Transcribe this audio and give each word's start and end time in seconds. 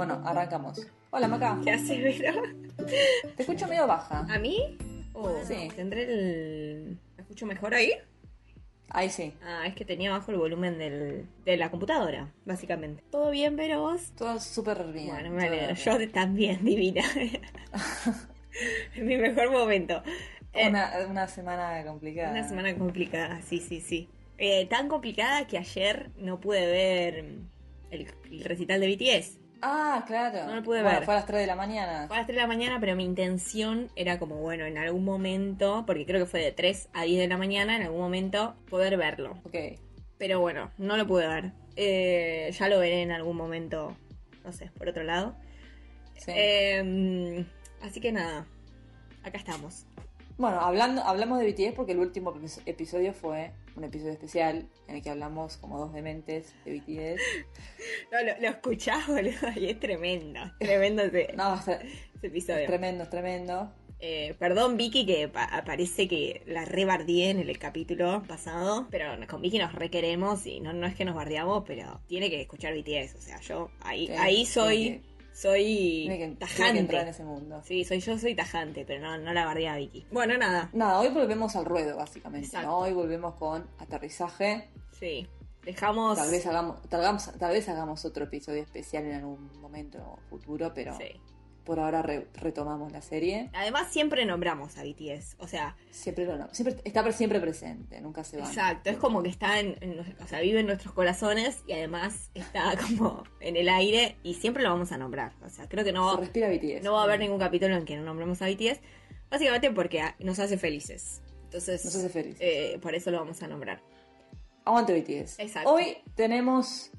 Bueno, 0.00 0.22
arrancamos. 0.24 0.80
Hola, 1.10 1.28
Maca. 1.28 1.60
¿Qué 1.62 1.72
haces, 1.72 2.18
Vero? 2.18 2.40
Te 3.36 3.42
escucho 3.42 3.68
medio 3.68 3.86
baja. 3.86 4.24
¿A 4.30 4.38
mí? 4.38 4.78
Oh, 5.12 5.30
Sí. 5.44 5.68
¿Tendré 5.76 6.04
el... 6.04 6.98
¿Me 7.18 7.22
escucho 7.22 7.44
mejor 7.44 7.74
ahí? 7.74 7.92
Ahí 8.88 9.10
sí. 9.10 9.34
Ah, 9.44 9.66
es 9.66 9.74
que 9.74 9.84
tenía 9.84 10.10
bajo 10.10 10.30
el 10.30 10.38
volumen 10.38 10.78
del, 10.78 11.26
de 11.44 11.56
la 11.58 11.70
computadora, 11.70 12.32
básicamente. 12.46 13.04
¿Todo 13.10 13.30
bien, 13.30 13.56
Vero, 13.56 13.82
vos? 13.82 14.12
Todo 14.16 14.40
súper 14.40 14.90
bien. 14.90 15.08
Bueno, 15.10 15.32
me 15.32 15.48
alegro. 15.48 15.74
Yo 15.74 16.10
también, 16.10 16.64
divina. 16.64 17.02
en 18.96 19.06
mi 19.06 19.18
mejor 19.18 19.50
momento. 19.50 20.02
Eh, 20.54 20.70
Una, 20.70 20.92
una 21.10 21.28
semana 21.28 21.84
complicada. 21.84 22.30
Una 22.30 22.48
semana 22.48 22.74
complicada, 22.74 23.42
sí, 23.42 23.58
sí, 23.58 23.82
sí. 23.82 24.08
Eh, 24.38 24.64
tan 24.64 24.88
complicada 24.88 25.46
que 25.46 25.58
ayer 25.58 26.10
no 26.16 26.40
pude 26.40 26.64
ver 26.64 27.16
el, 27.90 28.06
el 28.30 28.44
recital 28.44 28.80
de 28.80 28.96
BTS. 28.96 29.39
Ah, 29.62 30.04
claro. 30.06 30.46
No 30.46 30.56
lo 30.56 30.62
pude 30.62 30.82
Bueno, 30.82 30.98
ver. 30.98 31.04
Fue 31.04 31.14
a 31.14 31.16
las 31.18 31.26
3 31.26 31.40
de 31.40 31.46
la 31.46 31.56
mañana. 31.56 32.06
Fue 32.06 32.16
a 32.16 32.20
las 32.20 32.26
3 32.26 32.36
de 32.36 32.42
la 32.42 32.48
mañana, 32.48 32.78
pero 32.80 32.96
mi 32.96 33.04
intención 33.04 33.90
era 33.96 34.18
como, 34.18 34.36
bueno, 34.36 34.64
en 34.64 34.78
algún 34.78 35.04
momento, 35.04 35.84
porque 35.86 36.06
creo 36.06 36.20
que 36.20 36.26
fue 36.26 36.40
de 36.40 36.52
3 36.52 36.88
a 36.92 37.02
10 37.04 37.20
de 37.20 37.28
la 37.28 37.36
mañana, 37.36 37.76
en 37.76 37.82
algún 37.82 38.00
momento 38.00 38.56
poder 38.68 38.96
verlo. 38.96 39.38
Ok. 39.44 39.56
Pero 40.18 40.40
bueno, 40.40 40.70
no 40.78 40.96
lo 40.96 41.06
pude 41.06 41.26
ver. 41.26 41.52
Eh, 41.76 42.50
ya 42.58 42.68
lo 42.68 42.78
veré 42.78 43.02
en 43.02 43.10
algún 43.12 43.36
momento, 43.36 43.96
no 44.44 44.52
sé, 44.52 44.70
por 44.76 44.88
otro 44.88 45.02
lado. 45.02 45.36
Sí. 46.16 46.32
Eh, 46.34 47.44
así 47.82 48.00
que 48.00 48.12
nada, 48.12 48.46
acá 49.22 49.38
estamos. 49.38 49.86
Bueno, 50.40 50.58
hablando, 50.60 51.02
hablamos 51.02 51.38
de 51.38 51.46
BTS 51.52 51.74
porque 51.74 51.92
el 51.92 51.98
último 51.98 52.32
epi- 52.34 52.62
episodio 52.64 53.12
fue 53.12 53.52
un 53.76 53.84
episodio 53.84 54.12
especial 54.12 54.66
en 54.88 54.96
el 54.96 55.02
que 55.02 55.10
hablamos 55.10 55.58
como 55.58 55.78
dos 55.78 55.92
dementes 55.92 56.54
de 56.64 56.72
BTS. 56.80 57.20
No, 58.12 58.18
lo, 58.24 58.40
lo 58.40 58.48
escuchás, 58.48 59.06
boludo, 59.06 59.32
y 59.56 59.66
es 59.70 59.78
tremendo. 59.78 60.40
Tremendo 60.58 61.02
ese, 61.02 61.32
No, 61.36 61.54
es, 61.54 61.60
tre- 61.66 61.80
ese 62.16 62.26
episodio. 62.26 62.60
es 62.60 62.66
tremendo, 62.66 63.04
es 63.04 63.10
tremendo. 63.10 63.70
Eh, 64.00 64.34
perdón, 64.38 64.78
Vicky, 64.78 65.04
que 65.04 65.28
pa- 65.28 65.62
parece 65.66 66.08
que 66.08 66.42
la 66.46 66.64
rebardié 66.64 67.28
en 67.30 67.38
el 67.38 67.58
capítulo 67.58 68.22
pasado, 68.26 68.88
pero 68.90 69.10
con 69.28 69.42
Vicky 69.42 69.58
nos 69.58 69.74
requeremos 69.74 70.46
y 70.46 70.60
no, 70.60 70.72
no 70.72 70.86
es 70.86 70.94
que 70.94 71.04
nos 71.04 71.14
bardeamos, 71.14 71.64
pero 71.66 72.00
tiene 72.06 72.30
que 72.30 72.40
escuchar 72.40 72.72
BTS. 72.74 73.14
O 73.16 73.20
sea, 73.20 73.40
yo 73.40 73.70
ahí, 73.80 74.06
Sí, 74.06 74.12
ahí 74.14 74.46
soy, 74.46 75.02
soy 75.32 76.04
Tiene 76.08 76.18
que, 76.18 76.24
tiene 76.24 76.34
que 76.34 76.36
tajante. 76.46 77.00
en 77.00 77.08
ese 77.08 77.24
mundo. 77.24 77.62
Sí, 77.64 77.84
soy 77.84 78.00
yo 78.00 78.18
soy 78.18 78.34
tajante, 78.34 78.84
pero 78.84 79.00
no, 79.02 79.18
no 79.18 79.32
la 79.32 79.44
bardea 79.46 79.74
a 79.74 79.76
Vicky. 79.76 80.06
Bueno, 80.10 80.36
nada, 80.38 80.70
Nada, 80.72 80.98
hoy 81.00 81.08
volvemos 81.08 81.56
al 81.56 81.64
ruedo, 81.64 81.96
básicamente. 81.96 82.60
¿no? 82.62 82.78
Hoy 82.78 82.92
volvemos 82.92 83.34
con 83.34 83.66
aterrizaje. 83.78 84.68
sí. 84.92 85.26
Dejamos. 85.64 86.16
Tal 86.16 86.30
vez 86.30 86.46
hagamos, 86.46 86.80
tal, 86.88 87.18
tal 87.38 87.52
vez 87.52 87.68
hagamos 87.68 88.02
otro 88.06 88.24
episodio 88.24 88.62
especial 88.62 89.04
en 89.04 89.16
algún 89.16 89.60
momento 89.60 90.18
futuro, 90.30 90.72
pero 90.74 90.96
Sí. 90.96 91.20
Por 91.64 91.78
ahora 91.80 92.02
re- 92.02 92.26
retomamos 92.34 92.90
la 92.92 93.00
serie. 93.02 93.50
Además, 93.52 93.92
siempre 93.92 94.24
nombramos 94.24 94.76
a 94.78 94.82
BTS. 94.82 95.36
O 95.38 95.46
sea, 95.46 95.76
Siempre 95.90 96.24
lo 96.26 96.36
no- 96.36 96.48
siempre 96.54 96.80
está 96.84 97.02
pre- 97.02 97.12
siempre 97.12 97.40
presente, 97.40 98.00
nunca 98.00 98.24
se 98.24 98.38
va. 98.38 98.46
Exacto, 98.46 98.90
es 98.90 98.96
como 98.96 99.22
que 99.22 99.28
está 99.28 99.60
en, 99.60 99.76
o 100.22 100.26
sea, 100.26 100.40
vive 100.40 100.60
en 100.60 100.66
nuestros 100.66 100.92
corazones 100.94 101.62
y 101.66 101.72
además 101.72 102.30
está 102.34 102.72
como 102.98 103.22
en 103.40 103.56
el 103.56 103.68
aire 103.68 104.16
y 104.22 104.34
siempre 104.34 104.62
lo 104.62 104.70
vamos 104.70 104.92
a 104.92 104.98
nombrar. 104.98 105.32
O 105.44 105.48
sea, 105.50 105.68
creo 105.68 105.84
que 105.84 105.92
no, 105.92 106.14
Se 106.14 106.20
respira 106.20 106.48
BTS. 106.48 106.82
no 106.82 106.92
va 106.94 107.00
a 107.02 107.04
haber 107.04 107.20
ningún 107.20 107.38
capítulo 107.38 107.76
en 107.76 107.84
que 107.84 107.96
no 107.96 108.02
nombremos 108.04 108.40
a 108.42 108.46
BTS, 108.46 108.80
básicamente 109.30 109.70
porque 109.70 110.02
nos 110.18 110.38
hace 110.38 110.58
felices. 110.58 111.22
Entonces, 111.44 111.84
Nos 111.84 111.94
hace 111.96 112.08
felices. 112.08 112.38
eh, 112.40 112.78
por 112.80 112.94
eso 112.94 113.10
lo 113.10 113.18
vamos 113.18 113.42
a 113.42 113.48
nombrar. 113.48 113.82
Aguante 114.64 114.92
BTS. 114.92 115.40
Exacto. 115.40 115.72
Hoy 115.72 115.96
tenemos 116.14 116.90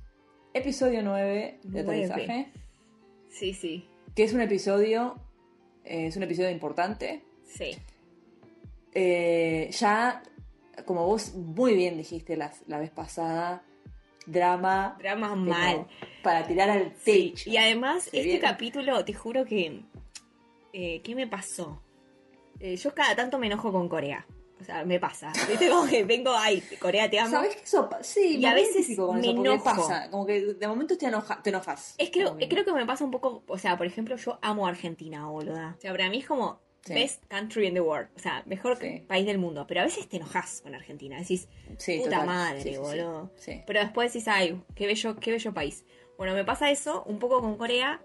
episodio 0.53 1.01
9 1.03 1.59
de 1.63 1.79
aterrizaje, 1.79 2.51
Sí, 3.29 3.53
sí, 3.53 3.87
que 4.15 4.23
es 4.23 4.33
un 4.33 4.41
episodio, 4.41 5.15
eh, 5.83 6.07
es 6.07 6.15
un 6.17 6.23
episodio 6.23 6.49
importante. 6.49 7.23
sí. 7.45 7.77
Eh, 8.93 9.69
ya, 9.71 10.21
como 10.85 11.05
vos 11.05 11.33
muy 11.33 11.75
bien 11.75 11.95
dijiste 11.95 12.35
la, 12.35 12.51
la 12.67 12.77
vez 12.77 12.89
pasada, 12.91 13.63
drama 14.25 14.97
Drama 14.99 15.33
mal. 15.35 15.87
para 16.21 16.45
tirar 16.45 16.69
al 16.69 16.93
Sí, 17.03 17.31
techo. 17.35 17.49
y 17.49 17.55
además, 17.57 18.07
este 18.07 18.21
viene. 18.21 18.39
capítulo, 18.41 19.05
te 19.05 19.13
juro 19.13 19.45
que... 19.45 19.81
eh, 20.73 21.01
¿Qué 21.03 21.15
me 21.15 21.25
pasó? 21.27 21.81
Yo 22.59 22.93
cada 22.93 23.15
tanto 23.15 23.39
me 23.39 23.47
enojo 23.47 23.71
con 23.71 23.87
Corea. 23.89 24.25
O 24.61 24.63
sea, 24.63 24.85
me 24.85 24.99
pasa. 24.99 25.33
¿Viste? 25.49 25.69
Como 25.69 25.87
que 25.89 26.03
vengo, 26.03 26.31
ay, 26.35 26.61
Corea 26.79 27.09
te 27.09 27.19
amo. 27.19 27.31
¿Sabes 27.31 27.55
que 27.55 27.63
eso 27.63 27.89
Sí, 28.01 28.37
Y 28.37 28.45
a 28.45 28.53
veces 28.53 28.95
con 28.95 29.15
me 29.19 29.21
eso, 29.31 29.31
enojo. 29.41 29.63
pasa. 29.63 30.09
Como 30.11 30.25
que 30.25 30.53
de 30.53 30.67
momento 30.67 30.97
te, 30.97 31.07
enoja, 31.07 31.41
te 31.41 31.49
enojas. 31.49 31.95
Es 31.97 32.11
creo, 32.11 32.37
creo 32.37 32.63
que 32.63 32.71
me 32.73 32.85
pasa 32.85 33.03
un 33.03 33.11
poco, 33.11 33.43
o 33.47 33.57
sea, 33.57 33.75
por 33.77 33.87
ejemplo, 33.87 34.15
yo 34.17 34.37
amo 34.41 34.67
Argentina, 34.67 35.25
boluda. 35.27 35.75
O 35.77 35.81
sea, 35.81 35.91
para 35.91 36.09
mí 36.09 36.19
es 36.19 36.27
como 36.27 36.59
Sí. 36.83 36.95
best 36.95 37.23
country 37.27 37.67
in 37.67 37.75
the 37.75 37.81
world. 37.81 38.09
O 38.15 38.19
sea, 38.19 38.41
mejor 38.47 38.75
Sí. 38.79 39.03
país 39.07 39.25
del 39.27 39.37
mundo. 39.37 39.65
Pero 39.67 39.81
a 39.81 39.83
veces 39.83 40.07
te 40.09 40.17
enojas 40.17 40.61
con 40.61 40.73
Argentina. 40.73 41.19
Decís, 41.19 41.47
Sí, 41.77 41.97
puta 41.99 42.09
total. 42.11 42.25
madre, 42.27 42.77
boludo. 42.79 43.31
Sí. 43.35 43.61
Pero 43.67 43.79
después 43.81 44.11
decís, 44.11 44.27
ay, 44.27 44.59
qué 44.73 44.87
bello, 44.87 45.15
qué 45.19 45.31
bello 45.31 45.53
país. 45.53 45.85
Bueno, 46.17 46.33
me 46.33 46.43
pasa 46.43 46.71
eso 46.71 47.03
un 47.05 47.19
poco 47.19 47.39
con 47.41 47.55
Corea, 47.57 48.01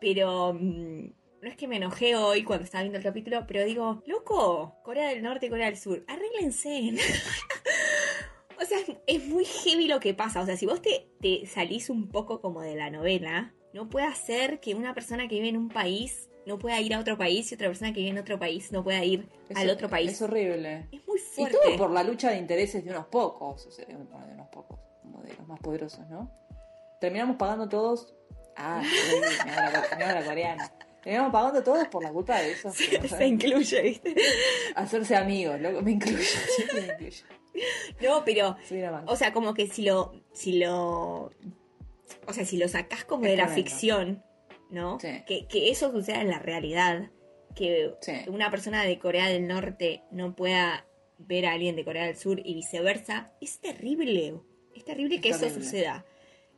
pero 0.00 0.52
mm, 0.54 1.12
no 1.42 1.48
es 1.48 1.56
que 1.56 1.66
me 1.68 1.76
enojé 1.76 2.14
hoy 2.16 2.44
cuando 2.44 2.64
estaba 2.64 2.82
viendo 2.82 2.98
el 2.98 3.04
capítulo, 3.04 3.44
pero 3.46 3.64
digo, 3.64 4.02
loco, 4.06 4.76
Corea 4.82 5.08
del 5.08 5.22
Norte 5.22 5.46
y 5.46 5.50
Corea 5.50 5.66
del 5.66 5.76
Sur, 5.76 6.04
arréglense. 6.08 6.92
o 8.60 8.64
sea, 8.64 8.78
es- 8.78 8.96
es 9.06 9.26
muy 9.26 9.44
heavy 9.44 9.88
lo 9.88 9.98
que 10.00 10.14
pasa. 10.14 10.40
O 10.40 10.46
sea, 10.46 10.56
si 10.56 10.66
vos 10.66 10.80
te, 10.80 11.08
te 11.20 11.44
salís 11.46 11.90
un 11.90 12.08
poco 12.08 12.40
como 12.40 12.60
de 12.60 12.76
la 12.76 12.90
novela, 12.90 13.54
no 13.72 13.88
puede 13.88 14.14
ser 14.14 14.60
que 14.60 14.74
una 14.74 14.94
persona 14.94 15.26
que 15.28 15.34
vive 15.36 15.48
en 15.48 15.56
un 15.56 15.68
país 15.68 16.28
no 16.46 16.58
pueda 16.58 16.80
ir 16.80 16.94
a 16.94 17.00
otro 17.00 17.16
país 17.18 17.50
y 17.50 17.54
otra 17.54 17.68
persona 17.68 17.92
que 17.92 18.00
vive 18.00 18.10
en 18.10 18.18
otro 18.18 18.38
país 18.38 18.70
no 18.72 18.82
pueda 18.84 19.04
ir 19.04 19.28
Es- 19.48 19.56
al 19.56 19.70
otro 19.70 19.88
país. 19.88 20.12
Es 20.12 20.22
horrible. 20.22 20.88
Es 20.92 21.06
muy 21.06 21.18
Y 21.18 21.22
fuerte. 21.22 21.58
todo 21.62 21.76
por 21.76 21.90
la 21.90 22.04
lucha 22.04 22.30
de 22.30 22.36
intereses 22.38 22.84
de 22.84 22.90
unos 22.90 23.06
pocos, 23.06 23.66
o 23.66 23.70
sea, 23.70 23.84
de 23.86 23.94
unos 23.96 24.48
pocos, 24.48 24.78
como 25.02 25.22
de 25.22 25.34
los 25.34 25.46
más 25.48 25.58
poderosos, 25.60 26.06
¿no? 26.08 26.30
Terminamos 27.00 27.36
pagando 27.36 27.68
todos. 27.68 28.14
Ah, 28.56 28.82
sí, 28.84 28.90
me 29.46 29.50
habla, 29.52 29.84
me 29.98 30.04
habla 30.04 30.24
coreano. 30.24 30.62
Terminamos 31.02 31.32
pagando 31.32 31.62
todos 31.62 31.88
por 31.88 32.02
la 32.02 32.12
culpa 32.12 32.40
de 32.40 32.54
no 32.64 32.72
Se 32.72 33.26
incluye, 33.26 33.82
¿viste? 33.82 34.14
hacerse 34.76 35.16
amigos, 35.16 35.60
loco, 35.60 35.82
me 35.82 35.92
incluyo. 35.92 36.18
No, 38.00 38.24
pero. 38.24 38.56
O 39.06 39.16
sea, 39.16 39.32
como 39.32 39.52
que 39.54 39.66
si 39.66 39.82
lo. 39.82 40.14
Si 40.32 40.58
lo. 40.58 41.30
O 42.26 42.32
sea, 42.32 42.44
si 42.46 42.56
lo 42.56 42.66
sacás 42.68 43.04
como 43.04 43.24
Es 43.24 43.32
de 43.32 43.36
la 43.36 43.48
ficción, 43.48 44.22
¿no? 44.70 44.98
Sí. 45.00 45.08
Que, 45.26 45.46
que 45.48 45.70
eso 45.70 45.90
suceda 45.92 46.22
en 46.22 46.28
la 46.28 46.38
realidad. 46.38 47.10
Que 47.54 47.92
Sí. 48.00 48.12
una 48.28 48.50
persona 48.50 48.84
de 48.84 48.98
Corea 48.98 49.28
del 49.28 49.46
Norte 49.46 50.02
no 50.10 50.34
pueda 50.34 50.86
ver 51.18 51.44
a 51.44 51.52
alguien 51.52 51.76
de 51.76 51.84
Corea 51.84 52.06
del 52.06 52.16
Sur 52.16 52.40
y 52.42 52.54
viceversa. 52.54 53.32
Es 53.40 53.58
terrible. 53.60 54.40
Es 54.74 54.84
terrible 54.86 55.16
Es 55.16 55.20
que 55.20 55.28
eso 55.28 55.50
suceda. 55.50 56.06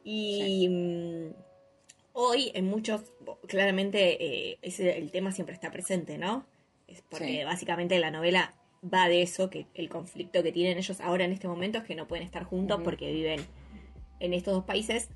Y. 0.05 0.69
mm, 0.69 1.44
hoy, 2.15 2.51
en 2.55 2.65
muchos. 2.67 3.03
Claramente, 3.47 4.25
eh, 4.53 4.59
ese, 4.63 4.97
el 4.97 5.11
tema 5.11 5.31
siempre 5.33 5.55
está 5.55 5.71
presente, 5.71 6.17
¿no? 6.17 6.47
Es 6.89 7.03
porque 7.03 7.39
Sí. 7.41 7.45
básicamente 7.45 7.99
la 7.99 8.11
novela 8.11 8.55
va 8.83 9.09
de 9.09 9.23
eso, 9.23 9.51
que 9.51 9.67
el 9.75 9.89
conflicto 9.89 10.43
que 10.43 10.53
tienen 10.53 10.79
ellos 10.79 11.01
ahora 11.01 11.25
en 11.25 11.33
este 11.33 11.49
momento 11.49 11.79
es 11.79 11.85
que 11.85 11.95
no 11.95 12.07
pueden 12.09 12.25
estar 12.25 12.45
juntos 12.45 12.81
porque 12.83 13.13
viven 13.13 13.41
en 14.21 14.33
estos 14.35 14.55
dos 14.55 14.65
países. 14.65 15.09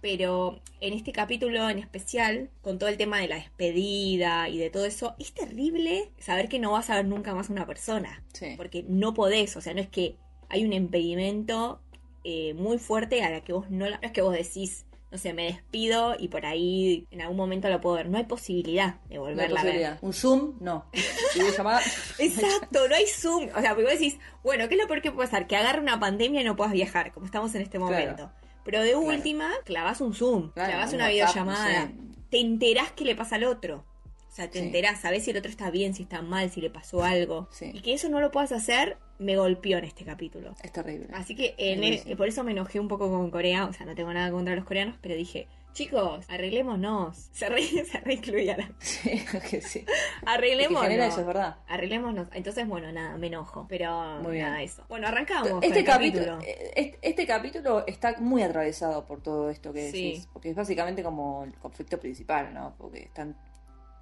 Pero 0.00 0.60
en 0.80 0.94
este 0.94 1.12
capítulo 1.12 1.70
en 1.70 1.78
especial, 1.78 2.50
con 2.60 2.78
todo 2.78 2.88
el 2.88 2.96
tema 2.96 3.20
de 3.20 3.28
la 3.28 3.36
despedida 3.36 4.48
y 4.48 4.58
de 4.58 4.68
todo 4.68 4.84
eso, 4.84 5.14
es 5.20 5.32
terrible 5.32 6.10
saber 6.18 6.48
que 6.48 6.58
no 6.58 6.72
vas 6.72 6.90
a 6.90 6.96
ver 6.96 7.04
nunca 7.06 7.34
más 7.34 7.50
a 7.50 7.52
una 7.52 7.66
persona. 7.66 8.24
Sí. 8.32 8.54
Porque 8.56 8.84
no 8.88 9.14
podés, 9.14 9.56
o 9.56 9.60
sea, 9.60 9.74
no 9.74 9.80
es 9.80 9.88
que 9.88 10.16
hay 10.48 10.64
un 10.64 10.72
impedimento 10.72 11.80
eh, 12.24 12.52
muy 12.54 12.78
fuerte 12.78 13.22
a 13.22 13.30
la 13.30 13.42
que 13.42 13.52
vos 13.52 13.70
no, 13.70 13.88
la- 13.88 13.98
no 13.98 14.06
es 14.06 14.12
que 14.12 14.22
vos 14.22 14.34
decís, 14.34 14.86
no 15.12 15.18
sé, 15.18 15.34
me 15.34 15.44
despido 15.44 16.16
y 16.18 16.28
por 16.28 16.46
ahí 16.46 17.06
en 17.10 17.20
algún 17.20 17.36
momento 17.36 17.68
lo 17.68 17.82
puedo 17.82 17.96
ver. 17.96 18.08
No 18.08 18.16
hay 18.16 18.24
posibilidad 18.24 18.96
de 19.10 19.16
No 19.16 19.20
volverla 19.20 19.60
a 19.60 19.64
ver. 19.64 19.98
Un 20.00 20.14
Zoom, 20.14 20.54
no. 20.58 20.86
Exacto, 22.18 22.88
no 22.88 22.94
hay 22.94 23.06
Zoom. 23.06 23.48
O 23.54 23.60
sea, 23.60 23.74
porque 23.74 23.84
vos 23.90 23.92
decís, 23.92 24.18
bueno, 24.42 24.68
¿qué 24.68 24.74
es 24.76 24.80
lo 24.80 24.88
peor 24.88 25.02
que 25.02 25.12
puede 25.12 25.28
pasar? 25.28 25.46
Que 25.46 25.56
agarre 25.56 25.80
una 25.80 26.00
pandemia 26.00 26.40
y 26.40 26.44
no 26.44 26.56
puedas 26.56 26.72
viajar, 26.72 27.12
como 27.12 27.26
estamos 27.26 27.54
en 27.54 27.60
este 27.62 27.76
Claro. 27.78 27.92
momento. 27.92 28.30
Pero 28.64 28.82
de 28.82 28.94
última, 28.96 29.50
clavas 29.64 30.00
un 30.00 30.14
Zoom, 30.14 30.50
Claro, 30.52 30.70
clavas 30.72 30.90
un 30.90 30.94
una 30.96 31.04
WhatsApp, 31.06 31.34
videollamada, 31.34 31.92
te 32.30 32.40
enterás 32.40 32.92
qué 32.92 33.04
le 33.04 33.14
pasa 33.14 33.36
al 33.36 33.44
otro. 33.44 33.84
O 34.32 34.34
sea, 34.34 34.48
te 34.50 34.60
Sí. 34.60 34.64
enterás, 34.64 35.02
sabés 35.02 35.24
si 35.24 35.30
el 35.30 35.36
otro 35.36 35.50
está 35.50 35.70
bien, 35.70 35.92
si 35.94 36.04
está 36.04 36.22
mal, 36.22 36.50
si 36.50 36.62
le 36.62 36.70
pasó 36.70 37.04
algo. 37.04 37.48
Sí. 37.52 37.70
Y 37.74 37.82
que 37.82 37.92
eso 37.92 38.08
no 38.08 38.18
lo 38.18 38.30
puedas 38.30 38.50
hacer, 38.52 38.96
me 39.18 39.36
golpeó 39.36 39.76
en 39.76 39.84
este 39.84 40.06
capítulo. 40.06 40.54
es 40.62 40.72
terrible. 40.72 41.08
Así 41.12 41.36
que 41.36 41.54
en 41.58 41.84
Es 41.84 41.90
el- 41.90 41.96
durísimo. 41.96 42.16
por 42.16 42.28
eso 42.28 42.42
me 42.42 42.52
enojé 42.52 42.80
un 42.80 42.88
poco 42.88 43.10
con 43.10 43.30
Corea. 43.30 43.66
O 43.66 43.72
sea, 43.74 43.84
no 43.84 43.94
tengo 43.94 44.10
nada 44.12 44.30
contra 44.30 44.56
los 44.56 44.64
coreanos, 44.64 44.96
pero 45.00 45.14
dije, 45.14 45.48
Chicos, 45.74 46.26
arreglémonos. 46.28 47.16
Se 47.32 47.48
re, 47.48 47.62
se 47.62 47.98
reincluía 48.00 48.58
la- 48.58 48.70
Sí, 48.80 49.22
que 49.50 49.62
sí. 49.62 49.80
Que 49.80 49.92
Arreglémonos. 50.26 50.82
genera 50.82 51.06
eso, 51.06 51.20
es 51.20 51.26
verdad. 51.26 51.56
Arreglémonos. 51.66 52.28
Entonces, 52.34 52.68
bueno, 52.68 52.92
nada, 52.92 53.16
me 53.16 53.28
enojo. 53.28 53.64
Pero 53.70 54.20
Muy 54.22 54.32
bien. 54.32 54.46
nada, 54.46 54.62
eso. 54.62 54.84
Bueno, 54.90 55.08
arrancamos. 55.08 55.62
Este 55.62 55.82
capítulo, 55.82 56.38
eh, 56.42 56.72
este, 56.76 56.98
este 57.00 57.26
capítulo 57.26 57.84
está 57.86 58.16
muy 58.18 58.42
atravesado 58.42 59.06
por 59.06 59.22
todo 59.22 59.48
esto 59.48 59.72
que 59.72 59.90
Sí. 59.90 60.10
decís, 60.12 60.28
porque 60.32 60.50
es 60.50 60.56
básicamente 60.56 61.02
como 61.02 61.44
el 61.44 61.54
conflicto 61.54 61.98
principal, 61.98 62.52
¿no? 62.52 62.74
Porque 62.76 63.00
están 63.04 63.34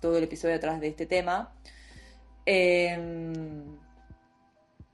todo 0.00 0.16
el 0.18 0.24
episodio 0.24 0.56
atrás 0.56 0.80
de 0.80 0.88
este 0.88 1.06
tema. 1.06 1.54
Eh, 2.46 2.96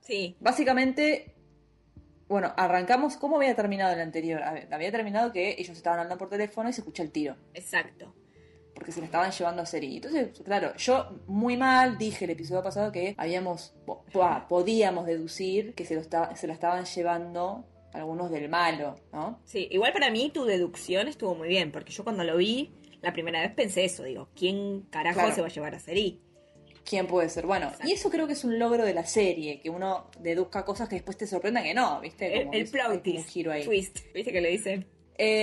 Sí, 0.00 0.36
básicamente, 0.38 1.34
bueno, 2.28 2.52
arrancamos. 2.56 3.16
¿Cómo 3.16 3.36
había 3.38 3.56
terminado 3.56 3.92
el 3.92 4.00
anterior? 4.00 4.40
Había 4.42 4.92
terminado 4.92 5.32
que 5.32 5.56
ellos 5.58 5.76
estaban 5.76 5.98
hablando 5.98 6.16
por 6.16 6.28
teléfono 6.28 6.68
y 6.68 6.72
se 6.72 6.80
escucha 6.80 7.02
el 7.02 7.10
tiro. 7.10 7.36
exacto. 7.54 8.14
porque 8.74 8.92
se 8.92 9.00
la 9.00 9.06
estaban 9.06 9.30
llevando 9.32 9.62
a 9.62 9.66
Seri. 9.66 9.96
Entonces, 9.96 10.38
claro, 10.44 10.76
yo 10.76 11.18
muy 11.26 11.56
mal 11.56 11.96
dije 11.96 12.26
el 12.26 12.32
episodio 12.32 12.62
pasado 12.62 12.92
que 12.92 13.14
habíamos, 13.16 13.74
po- 13.86 14.04
po- 14.12 14.44
podíamos 14.50 15.06
deducir 15.06 15.74
que 15.74 15.86
se, 15.86 15.94
lo 15.94 16.02
se 16.02 16.46
la 16.46 16.52
estaban 16.52 16.84
llevando 16.84 17.64
algunos 17.94 18.30
del 18.30 18.50
malo, 18.50 18.94
¿no? 19.14 19.40
Sí, 19.44 19.66
igual 19.70 19.94
para 19.94 20.10
mí 20.10 20.28
tu 20.30 20.44
deducción 20.44 21.08
estuvo 21.08 21.34
muy 21.34 21.48
bien, 21.48 21.72
porque 21.72 21.90
yo 21.90 22.04
cuando 22.04 22.22
lo 22.22 22.36
vi 22.36 22.70
la 23.02 23.12
primera 23.12 23.40
vez 23.40 23.52
pensé 23.52 23.84
eso, 23.84 24.02
digo, 24.04 24.28
¿quién 24.34 24.82
carajo 24.90 25.20
Claro. 25.20 25.34
se 25.34 25.40
va 25.40 25.46
a 25.48 25.50
llevar 25.50 25.74
a 25.74 25.78
Seri? 25.80 26.20
¿Quién 26.84 27.06
puede 27.08 27.28
ser? 27.28 27.46
Bueno, 27.46 27.66
Exacto. 27.66 27.88
y 27.88 27.92
eso 27.92 28.10
creo 28.10 28.26
que 28.28 28.34
es 28.34 28.44
un 28.44 28.58
logro 28.60 28.84
de 28.84 28.94
la 28.94 29.04
serie, 29.04 29.58
que 29.60 29.70
uno 29.70 30.08
deduzca 30.20 30.64
cosas 30.64 30.88
que 30.88 30.94
después 30.96 31.16
te 31.16 31.26
sorprendan 31.26 31.64
que 31.64 31.74
no, 31.74 32.00
¿viste? 32.00 32.32
El, 32.32 32.40
Como 32.44 32.52
el 32.52 32.60
hay 32.64 32.70
plot 32.70 33.02
twist, 33.02 33.28
giro 33.28 33.50
ahí. 33.52 33.64
twist, 33.64 33.98
¿viste 34.14 34.32
que 34.32 34.40
le 34.40 34.50
dicen? 34.50 34.86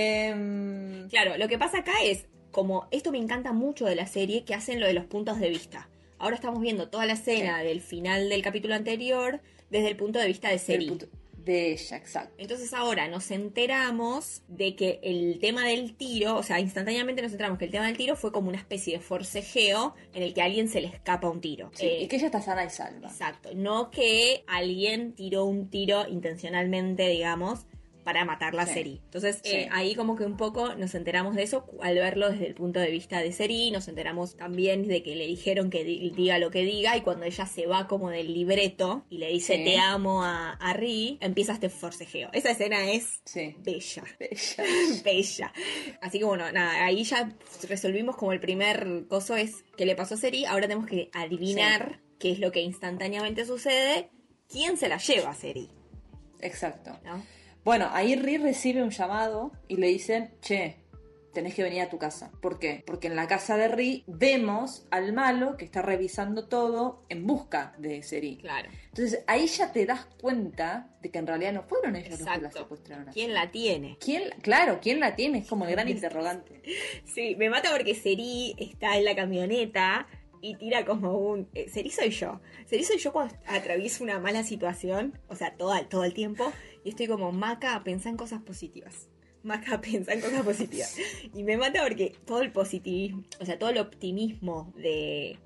Em, 0.08 1.08
Claro, 1.08 1.36
lo 1.36 1.48
que 1.48 1.58
pasa 1.58 1.78
acá 1.78 1.92
es, 2.02 2.26
como 2.50 2.86
esto 2.90 3.12
me 3.12 3.18
encanta 3.18 3.52
mucho 3.52 3.84
de 3.86 3.94
la 3.94 4.06
serie, 4.06 4.44
que 4.44 4.54
hacen 4.54 4.80
lo 4.80 4.86
de 4.86 4.94
los 4.94 5.04
puntos 5.04 5.38
de 5.40 5.50
vista. 5.50 5.88
Ahora 6.18 6.36
estamos 6.36 6.60
viendo 6.60 6.88
toda 6.88 7.04
la 7.06 7.14
escena 7.14 7.62
del 7.62 7.80
final 7.80 8.28
del 8.28 8.40
capítulo 8.42 8.74
anterior 8.74 9.40
desde 9.70 9.88
el 9.88 9.96
punto 9.96 10.18
de 10.18 10.26
vista 10.28 10.48
de 10.48 10.58
Seri. 10.58 10.96
De 11.44 11.72
ella, 11.72 11.96
exacto. 11.96 12.34
Entonces 12.38 12.72
ahora 12.72 13.08
nos 13.08 13.30
enteramos 13.30 14.42
de 14.48 14.74
que 14.76 15.00
el 15.02 15.38
tema 15.40 15.66
del 15.66 15.94
tiro, 15.96 16.36
o 16.36 16.42
sea, 16.42 16.60
instantáneamente 16.60 17.22
nos 17.22 17.32
enteramos 17.32 17.58
que 17.58 17.66
el 17.66 17.70
tema 17.70 17.86
del 17.86 17.96
tiro 17.96 18.16
fue 18.16 18.32
como 18.32 18.48
una 18.48 18.58
especie 18.58 18.94
de 18.94 19.00
forcejeo 19.00 19.94
en 20.12 20.22
el 20.22 20.34
que 20.34 20.42
a 20.42 20.46
alguien 20.46 20.68
se 20.68 20.80
le 20.80 20.88
escapa 20.88 21.28
un 21.28 21.40
tiro. 21.40 21.70
Sí, 21.74 21.86
Eh, 21.86 22.02
y 22.02 22.08
que 22.08 22.16
ella 22.16 22.26
está 22.26 22.40
sana 22.40 22.64
y 22.64 22.70
salva. 22.70 23.08
Exacto, 23.08 23.50
no 23.54 23.90
que 23.90 24.44
alguien 24.46 25.12
tiró 25.14 25.44
un 25.44 25.68
tiro 25.70 26.06
intencionalmente, 26.08 27.08
digamos, 27.08 27.66
para 28.04 28.24
matar 28.24 28.54
la 28.54 28.66
Sí. 28.66 28.74
Seri. 28.74 29.00
Entonces 29.04 29.40
Sí. 29.42 29.50
eh, 29.56 29.68
ahí 29.72 29.94
como 29.94 30.14
que 30.16 30.24
un 30.24 30.36
poco 30.36 30.74
nos 30.76 30.94
enteramos 30.94 31.34
de 31.34 31.42
eso 31.42 31.66
al 31.82 31.94
verlo 31.96 32.30
desde 32.30 32.46
el 32.46 32.54
punto 32.54 32.78
de 32.80 32.90
vista 32.90 33.18
de 33.20 33.32
Seri, 33.32 33.70
nos 33.70 33.88
enteramos 33.88 34.36
también 34.36 34.86
de 34.86 35.02
que 35.02 35.16
le 35.16 35.26
dijeron 35.26 35.70
que 35.70 35.82
di- 35.84 36.10
diga 36.10 36.38
lo 36.38 36.50
que 36.50 36.62
diga 36.62 36.96
y 36.96 37.00
cuando 37.00 37.24
ella 37.24 37.46
se 37.46 37.66
va 37.66 37.86
como 37.88 38.10
del 38.10 38.32
libreto 38.32 39.06
y 39.10 39.18
le 39.18 39.28
dice 39.30 39.56
Sí. 39.56 39.64
te 39.64 39.78
amo 39.78 40.22
a, 40.22 40.52
a 40.52 40.72
Ri, 40.74 41.18
empieza 41.20 41.54
este 41.54 41.68
forcejeo. 41.70 42.28
Esa 42.32 42.50
escena 42.50 42.90
es 42.92 43.22
bella. 43.58 44.04
Ella. 44.20 44.64
Bella. 45.04 45.52
Así 46.00 46.18
que 46.18 46.24
bueno, 46.24 46.50
nada, 46.52 46.84
ahí 46.84 47.04
ya 47.04 47.34
resolvimos 47.68 48.16
como 48.16 48.32
el 48.32 48.40
primer 48.40 49.06
coso 49.08 49.36
es 49.36 49.64
que 49.76 49.86
le 49.86 49.96
pasó 49.96 50.14
a 50.14 50.18
Seri, 50.18 50.44
ahora 50.44 50.68
tenemos 50.68 50.86
que 50.88 51.10
adivinar 51.12 52.00
qué 52.18 52.32
es 52.32 52.38
lo 52.38 52.52
que 52.52 52.60
instantáneamente 52.62 53.44
sucede, 53.44 54.10
quién 54.48 54.76
se 54.76 54.88
la 54.88 54.98
lleva 54.98 55.30
a 55.30 55.34
Seri, 55.34 55.68
Exacto. 56.40 56.98
¿no? 57.04 57.22
Bueno, 57.64 57.88
ahí 57.92 58.14
Ri 58.16 58.36
recibe 58.38 58.82
un 58.82 58.90
llamado 58.90 59.52
y 59.68 59.76
le 59.76 59.86
dicen, 59.88 60.34
che, 60.42 60.76
tenés 61.32 61.54
que 61.54 61.62
venir 61.62 61.82
a 61.82 61.88
tu 61.88 61.98
casa. 61.98 62.30
¿Por 62.40 62.58
qué? 62.58 62.82
Porque 62.86 63.08
en 63.08 63.16
la 63.16 63.26
casa 63.26 63.56
de 63.56 63.68
Ri 63.68 64.04
vemos 64.06 64.86
al 64.90 65.12
malo 65.12 65.56
que 65.56 65.64
está 65.64 65.82
revisando 65.82 66.46
todo 66.46 67.04
en 67.08 67.26
busca 67.26 67.74
de 67.78 68.02
Seri. 68.02 68.36
Claro. 68.38 68.70
Entonces 68.88 69.24
ahí 69.26 69.46
ya 69.46 69.72
te 69.72 69.86
das 69.86 70.06
cuenta 70.20 70.90
de 71.02 71.10
que 71.10 71.18
en 71.18 71.26
realidad 71.26 71.52
no 71.52 71.62
fueron 71.64 71.96
ellos 71.96 72.10
los 72.10 72.18
que 72.20 72.24
la 72.26 72.34
Exacto. 72.36 72.58
secuestraron. 72.58 73.06
¿Quién 73.12 73.34
la 73.34 73.50
tiene? 73.50 73.98
¿Quién? 73.98 74.30
Claro, 74.42 74.78
¿quién 74.80 75.00
la 75.00 75.16
tiene? 75.16 75.38
Es 75.38 75.48
como 75.48 75.64
el 75.64 75.72
gran 75.72 75.88
interrogante. 75.90 76.62
Sí, 77.04 77.34
me 77.36 77.50
mata 77.50 77.70
porque 77.72 77.94
Seri 77.94 78.54
está 78.58 78.96
en 78.96 79.04
la 79.04 79.16
camioneta 79.16 80.06
y 80.44 80.56
tira 80.56 80.84
como 80.84 81.16
un... 81.16 81.48
eh, 81.54 81.68
Seri 81.70 81.90
soy 81.90 82.10
yo. 82.10 82.40
Seri 82.66 82.84
soy 82.84 82.98
yo 82.98 83.12
cuando 83.12 83.34
atravieso 83.46 84.04
una 84.04 84.18
mala 84.18 84.44
situación, 84.44 85.18
o 85.28 85.36
sea, 85.36 85.56
todo, 85.56 85.74
todo 85.86 86.04
el 86.04 86.12
tiempo, 86.12 86.52
y 86.84 86.90
estoy 86.90 87.06
como, 87.06 87.32
Maca, 87.32 87.82
pensá 87.82 88.10
en 88.10 88.18
cosas 88.18 88.42
positivas. 88.42 89.08
Maca, 89.42 89.80
pensá 89.80 90.12
en 90.12 90.20
cosas 90.20 90.42
positivas. 90.42 90.96
Y 91.34 91.42
me 91.44 91.56
mata 91.56 91.82
porque 91.82 92.14
todo 92.26 92.42
el 92.42 92.52
positivismo, 92.52 93.24
o 93.40 93.46
sea, 93.46 93.58
todo 93.58 93.70
el 93.70 93.78
optimismo 93.78 94.70
de, 94.76 95.38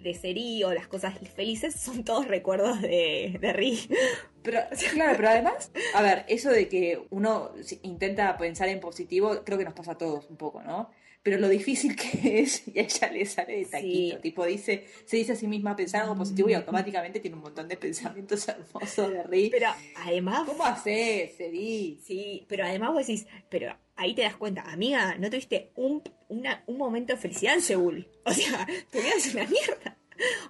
de 0.00 0.14
Seri 0.14 0.62
o 0.62 0.72
las 0.72 0.86
cosas 0.86 1.18
felices 1.34 1.74
son 1.74 2.04
todos 2.04 2.28
recuerdos 2.28 2.80
de, 2.80 3.38
de 3.40 3.52
Ri. 3.52 3.80
Pero, 4.44 4.60
claro, 4.92 5.14
pero 5.16 5.28
además, 5.30 5.72
a 5.92 6.02
ver, 6.02 6.24
eso 6.28 6.50
de 6.50 6.68
que 6.68 7.04
uno 7.10 7.50
intenta 7.82 8.36
pensar 8.38 8.68
en 8.68 8.78
positivo, 8.78 9.42
creo 9.44 9.58
que 9.58 9.64
nos 9.64 9.74
pasa 9.74 9.92
a 9.92 9.98
todos 9.98 10.30
un 10.30 10.36
poco, 10.36 10.62
¿no? 10.62 10.88
Pero 11.26 11.38
lo 11.40 11.48
difícil 11.48 11.96
que 11.96 12.38
es, 12.42 12.62
y 12.68 12.78
a 12.78 12.82
ella 12.82 13.10
le 13.10 13.26
sale 13.26 13.56
de 13.56 13.64
taquito. 13.64 14.14
Sí. 14.16 14.22
Tipo, 14.22 14.46
dice, 14.46 14.86
se 15.06 15.16
dice 15.16 15.32
a 15.32 15.34
sí 15.34 15.48
misma 15.48 15.74
pensar 15.74 16.02
algo 16.02 16.14
positivo 16.14 16.48
y 16.48 16.54
automáticamente 16.54 17.18
tiene 17.18 17.34
un 17.36 17.42
montón 17.42 17.66
de 17.66 17.76
pensamientos 17.86 18.46
hermosos 18.46 19.10
de 19.10 19.24
Ri. 19.24 19.50
Pero 19.50 19.66
además... 19.96 20.44
¿Cómo 20.46 20.64
haces, 20.64 21.34
Seri? 21.36 22.00
Sí, 22.06 22.44
pero 22.48 22.64
además 22.64 22.92
vos 22.92 23.04
decís, 23.04 23.26
pero 23.48 23.76
ahí 23.96 24.14
te 24.14 24.22
das 24.22 24.36
cuenta, 24.36 24.62
amiga, 24.70 25.16
no 25.18 25.28
tuviste 25.28 25.72
un, 25.74 26.00
una- 26.28 26.62
un 26.68 26.78
momento 26.78 27.12
de 27.14 27.18
felicidad 27.18 27.54
en 27.54 27.62
Seúl. 27.62 28.08
O 28.24 28.32
sea, 28.32 28.64
tu 28.92 28.98
vida 28.98 29.10
es 29.16 29.34
una 29.34 29.46
mierda. 29.48 29.96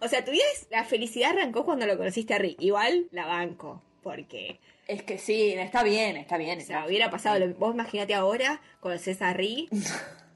O 0.03 0.09
sea, 0.09 0.27
tu 0.27 0.31
vida 0.31 0.45
es, 0.55 0.67
la 0.71 0.85
felicidad 0.85 1.31
arrancó 1.31 1.65
cuando 1.65 1.87
lo 1.87 1.97
conociste 1.97 2.35
a 2.35 2.39
Rick. 2.39 2.61
Igual 2.61 3.09
la 3.13 3.25
banco, 3.25 3.83
porque 4.03 4.61
Es 4.87 5.03
que 5.03 5.17
sí, 5.17 5.53
está 5.55 5.83
bien, 5.83 6.19
está 6.19 6.37
bien. 6.37 6.59
o 6.59 6.63
sea, 6.63 6.77
está- 6.81 6.87
hubiera 6.89 7.11
pasado, 7.11 7.39
lo- 7.39 7.55
vos 7.55 7.73
imagínate 7.73 8.13
ahora, 8.13 8.61
conoces 8.81 9.23
a 9.23 9.33
Rick, 9.33 9.71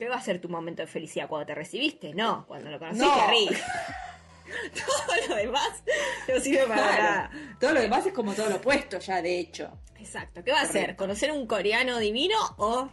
¿qué 0.00 0.08
va 0.08 0.16
a 0.16 0.20
ser 0.22 0.40
tu 0.40 0.48
momento 0.48 0.80
de 0.82 0.88
felicidad? 0.88 1.28
¿Cuando 1.28 1.46
te 1.46 1.54
recibiste? 1.54 2.14
No, 2.14 2.46
cuando 2.46 2.70
lo 2.70 2.78
conociste 2.78 3.06
No. 3.06 3.14
Todo 4.74 5.28
lo 5.28 5.36
demás 5.36 5.84
no 6.28 6.40
sirve 6.40 6.66
para 6.66 6.74
Claro. 6.74 7.02
nada. 7.02 7.30
Todo 7.60 7.72
lo 7.74 7.80
demás 7.82 8.06
es 8.06 8.12
como 8.12 8.32
todo 8.34 8.48
lo 8.50 8.56
opuesto 8.56 8.98
ya, 8.98 9.22
de 9.22 9.38
hecho. 9.38 9.70
Exacto, 9.98 10.42
¿qué 10.42 10.50
va 10.52 10.60
a 10.60 10.62
hacer? 10.62 10.82
Correcto. 10.82 11.04
¿Conocer 11.04 11.30
un 11.32 11.46
coreano 11.46 11.98
divino 11.98 12.36
o...? 12.56 12.88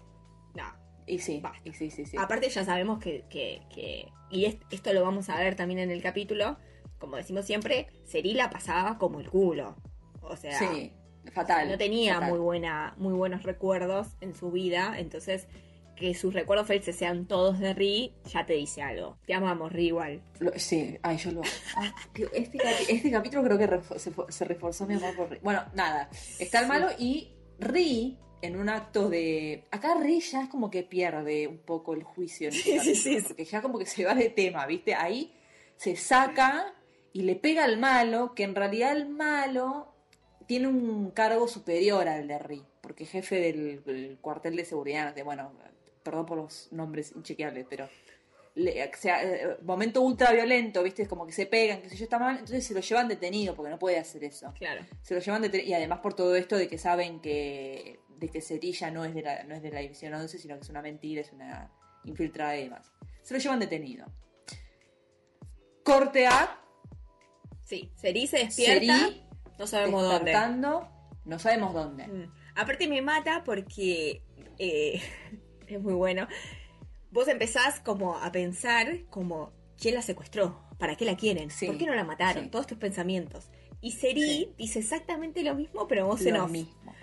No, 0.53 0.63
Y 1.07 1.19
sí, 1.19 1.39
Basta. 1.41 1.61
y 1.63 1.73
sí, 1.73 1.89
sí, 1.89 2.05
sí. 2.05 2.17
Aparte 2.19 2.49
ya 2.49 2.63
sabemos 2.65 2.99
que, 2.99 3.25
que- 3.29 3.61
que- 3.73 4.11
y 4.29 4.45
es- 4.45 4.57
esto 4.69 4.91
lo 4.93 5.01
vamos 5.03 5.29
a 5.29 5.37
ver 5.39 5.55
también 5.55 5.79
en 5.79 5.89
el 5.89 6.01
capítulo, 6.03 6.57
como 6.99 7.15
decimos 7.15 7.45
siempre, 7.45 7.87
Seri 8.05 8.33
la 8.33 8.49
pasaba 8.49 8.97
como 8.97 9.19
el 9.21 9.29
culo. 9.29 9.75
O 10.21 10.35
sea, 10.35 10.59
sí, 10.59 10.91
fatal. 11.33 11.69
no 11.69 11.77
tenía 11.77 12.15
fatal. 12.15 12.29
muy 12.31 12.39
buena, 12.39 12.93
muy 12.97 13.13
buenos 13.13 13.43
recuerdos 13.43 14.07
en 14.19 14.35
su 14.35 14.51
vida, 14.51 14.95
entonces 14.99 15.47
que 15.97 16.13
sus 16.13 16.33
recuerdos 16.33 16.67
felices 16.67 16.95
sean 16.95 17.25
todos 17.27 17.59
de 17.59 17.73
Ri, 17.73 18.13
ya 18.31 18.45
te 18.45 18.53
dice 18.53 18.81
algo. 18.81 19.17
Te 19.25 19.33
amamos, 19.33 19.71
Ri, 19.73 19.87
igual. 19.87 20.21
Lo- 20.39 20.51
sí, 20.55 20.97
ay, 21.01 21.17
yo 21.17 21.31
lo. 21.31 21.41
ah, 21.75 21.93
este, 22.33 22.59
este 22.87 23.11
capítulo 23.11 23.43
creo 23.43 23.57
que 23.57 23.99
se, 23.99 24.11
fo- 24.13 24.29
se 24.29 24.45
reforzó 24.45 24.85
mi 24.85 24.93
amor 24.93 25.15
por 25.15 25.29
Ri. 25.31 25.39
Bueno, 25.41 25.63
nada. 25.73 26.09
Está 26.39 26.59
el 26.59 26.65
Sí. 26.65 26.69
malo 26.69 26.87
y 26.97 27.31
Ri, 27.59 28.17
en 28.41 28.55
un 28.57 28.69
acto 28.69 29.09
de. 29.09 29.65
Acá 29.71 29.95
Ri 29.99 30.19
ya 30.21 30.43
es 30.43 30.49
como 30.49 30.69
que 30.69 30.83
pierde 30.83 31.47
un 31.47 31.57
poco 31.57 31.93
el 31.95 32.03
juicio. 32.03 32.49
en 32.49 32.53
este 32.55 32.63
Sí, 32.63 32.79
sí, 32.79 32.93
capítulo, 32.93 33.19
sí. 33.19 33.25
Porque 33.27 33.45
ya 33.45 33.61
como 33.61 33.79
que 33.79 33.85
se 33.87 34.05
va 34.05 34.13
de 34.13 34.29
tema, 34.29 34.65
¿viste? 34.67 34.93
Ahí 34.95 35.33
se 35.75 35.95
saca 35.95 36.73
y 37.13 37.21
le 37.23 37.35
pega 37.35 37.63
al 37.63 37.77
malo, 37.79 38.33
que 38.35 38.43
en 38.43 38.53
realidad 38.53 38.91
el 38.95 39.09
malo 39.09 39.93
tiene 40.45 40.67
un 40.67 41.09
cargo 41.11 41.47
superior 41.47 42.07
al 42.07 42.27
de 42.27 42.37
Ri, 42.39 42.63
porque 42.81 43.05
jefe 43.05 43.39
del, 43.41 43.83
del 43.83 44.17
cuartel 44.21 44.55
de 44.55 44.63
seguridad, 44.65 45.13
de, 45.15 45.23
bueno, 45.23 45.51
perdón 46.09 46.25
por 46.25 46.37
los 46.37 46.69
nombres 46.71 47.11
inchequeables, 47.15 47.65
pero 47.69 47.89
le- 48.55 48.83
o 48.85 48.89
sea, 48.97 49.21
eh, 49.23 49.57
momento 49.63 50.01
ultra 50.01 50.31
violento, 50.31 50.81
¿viste? 50.83 51.03
Es 51.03 51.07
como 51.09 51.25
que 51.27 51.33
se 51.33 51.45
pegan, 51.45 51.81
que 51.81 51.89
sé 51.89 51.97
yo, 51.97 52.03
está 52.05 52.17
mal, 52.17 52.35
entonces 52.35 52.65
se 52.65 52.73
lo 52.73 52.79
llevan 52.79 53.07
detenido 53.07 53.53
porque 53.55 53.69
no 53.69 53.77
puede 53.77 53.99
hacer 53.99 54.23
eso. 54.23 54.53
Claro. 54.57 54.85
Se 55.01 55.13
lo 55.13 55.19
llevan 55.19 55.41
detenido 55.41 55.69
y 55.69 55.73
además 55.73 55.99
por 55.99 56.13
todo 56.13 56.35
esto 56.35 56.55
de 56.57 56.67
que 56.67 56.77
saben 56.77 57.19
que 57.19 57.99
de 58.17 58.29
que 58.29 58.41
Cerilla 58.41 58.89
no 58.89 59.05
es 59.05 59.13
de 59.13 59.21
la 59.21 59.43
no 59.43 59.53
es 59.53 59.61
de 59.61 59.69
la 59.71 59.79
división 59.81 60.13
11, 60.13 60.39
sino 60.39 60.55
que 60.55 60.61
es 60.61 60.69
una 60.69 60.81
mentira, 60.81 61.21
es 61.21 61.31
una 61.33 61.69
infiltrada 62.05 62.57
y 62.57 62.63
demás. 62.63 62.91
Se 63.21 63.33
lo 63.33 63.39
llevan 63.39 63.59
detenido. 63.59 64.05
Corte 65.83 66.27
A, 66.27 66.59
Sí, 67.65 67.91
Seri 67.95 68.27
se 68.27 68.37
despierta, 68.37 68.97
Seri 68.97 69.23
no 69.59 69.67
sabemos 69.67 70.03
dónde. 70.03 70.33
no 71.25 71.37
sabemos 71.39 71.73
dónde. 71.73 72.07
Mm. 72.07 72.33
Aparte 72.55 72.87
me 72.87 73.01
mata 73.01 73.43
porque 73.43 74.21
eh, 74.57 75.01
es 75.75 75.81
muy 75.81 75.93
bueno. 75.93 76.27
Vos 77.11 77.27
empezás 77.27 77.79
como 77.79 78.17
a 78.17 78.31
pensar 78.31 79.05
como 79.09 79.51
quién 79.79 79.95
la 79.95 80.01
secuestró, 80.01 80.61
para 80.77 80.95
qué 80.95 81.05
la 81.05 81.15
quieren, 81.15 81.49
Sí, 81.51 81.65
por 81.67 81.77
qué 81.77 81.85
no 81.85 81.95
la 81.95 82.03
mataron, 82.03 82.45
sí. 82.45 82.49
todos 82.49 82.67
tus 82.67 82.77
pensamientos. 82.77 83.49
Y 83.81 83.91
Seri 83.91 84.21
Sí. 84.21 84.53
dice 84.57 84.79
exactamente 84.79 85.43
lo 85.43 85.55
mismo, 85.55 85.87
pero 85.87 86.07
vos 86.07 86.21
Lo 86.21 86.29
enoja. 86.29 86.47
mismo. 86.47 86.93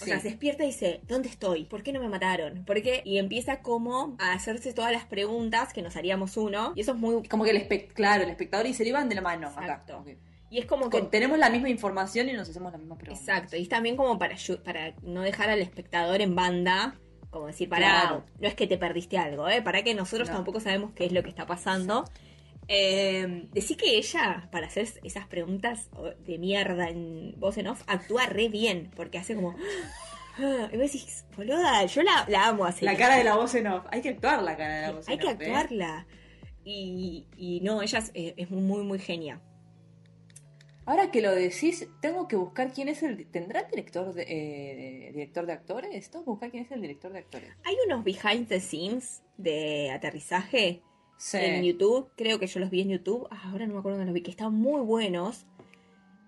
O 0.00 0.04
sea, 0.04 0.20
se 0.20 0.28
despierta 0.28 0.62
y 0.62 0.68
dice, 0.68 1.00
¿dónde 1.08 1.28
estoy? 1.28 1.64
¿Por 1.64 1.82
qué 1.82 1.92
no 1.92 1.98
me 1.98 2.08
mataron? 2.08 2.64
¿Por 2.64 2.80
qué? 2.82 3.02
Y 3.04 3.18
empieza 3.18 3.62
como 3.62 4.16
a 4.20 4.32
hacerse 4.32 4.72
todas 4.72 4.92
las 4.92 5.04
preguntas 5.06 5.72
que 5.72 5.82
nos 5.82 5.96
haríamos 5.96 6.36
uno. 6.36 6.72
Y 6.76 6.82
eso 6.82 6.92
es 6.92 6.98
muy... 6.98 7.26
Como 7.26 7.42
que 7.42 7.50
el 7.50 7.56
espect 7.56 7.94
claro, 7.94 8.22
el 8.22 8.30
espectador 8.30 8.66
y 8.66 8.74
Seri 8.74 8.92
van 8.92 9.08
de 9.08 9.16
la 9.16 9.22
mano 9.22 9.48
Exacto. 9.48 9.94
acá. 9.94 10.02
Ok. 10.02 10.10
Y 10.50 10.58
es 10.60 10.66
como 10.66 10.88
que... 10.88 11.02
Tenemos 11.02 11.36
la 11.36 11.50
misma 11.50 11.68
información 11.68 12.28
y 12.28 12.32
nos 12.34 12.48
hacemos 12.48 12.70
las 12.70 12.80
mismas 12.80 12.98
preguntas. 12.98 13.26
Exacto, 13.28 13.56
y 13.56 13.62
es 13.62 13.68
también 13.68 13.96
como 13.96 14.16
para, 14.20 14.36
para 14.64 14.94
no 15.02 15.22
dejar 15.22 15.50
al 15.50 15.60
espectador 15.60 16.20
en 16.20 16.36
banda, 16.36 16.96
como 17.38 17.46
decir, 17.48 17.68
Claro. 17.68 18.24
no 18.40 18.46
es 18.48 18.54
que 18.54 18.66
te 18.66 18.78
perdiste 18.78 19.18
algo, 19.18 19.48
¿eh? 19.48 19.62
Para 19.62 19.82
que 19.82 19.94
nosotros 19.94 20.28
No. 20.28 20.34
tampoco 20.36 20.60
sabemos 20.60 20.92
qué 20.94 21.06
es 21.06 21.12
lo 21.12 21.22
que 21.22 21.30
está 21.30 21.46
pasando. 21.46 22.04
Eh, 22.68 23.48
decí 23.52 23.76
que 23.76 23.96
ella, 23.96 24.48
para 24.52 24.66
hacer 24.66 24.86
esas 25.02 25.26
preguntas 25.26 25.88
de 26.26 26.38
mierda 26.38 26.88
en 26.90 27.34
voz 27.38 27.56
en 27.56 27.68
off, 27.68 27.82
actúa 27.86 28.26
re 28.26 28.48
bien, 28.48 28.90
porque 28.96 29.18
hace 29.18 29.34
como... 29.34 29.54
Ah, 30.40 30.68
y 30.72 30.76
vos 30.76 30.92
decís, 30.92 31.24
boluda, 31.36 31.84
yo 31.86 32.00
la, 32.04 32.24
la 32.28 32.46
amo 32.46 32.64
así. 32.64 32.84
La 32.84 32.96
cara 32.96 33.16
de 33.16 33.24
la 33.24 33.34
voz 33.34 33.56
en 33.56 33.66
off. 33.66 33.84
Hay 33.90 34.00
que 34.00 34.10
actuar 34.10 34.40
la 34.44 34.56
cara 34.56 34.74
de 34.76 34.82
la 34.82 34.92
voz 34.92 35.08
Hay 35.08 35.14
en 35.14 35.20
que 35.20 35.26
off. 35.26 35.32
¿eh? 35.40 35.44
actuarla. 35.46 36.06
Y, 36.64 37.26
y 37.36 37.60
no, 37.62 37.82
ella 37.82 37.98
es, 37.98 38.12
eh, 38.14 38.34
es 38.36 38.48
muy, 38.48 38.84
muy 38.84 39.00
genia. 39.00 39.40
Ahora 40.88 41.10
que 41.10 41.20
lo 41.20 41.34
decís, 41.34 41.86
tengo 42.00 42.26
que 42.28 42.36
buscar 42.36 42.72
quién 42.72 42.88
es 42.88 43.02
el. 43.02 43.26
¿Tendrá 43.30 43.60
el 43.60 43.70
director 43.70 44.14
de, 44.14 44.22
eh, 44.26 45.12
director 45.12 45.44
de 45.44 45.52
actores? 45.52 46.10
Tengo 46.10 46.24
que 46.24 46.30
buscar 46.30 46.50
quién 46.50 46.64
es 46.64 46.70
el 46.72 46.80
director 46.80 47.12
de 47.12 47.18
actores. 47.18 47.50
Hay 47.64 47.76
unos 47.86 48.02
behind 48.04 48.48
the 48.48 48.58
scenes 48.58 49.22
de 49.36 49.90
aterrizaje 49.90 50.80
Sí. 51.18 51.36
en 51.36 51.62
YouTube, 51.64 52.08
creo 52.16 52.38
que 52.38 52.46
yo 52.46 52.58
los 52.60 52.70
vi 52.70 52.80
en 52.80 52.88
YouTube, 52.88 53.26
ah, 53.30 53.50
ahora 53.50 53.66
no 53.66 53.74
me 53.74 53.80
acuerdo 53.80 53.98
dónde 53.98 54.06
los 54.10 54.14
vi, 54.14 54.22
que 54.22 54.30
están 54.30 54.54
muy 54.54 54.80
buenos. 54.80 55.46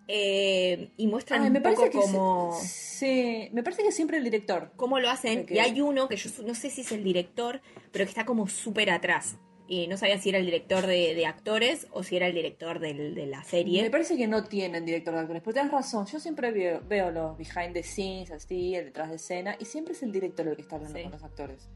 Eh, 0.08 0.90
y 0.96 1.06
muestran 1.06 1.42
un 1.42 1.52
me 1.52 1.60
poco 1.60 1.82
parece 1.82 1.98
que 1.98 2.02
se- 2.02 2.66
sí, 2.66 3.48
me 3.52 3.62
parece 3.62 3.82
que 3.84 3.92
siempre 3.92 4.18
el 4.18 4.24
director. 4.24 4.72
cómo 4.76 4.98
lo 4.98 5.08
hacen. 5.08 5.46
Y 5.48 5.58
hay 5.58 5.80
uno 5.80 6.08
que 6.08 6.16
yo 6.16 6.28
no 6.44 6.54
sé 6.54 6.68
si 6.68 6.80
es 6.82 6.90
el 6.92 7.02
director, 7.04 7.62
pero 7.92 8.04
que 8.04 8.08
está 8.10 8.26
como 8.26 8.46
súper 8.48 8.90
atrás. 8.90 9.36
Y 9.72 9.86
no 9.86 9.96
sabía 9.96 10.18
si 10.18 10.30
era 10.30 10.38
el 10.38 10.46
director 10.46 10.84
de, 10.84 11.14
de 11.14 11.26
actores 11.26 11.86
o 11.92 12.02
si 12.02 12.16
era 12.16 12.26
el 12.26 12.34
director 12.34 12.80
del- 12.80 13.14
de 13.14 13.26
la 13.26 13.44
serie. 13.44 13.82
Me 13.84 13.90
parece 13.90 14.16
que 14.16 14.26
no 14.26 14.42
tienen 14.42 14.84
director 14.84 15.14
de 15.14 15.20
actores, 15.20 15.42
pero 15.44 15.54
tenés 15.54 15.70
razón. 15.70 16.06
Yo 16.06 16.18
siempre 16.18 16.50
veo, 16.50 16.80
veo 16.88 17.12
los 17.12 17.38
behind 17.38 17.72
the 17.74 17.84
scenes, 17.84 18.32
así, 18.32 18.74
el 18.74 18.86
detrás 18.86 19.10
de 19.10 19.14
escena, 19.14 19.54
y 19.60 19.64
siempre 19.66 19.94
es 19.94 20.02
el 20.02 20.10
director 20.10 20.48
el 20.48 20.56
que 20.56 20.62
está 20.62 20.74
hablando 20.74 20.96
Sí. 20.98 21.04
con 21.04 21.12
los 21.12 21.22
actores. 21.22 21.68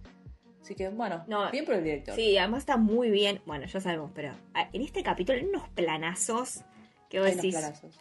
Así 0.60 0.74
que, 0.74 0.88
bueno, 0.88 1.22
No, 1.28 1.48
bien 1.52 1.64
por 1.64 1.74
el 1.76 1.84
director. 1.84 2.16
Sí, 2.16 2.36
además 2.36 2.60
está 2.62 2.76
muy 2.76 3.10
bien. 3.10 3.40
Bueno, 3.46 3.64
ya 3.66 3.80
sabemos, 3.80 4.10
pero 4.12 4.32
ah, 4.54 4.68
en 4.72 4.82
este 4.82 5.04
capítulo 5.04 5.38
hay 5.38 5.44
unos 5.44 5.68
planazos 5.68 6.62
que 7.08 7.20
vos 7.20 7.26
Hay 7.28 7.34
unos 7.34 7.42
decís. 7.44 7.54
planazos. 7.54 8.00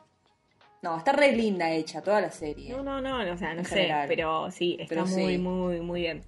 No, 0.81 0.97
está 0.97 1.11
re 1.11 1.33
linda 1.33 1.71
hecha 1.71 2.01
toda 2.01 2.19
la 2.19 2.31
serie. 2.31 2.71
No, 2.71 2.81
no, 2.81 2.99
no, 2.99 3.31
o 3.31 3.37
sea, 3.37 3.53
no 3.53 3.63
sé, 3.63 3.89
pero 4.07 4.49
sí, 4.49 4.75
está 4.79 4.89
Pero 4.95 5.05
muy, 5.05 5.33
sí. 5.33 5.37
muy, 5.37 5.81
muy 5.81 6.01
bien. 6.01 6.21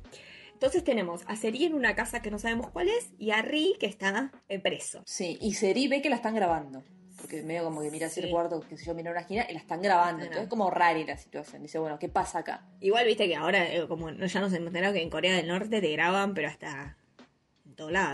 Entonces 0.56 0.84
tenemos 0.86 1.22
a 1.28 1.36
Seri 1.36 1.66
en 1.66 1.74
una 1.76 1.96
casa 1.96 2.22
que 2.22 2.32
no 2.32 2.40
sabemos 2.40 2.70
cuál 2.72 2.88
es 2.90 3.12
y 3.20 3.32
a 3.32 3.42
Ri 3.42 3.76
que 3.80 3.86
está 3.88 4.32
preso. 4.64 5.04
Sí, 5.06 5.38
y 5.42 5.54
Seri 5.54 5.88
ve 5.88 6.02
que 6.02 6.10
la 6.10 6.16
están 6.16 6.34
grabando. 6.34 6.82
Porque 7.20 7.44
medio 7.44 7.64
como 7.66 7.82
que 7.82 7.92
mira 7.92 8.08
hacia 8.08 8.22
Sí. 8.24 8.28
el 8.28 8.34
cuarto, 8.34 8.60
que 8.62 8.78
sé 8.78 8.86
yo, 8.86 8.94
mira 8.94 9.12
una 9.12 9.22
esquina 9.22 9.46
y 9.50 9.54
la 9.54 9.60
están 9.60 9.82
grabando. 9.82 10.24
Entonces 10.24 10.44
es 10.44 10.50
como 10.50 10.70
rara 10.70 10.98
la 11.00 11.18
situación. 11.18 11.62
Dice, 11.62 11.78
bueno, 11.80 11.98
¿qué 12.00 12.08
pasa 12.10 12.40
acá? 12.40 12.66
Igual 12.82 13.06
viste 13.06 13.28
que 13.28 13.36
ahora, 13.36 13.66
eh, 13.74 13.86
como 13.88 14.10
ya 14.12 14.40
nos 14.42 14.54
hemos 14.54 14.68
enterado 14.68 14.94
que 14.94 15.02
en 15.02 15.10
Corea 15.10 15.34
del 15.36 15.48
Norte 15.48 15.82
te 15.82 15.92
graban, 15.92 16.34
pero 16.34 16.48
hasta 16.50 16.98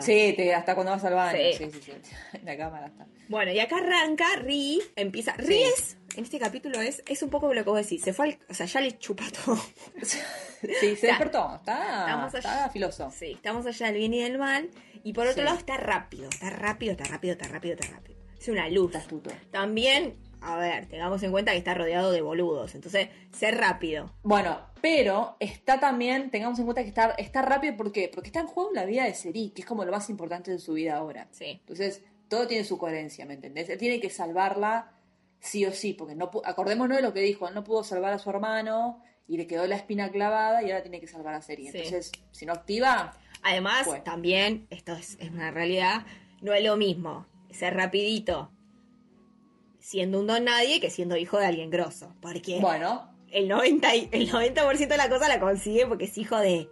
Sí, 0.01 0.33
te- 0.35 0.53
hasta 0.53 0.75
cuando 0.75 0.91
vas 0.91 1.03
al 1.05 1.13
baño. 1.13 1.37
Sí. 1.57 1.69
Sí, 1.71 1.79
sí. 1.81 1.91
La 2.43 2.57
cámara 2.57 2.87
está. 2.87 3.05
Bueno, 3.29 3.51
y 3.51 3.59
acá 3.59 3.77
arranca 3.77 4.25
Ri, 4.37 4.81
empieza. 4.95 5.33
Ri 5.37 5.63
es, 5.63 5.97
en 6.15 6.23
este 6.23 6.39
capítulo 6.39 6.81
es, 6.81 7.01
es 7.07 7.23
un 7.23 7.29
poco 7.29 7.53
lo 7.53 7.63
que 7.63 7.69
vos 7.69 7.81
decís, 7.81 8.01
se 8.03 8.11
fue 8.13 8.25
al, 8.25 8.39
o 8.49 8.53
sea, 8.53 8.65
ya 8.65 8.81
le 8.81 8.97
chupa 8.97 9.23
todo. 9.45 9.57
Sí, 10.79 10.95
se 10.95 11.07
despertó. 11.07 11.55
Está, 11.55 12.05
allá. 12.27 12.37
está 12.37 12.69
filoso. 12.69 13.11
Sí, 13.17 13.31
estamos 13.31 13.65
allá 13.65 13.87
del 13.87 13.97
bien 13.97 14.13
y 14.13 14.21
del 14.21 14.37
mal. 14.37 14.69
Y 15.03 15.13
por 15.13 15.25
otro 15.25 15.43
lado 15.43 15.57
está 15.57 15.75
rápido, 15.77 16.29
está 16.29 16.51
rápido, 16.51 16.91
está 16.91 17.05
rápido, 17.05 17.33
está 17.33 17.47
rápido, 17.47 17.73
está 17.73 17.87
rápido. 17.87 18.19
Es 18.39 18.47
una 18.47 18.69
luz. 18.69 18.87
Está 18.91 18.99
astuto. 18.99 19.31
También, 19.49 20.15
a 20.41 20.57
ver, 20.57 20.87
tengamos 20.87 21.21
en 21.23 21.31
cuenta 21.31 21.51
que 21.51 21.59
está 21.59 21.75
rodeado 21.75 22.11
de 22.11 22.21
boludos. 22.21 22.73
Entonces, 22.73 23.09
ser 23.31 23.57
rápido. 23.57 24.11
Bueno, 24.23 24.59
pero 24.81 25.37
está 25.39 25.79
también, 25.79 26.31
tengamos 26.31 26.57
en 26.57 26.65
cuenta 26.65 26.81
que 26.81 26.89
está, 26.89 27.11
está 27.11 27.43
rápido, 27.43 27.77
¿por 27.77 27.91
qué? 27.91 28.09
Porque 28.13 28.29
está 28.29 28.41
en 28.41 28.47
juego 28.47 28.71
la 28.73 28.85
vida 28.85 29.05
de 29.05 29.13
Seri, 29.13 29.51
que 29.51 29.61
es 29.61 29.67
como 29.67 29.85
lo 29.85 29.91
más 29.91 30.09
importante 30.09 30.51
de 30.51 30.59
su 30.59 30.73
vida 30.73 30.95
ahora. 30.95 31.27
Sí. 31.31 31.59
Entonces, 31.59 32.03
todo 32.27 32.47
tiene 32.47 32.63
su 32.63 32.77
coherencia, 32.77 33.25
¿me 33.25 33.35
entendés? 33.35 33.69
Él 33.69 33.77
tiene 33.77 33.99
que 33.99 34.09
salvarla 34.09 34.91
sí 35.39 35.65
o 35.65 35.71
sí, 35.71 35.93
porque 35.93 36.15
no 36.15 36.31
acordémonos 36.43 36.97
de 36.97 37.03
lo 37.03 37.13
que 37.13 37.21
dijo, 37.21 37.47
él 37.47 37.53
no 37.53 37.63
pudo 37.63 37.83
salvar 37.83 38.13
a 38.13 38.19
su 38.19 38.29
hermano 38.29 39.01
y 39.27 39.37
le 39.37 39.47
quedó 39.47 39.67
la 39.67 39.75
espina 39.75 40.11
clavada 40.11 40.63
y 40.63 40.71
ahora 40.71 40.81
tiene 40.81 40.99
que 40.99 41.07
salvar 41.07 41.35
a 41.35 41.41
Seri. 41.41 41.67
Sí. 41.67 41.77
Entonces, 41.77 42.11
si 42.31 42.45
no 42.45 42.53
activa, 42.53 43.13
Además, 43.43 43.87
también, 44.03 44.67
esto 44.69 44.93
es, 44.93 45.17
es 45.19 45.31
una 45.31 45.51
realidad, 45.51 46.05
no 46.41 46.53
es 46.53 46.63
lo 46.63 46.77
mismo 46.77 47.25
ser 47.49 47.73
rapidito 47.75 48.51
siendo 49.81 50.19
un 50.19 50.27
don 50.27 50.45
nadie 50.45 50.79
que 50.79 50.89
siendo 50.89 51.17
hijo 51.17 51.37
de 51.37 51.47
alguien 51.47 51.69
grosso. 51.69 52.15
Porque 52.21 52.59
bueno, 52.61 53.11
el 53.31 53.49
90%, 53.49 53.93
y- 53.95 54.09
el 54.15 54.31
90 54.31 54.65
de 54.87 54.97
la 54.97 55.09
cosa 55.09 55.27
la 55.27 55.39
consigue 55.41 55.85
porque 55.87 56.05
es 56.05 56.17
hijo 56.17 56.37
de... 56.37 56.69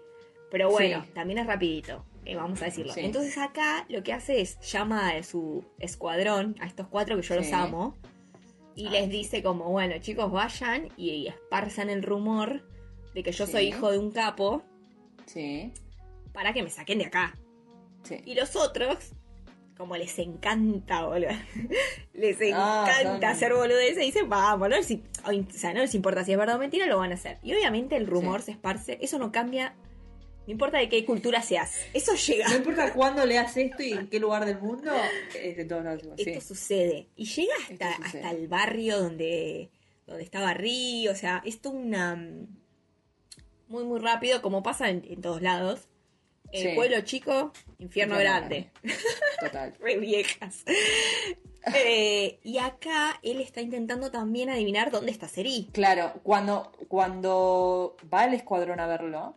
Pero 0.51 0.69
bueno, 0.69 1.03
Sí. 1.03 1.11
también 1.13 1.39
es 1.39 1.45
rapidito, 1.47 2.05
eh, 2.25 2.35
vamos 2.35 2.61
a 2.61 2.65
decirlo. 2.65 2.93
Sí. 2.93 3.01
Entonces 3.01 3.37
acá 3.37 3.85
lo 3.89 4.01
que 4.03 4.13
hace 4.13 4.39
es 4.41 4.59
llama 4.61 5.09
a 5.09 5.23
su 5.23 5.63
escuadrón, 5.79 6.55
a 6.61 6.65
estos 6.65 6.87
cuatro 6.87 7.15
que 7.17 7.21
yo 7.21 7.35
los 7.35 7.51
amo, 7.53 7.97
y 8.75 8.87
Ah, 8.87 8.91
les 8.91 9.09
dice 9.09 9.43
como, 9.43 9.65
bueno, 9.65 9.95
chicos, 9.99 10.31
vayan 10.31 10.89
y, 10.97 11.09
y 11.11 11.27
esparzan 11.27 11.89
el 11.89 12.01
rumor 12.01 12.63
de 13.13 13.23
que 13.23 13.31
yo 13.31 13.45
soy 13.45 13.65
hijo 13.67 13.91
de 13.91 13.97
un 13.99 14.09
capo 14.11 14.63
sí, 15.25 15.71
para 16.33 16.53
que 16.53 16.63
me 16.63 16.69
saquen 16.69 16.97
de 16.99 17.05
acá. 17.05 17.35
sí. 18.03 18.17
Y 18.25 18.33
los 18.35 18.55
otros, 18.55 19.11
como 19.79 19.95
les 19.95 20.19
encanta, 20.19 21.05
boludo. 21.05 21.29
les 22.13 22.37
Ah, 22.53 22.85
encanta 23.01 23.03
son- 23.03 23.23
hacer 23.23 23.53
boludeces 23.53 24.03
y 24.03 24.07
dicen, 24.07 24.27
vamos, 24.27 24.67
no 24.69 24.75
o, 24.77 25.51
sea, 25.51 25.73
no 25.73 25.79
les 25.79 25.95
importa 25.95 26.25
si 26.25 26.33
es 26.33 26.37
verdad 26.37 26.57
o 26.57 26.59
mentira, 26.59 26.85
lo 26.85 26.97
van 26.97 27.11
a 27.11 27.15
hacer. 27.15 27.37
Y 27.43 27.53
obviamente 27.53 27.95
el 27.95 28.05
rumor 28.05 28.41
Sí. 28.41 28.47
se 28.47 28.51
esparce, 28.51 28.97
eso 29.01 29.17
no 29.19 29.31
cambia, 29.31 29.73
no 30.45 30.51
importa 30.51 30.79
de 30.79 30.89
qué 30.89 31.05
cultura 31.05 31.41
seas, 31.41 31.77
eso 31.93 32.13
llega. 32.15 32.49
No 32.49 32.57
importa 32.57 32.91
cuándo 32.93 33.25
leas 33.25 33.55
esto 33.55 33.81
y 33.81 33.93
en 33.93 34.07
qué 34.09 34.19
lugar 34.19 34.45
del 34.45 34.59
mundo, 34.59 34.91
es 35.41 35.55
de 35.55 35.63
todos 35.63 35.85
lados 35.85 36.01
sí. 36.17 36.29
Esto 36.29 36.41
sucede. 36.53 37.07
Y 37.15 37.23
llega 37.25 37.53
hasta, 37.71 38.31
el 38.31 38.49
barrio 38.49 38.99
donde, 38.99 39.69
donde 40.05 40.23
estaba 40.23 40.53
Ri, 40.53 41.07
o 41.07 41.15
sea, 41.15 41.41
esto 41.45 41.69
una... 41.69 42.17
mm, 42.17 42.47
Muy, 43.69 43.85
muy 43.85 43.99
rápido, 44.01 44.41
como 44.41 44.61
pasa 44.61 44.89
en, 44.89 45.05
en 45.07 45.21
todos 45.21 45.41
lados. 45.41 45.87
El 46.51 46.69
Sí. 46.69 46.75
pueblo 46.75 47.01
chico, 47.01 47.51
infierno, 47.77 48.17
grande. 48.17 48.71
Total. 49.39 49.73
re 49.79 49.97
viejas. 49.97 50.63
Eh, 51.75 52.39
y 52.43 52.57
acá 52.57 53.19
él 53.21 53.41
está 53.41 53.61
intentando 53.61 54.09
también 54.11 54.49
adivinar 54.49 54.91
dónde 54.91 55.11
está 55.11 55.27
Seri. 55.27 55.69
Claro, 55.73 56.13
cuando, 56.23 56.71
cuando 56.87 57.97
va 58.11 58.25
el 58.25 58.33
escuadrón 58.33 58.79
a 58.79 58.87
verlo, 58.87 59.35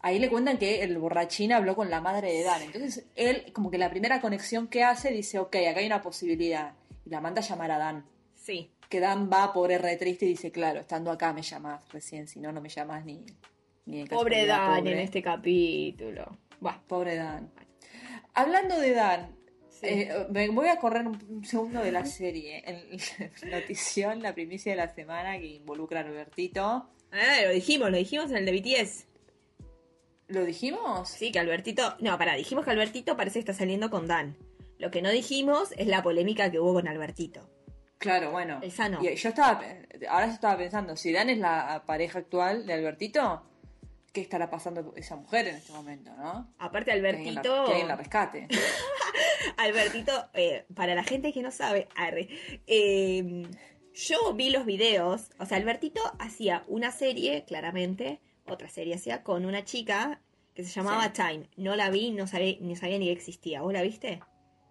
ahí 0.00 0.18
le 0.18 0.28
cuentan 0.30 0.58
que 0.58 0.82
el 0.82 0.96
borrachín 0.98 1.52
habló 1.52 1.74
con 1.74 1.90
la 1.90 2.00
madre 2.00 2.32
de 2.32 2.42
Dan. 2.44 2.62
Entonces 2.62 3.04
él, 3.16 3.52
como 3.52 3.70
que 3.70 3.78
la 3.78 3.90
primera 3.90 4.20
conexión 4.20 4.68
que 4.68 4.84
hace, 4.84 5.10
dice, 5.10 5.38
ok, 5.38 5.56
acá 5.68 5.80
hay 5.80 5.86
una 5.86 6.02
posibilidad. 6.02 6.74
Y 7.04 7.10
la 7.10 7.20
manda 7.20 7.40
a 7.42 7.44
llamar 7.44 7.70
a 7.72 7.78
Dan. 7.78 8.06
Sí. 8.34 8.70
Que 8.88 9.00
Dan 9.00 9.28
va, 9.30 9.52
pobre 9.52 9.78
re 9.78 9.96
triste, 9.96 10.24
y 10.24 10.28
dice, 10.28 10.52
claro, 10.52 10.80
estando 10.80 11.10
acá 11.10 11.32
me 11.32 11.42
llamas 11.42 11.82
recién, 11.92 12.28
si 12.28 12.38
no, 12.38 12.52
no 12.52 12.60
me 12.60 12.68
llamas 12.68 13.04
ni, 13.04 13.24
ni 13.86 14.00
en 14.02 14.06
Pobre 14.06 14.46
Dan 14.46 14.78
pobre. 14.78 14.92
en 14.92 14.98
este 15.00 15.20
capítulo. 15.20 16.38
Bueno, 16.60 16.82
Pobre 16.86 17.16
Dan. 17.16 17.50
Hablando 18.34 18.78
de 18.78 18.92
Dan, 18.92 19.36
sí. 19.68 19.86
eh, 19.86 20.26
me 20.30 20.48
voy 20.48 20.68
a 20.68 20.78
correr 20.78 21.06
un, 21.06 21.18
un 21.28 21.44
segundo 21.44 21.82
de 21.82 21.92
la 21.92 22.04
serie. 22.04 22.62
En 22.66 22.98
la 23.50 23.60
notición, 23.60 24.22
la 24.22 24.34
primicia 24.34 24.72
de 24.72 24.76
la 24.76 24.94
semana 24.94 25.38
que 25.38 25.46
involucra 25.46 26.00
a 26.00 26.04
Albertito. 26.04 26.90
Ah, 27.12 27.42
lo 27.44 27.50
dijimos, 27.50 27.90
lo 27.90 27.96
dijimos 27.96 28.30
en 28.30 28.36
el 28.38 28.46
de 28.46 28.52
BTS. 28.52 29.06
¿Lo 30.28 30.44
dijimos? 30.44 31.08
Sí, 31.08 31.30
que 31.30 31.38
Albertito. 31.38 31.96
No, 32.00 32.18
pará, 32.18 32.34
dijimos 32.34 32.64
que 32.64 32.72
Albertito 32.72 33.16
parece 33.16 33.34
que 33.34 33.40
está 33.50 33.54
saliendo 33.54 33.90
con 33.90 34.06
Dan. 34.06 34.36
Lo 34.78 34.90
que 34.90 35.00
no 35.00 35.10
dijimos 35.10 35.72
es 35.76 35.86
la 35.86 36.02
polémica 36.02 36.50
que 36.50 36.58
hubo 36.60 36.74
con 36.74 36.88
Albertito. 36.88 37.48
Claro, 37.98 38.30
bueno. 38.32 38.58
Esa 38.62 38.88
no. 38.88 39.02
Y 39.02 39.14
yo 39.14 39.28
estaba, 39.30 39.62
ahora 40.10 40.26
yo 40.26 40.32
estaba 40.32 40.58
pensando, 40.58 40.96
si 40.96 41.12
Dan 41.12 41.30
es 41.30 41.38
la 41.38 41.84
pareja 41.86 42.18
actual 42.18 42.66
de 42.66 42.74
Albertito, 42.74 43.42
¿qué 44.16 44.22
estará 44.22 44.48
pasando 44.48 44.94
esa 44.96 45.14
mujer 45.16 45.46
en 45.46 45.56
este 45.56 45.72
momento, 45.72 46.10
no? 46.16 46.50
Aparte, 46.58 46.90
Que 46.90 46.92
alguien 47.10 47.34
la- 47.34 47.40
Albertito. 47.42 47.64
que 47.66 47.70
alguien 47.72 47.88
la 47.88 47.96
rescate. 47.96 48.48
Albertito, 49.58 50.12
eh, 50.34 50.64
para 50.74 50.94
la 50.94 51.04
gente 51.04 51.32
que 51.34 51.42
no 51.42 51.50
sabe, 51.50 51.88
arre, 51.96 52.28
eh, 52.66 53.46
yo 53.94 54.32
vi 54.34 54.50
los 54.50 54.64
videos, 54.64 55.30
o 55.38 55.44
sea, 55.46 55.58
Albertito 55.58 56.00
hacía 56.18 56.64
una 56.66 56.90
serie, 56.92 57.44
claramente, 57.46 58.20
otra 58.48 58.68
serie 58.68 58.94
hacía, 58.94 59.22
con 59.22 59.44
una 59.44 59.64
chica 59.64 60.20
que 60.54 60.64
se 60.64 60.70
llamaba 60.70 61.04
Sí. 61.06 61.12
Time. 61.12 61.50
No 61.56 61.76
la 61.76 61.90
vi, 61.90 62.10
no 62.10 62.26
sabía, 62.26 62.56
ni 62.60 62.74
sabía 62.76 62.98
ni 62.98 63.06
que 63.06 63.12
existía. 63.12 63.60
¿Vos 63.60 63.72
la 63.74 63.82
viste? 63.82 64.20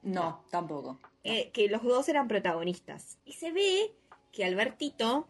No, 0.02 0.44
tampoco. 0.52 1.00
Eh, 1.24 1.52
que 1.52 1.68
los 1.68 1.84
dos 1.84 2.10
eran 2.10 2.28
protagonistas. 2.28 3.20
Y 3.26 3.34
se 3.34 3.52
ve 3.52 3.96
que 4.32 4.46
Albertito 4.46 5.28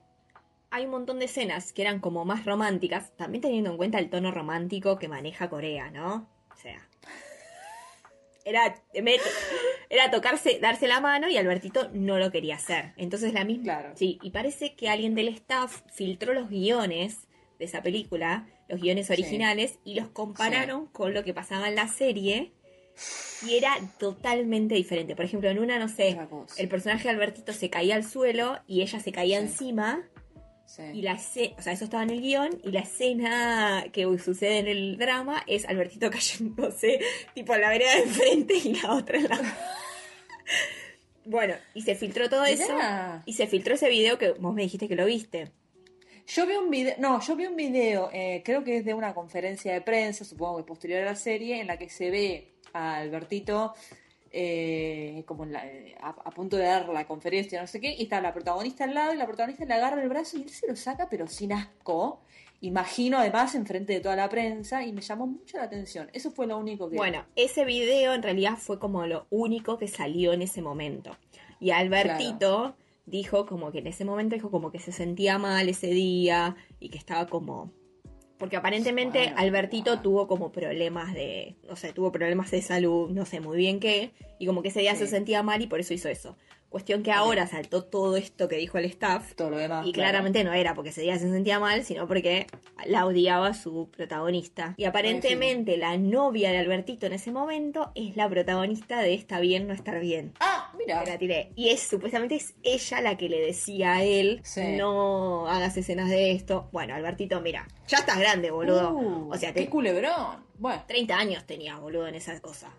hay 0.76 0.86
un 0.86 0.92
montón 0.92 1.20
de 1.20 1.26
escenas 1.26 1.72
que 1.72 1.84
eran 1.84 2.02
como 2.02 2.26
más 2.26 2.44
románticas, 2.44 3.16
también 3.16 3.42
teniendo 3.42 3.72
en 3.72 3.78
cuenta 3.78 3.98
el 3.98 4.10
tono 4.10 4.32
romántico 4.32 5.00
que 5.00 5.08
maneja 5.08 5.50
Corea, 5.50 5.90
¿no? 5.90 6.30
O 6.52 6.56
sea. 6.62 6.86
Era, 8.44 8.76
era 9.90 10.12
tocarse, 10.12 10.60
darse 10.60 10.88
la 10.88 11.00
mano 11.00 11.30
y 11.30 11.38
Albertito 11.38 11.90
no 11.94 12.20
lo 12.20 12.30
quería 12.30 12.56
hacer. 12.56 12.92
Entonces 12.98 13.34
la 13.34 13.46
misma. 13.46 13.64
Claro. 13.64 13.92
Sí, 13.96 14.20
y 14.22 14.32
parece 14.32 14.76
que 14.76 14.90
alguien 14.90 15.16
del 15.16 15.30
staff 15.30 15.82
filtró 15.94 16.34
los 16.34 16.50
guiones 16.50 17.28
de 17.58 17.66
esa 17.66 17.82
película, 17.82 18.46
los 18.68 18.82
guiones 18.82 19.10
originales, 19.10 19.80
y 19.86 19.96
los 19.96 20.10
compararon 20.10 20.88
con 20.88 21.14
lo 21.14 21.24
que 21.24 21.34
pasaba 21.34 21.70
en 21.70 21.76
la 21.76 21.88
serie. 21.88 22.52
Y 23.48 23.56
era 23.56 23.74
totalmente 23.98 24.76
diferente. 24.76 25.16
Por 25.16 25.24
ejemplo, 25.24 25.50
en 25.50 25.60
una, 25.60 25.80
no 25.80 25.88
sé, 25.88 26.18
el 26.58 26.68
personaje 26.68 27.04
de 27.04 27.10
Albertito 27.12 27.54
se 27.54 27.70
caía 27.70 27.96
al 27.96 28.04
suelo 28.04 28.60
y 28.68 28.82
ella 28.82 29.00
se 29.00 29.14
caía 29.14 29.40
Sí. 29.40 29.46
encima. 29.46 30.04
Sí. 30.66 30.84
Y 30.94 31.02
la 31.02 31.14
o 31.14 31.62
sea, 31.62 31.74
eso 31.74 31.86
estaba 31.86 32.04
en 32.04 32.10
el 32.10 32.22
guion, 32.22 32.60
y 32.64 32.72
la 32.72 32.82
escena 32.82 33.86
que 33.94 34.04
sucede 34.18 34.60
en 34.60 34.68
el 34.68 34.98
drama 34.98 35.44
es 35.48 35.66
Albertito 35.66 36.10
cayéndose, 36.12 37.00
tipo 37.34 37.54
en 37.54 37.62
la 37.62 37.70
vereda 37.70 37.96
de 37.96 38.04
enfrente 38.04 38.54
y 38.56 38.74
la 38.76 38.94
otra 38.94 39.18
en 39.18 39.30
la. 39.30 39.40
bueno, 41.26 41.56
y 41.74 41.82
se 41.82 41.96
filtró 41.96 42.30
todo 42.30 42.46
eso. 42.46 42.76
Y 43.26 43.34
se 43.34 43.48
filtró 43.48 43.76
ese 43.76 43.90
video 43.90 44.18
que 44.18 44.32
vos 44.32 44.54
me 44.54 44.64
dijiste 44.64 44.88
que 44.88 44.96
lo 44.96 45.06
viste. 45.06 45.52
Yo 46.28 46.48
vi 46.48 46.56
un 46.56 46.72
video, 46.72 46.96
no, 46.98 47.22
yo 47.22 47.36
vi 47.36 47.46
un 47.46 47.56
video, 47.56 48.10
eh, 48.12 48.42
creo 48.44 48.64
que 48.64 48.78
es 48.78 48.86
de 48.86 48.96
una 48.96 49.14
conferencia 49.14 49.74
de 49.74 49.82
prensa, 49.82 50.26
supongo 50.26 50.58
que 50.58 50.64
posterior 50.64 51.04
a 51.04 51.06
la 51.06 51.16
serie, 51.16 51.62
en 51.62 51.68
la 51.68 51.78
que 51.78 51.88
se 51.88 52.10
ve 52.10 52.56
a 52.74 52.96
Albertito 52.96 53.76
eh, 54.38 55.24
como 55.26 55.46
en 55.46 55.54
la- 55.54 55.66
eh, 55.66 55.96
a, 56.02 56.10
a 56.10 56.32
punto 56.32 56.58
de 56.58 56.64
dar 56.66 56.90
la 56.90 57.08
conferencia, 57.08 57.62
no 57.62 57.68
sé 57.68 57.80
qué, 57.80 57.96
y 57.98 58.04
está 58.04 58.20
la 58.20 58.34
protagonista 58.34 58.84
al 58.84 58.94
lado 58.94 59.14
y 59.14 59.18
la 59.18 59.26
protagonista 59.26 59.64
le 59.66 59.74
agarra 59.74 60.02
el 60.02 60.10
brazo 60.10 60.38
y 60.38 60.42
él 60.44 60.50
se 60.50 60.68
lo 60.68 60.76
saca, 60.76 61.08
pero 61.10 61.26
sin 61.28 61.54
asco. 61.54 62.20
Imagino 62.62 63.18
además 63.20 63.54
enfrente 63.56 63.94
de 63.94 64.00
toda 64.00 64.16
la 64.16 64.28
prensa 64.30 64.84
y 64.84 64.92
me 64.92 65.02
llamó 65.02 65.28
mucho 65.28 65.58
la 65.58 65.64
atención. 65.64 66.10
Eso 66.14 66.32
fue 66.32 66.48
lo 66.48 66.58
único 66.58 66.90
que... 66.90 66.96
Bueno, 66.98 67.24
ese 67.36 67.64
video 67.64 68.14
en 68.14 68.24
realidad 68.24 68.58
fue 68.58 68.80
como 68.80 69.06
lo 69.06 69.28
único 69.30 69.78
que 69.78 69.88
salió 69.88 70.34
en 70.34 70.42
ese 70.42 70.62
momento. 70.62 71.16
Y 71.60 71.72
Albertito 71.72 72.76
dijo 73.06 73.46
como 73.46 73.72
que 73.72 73.80
en 73.80 73.88
ese 73.88 74.04
momento 74.04 74.36
dijo 74.36 74.52
como 74.52 74.72
que 74.72 74.80
se 74.80 74.92
sentía 74.92 75.38
mal 75.38 75.70
ese 75.70 75.88
día 75.88 76.56
y 76.80 76.90
que 76.90 76.98
estaba 76.98 77.28
como... 77.28 77.72
Porque 78.38 78.58
aparentemente 78.58 79.20
Bueno, 79.20 79.36
Albertito 79.38 80.00
tuvo 80.02 80.28
como 80.28 80.52
problemas 80.52 81.14
de, 81.14 81.56
no 81.68 81.76
sé, 81.76 81.94
tuvo 81.94 82.12
problemas 82.12 82.52
de 82.52 82.62
salud, 82.62 83.10
no 83.12 83.26
sé 83.26 83.40
muy 83.40 83.58
bien 83.58 83.80
qué, 83.80 84.12
y 84.40 84.46
como 84.46 84.62
que 84.62 84.68
ese 84.70 84.82
día 84.82 84.94
Sí. 84.94 85.00
se 85.00 85.08
sentía 85.08 85.42
mal 85.44 85.62
y 85.62 85.68
por 85.68 85.80
eso 85.80 85.94
hizo 85.94 86.10
eso. 86.10 86.36
Cuestión 86.68 87.04
que 87.04 87.12
ahora 87.14 87.48
saltó 87.48 87.86
todo 87.86 88.18
esto 88.18 88.50
que 88.50 88.58
dijo 88.58 88.78
el 88.78 88.84
staff 88.86 89.34
todo 89.36 89.50
lo 89.52 89.58
demás. 89.58 89.88
y 89.88 89.94
claro. 89.94 90.10
claramente 90.10 90.44
no 90.44 90.52
era 90.52 90.74
porque 90.74 90.90
ese 90.90 91.02
día 91.04 91.18
se 91.18 91.32
sentía 91.32 91.58
mal, 91.58 91.86
sino 91.86 92.06
porque 92.06 92.48
la 92.86 93.06
odiaba 93.06 93.54
su 93.54 93.90
protagonista. 93.96 94.74
Y 94.76 94.84
aparentemente 94.84 95.78
la 95.78 95.96
novia 95.98 96.52
de 96.52 96.58
Albertito 96.58 97.06
en 97.06 97.14
ese 97.14 97.32
momento 97.32 97.92
es 97.96 98.18
la 98.18 98.28
protagonista 98.30 99.00
de 99.00 99.14
Está 99.14 99.40
bien, 99.40 99.68
no 99.68 99.74
estar 99.74 100.00
bien. 100.02 100.34
Ah, 100.42 100.55
mira. 100.78 101.04
Te 101.04 101.12
la 101.12 101.18
tiré. 101.18 101.52
Y 101.56 101.70
es 101.70 101.82
supuestamente 101.82 102.36
es 102.36 102.56
ella 102.64 103.02
la 103.02 103.18
que 103.18 103.30
le 103.30 103.40
decía 103.40 103.94
a 103.94 104.04
él, 104.04 104.42
Sí. 104.44 104.62
no 104.78 105.48
hagas 105.48 105.76
escenas 105.78 106.10
de 106.10 106.32
esto. 106.32 106.70
Bueno, 106.72 106.94
Albertito, 106.96 107.42
mira, 107.42 107.68
ya 107.88 107.98
estás 108.00 108.20
grande, 108.20 108.52
boludo. 108.52 108.92
Uh, 108.94 109.32
o 109.34 109.38
sea, 109.38 109.54
qué 109.54 109.62
te- 109.64 109.70
culebrón. 109.70 110.46
Bueno, 110.58 110.84
30 110.88 111.18
años 111.18 111.46
tenías, 111.46 111.80
boludo, 111.80 112.08
en 112.08 112.16
esa 112.16 112.40
cosa. 112.40 112.72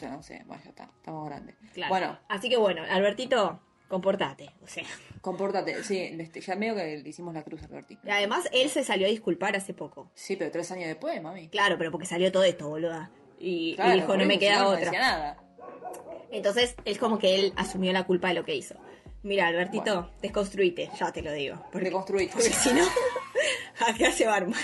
no 0.00 0.22
sé, 0.22 0.42
bueno, 0.46 0.60
ya 0.64 0.70
está, 0.70 0.90
estamos 0.96 1.26
grandes. 1.28 1.54
Claro. 1.74 1.90
Bueno, 1.90 2.18
Así 2.28 2.48
que 2.48 2.56
bueno, 2.56 2.82
Albertito, 2.90 3.60
comportate. 3.88 4.50
O 4.62 4.66
sea. 4.66 4.84
compórtate. 5.20 5.84
Sí, 5.84 5.98
este, 6.18 6.40
ya 6.40 6.56
medio 6.56 6.74
que 6.74 6.98
le 6.98 7.08
hicimos 7.08 7.32
la 7.34 7.42
cruz 7.44 7.62
a 7.62 7.66
Albertino. 7.66 8.00
Y 8.04 8.10
además, 8.10 8.48
él 8.52 8.68
se 8.68 8.82
salió 8.82 9.06
a 9.06 9.10
disculpar 9.10 9.54
hace 9.56 9.74
poco. 9.74 10.10
Sí, 10.14 10.34
pero 10.36 10.50
tres 10.50 10.70
años 10.72 10.88
después, 10.88 11.22
mami. 11.22 11.48
Claro, 11.48 11.76
pero 11.78 11.92
porque 11.92 12.06
salió 12.06 12.32
todo 12.32 12.42
esto, 12.42 12.68
boluda. 12.68 13.10
Y, 13.38 13.76
dijo, 13.94 14.16
no 14.16 14.24
me 14.24 14.38
queda 14.38 14.54
si 14.54 14.60
no, 14.60 14.68
otra. 14.70 14.80
decía 14.84 15.00
nada. 15.00 15.41
Entonces, 16.32 16.74
es 16.84 16.98
como 16.98 17.18
que 17.18 17.36
él 17.36 17.52
asumió 17.56 17.92
la 17.92 18.04
culpa 18.04 18.28
de 18.28 18.34
lo 18.34 18.44
que 18.44 18.56
hizo. 18.56 18.74
Mira, 19.22 19.46
Albertito, 19.46 19.84
Bueno. 19.94 20.10
desconstruite, 20.20 20.90
ya 20.98 21.12
te 21.12 21.22
lo 21.22 21.32
digo. 21.32 21.64
Porque, 21.70 21.90
porque 21.92 22.28
si 22.40 22.72
no, 22.72 22.82
acá 23.86 24.10
se 24.10 24.26
va 24.26 24.34
a 24.34 24.36
armar. 24.38 24.56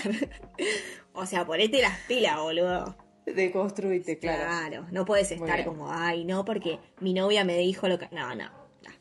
o 1.13 1.25
sea, 1.25 1.45
ponete 1.45 1.81
las 1.81 1.97
pilas, 2.07 2.37
boludo. 2.39 2.97
Deconstruiste, 3.25 4.17
claro. 4.17 4.43
Claro, 4.43 4.87
no 4.91 5.05
puedes 5.05 5.31
estar 5.31 5.63
como, 5.63 5.91
ay, 5.91 6.25
no, 6.25 6.43
porque 6.43 6.79
mi 6.99 7.13
novia 7.13 7.43
me 7.45 7.57
dijo 7.57 7.87
lo 7.87 7.99
que... 7.99 8.09
No, 8.11 8.29
no, 8.35 8.45
no, 8.45 8.91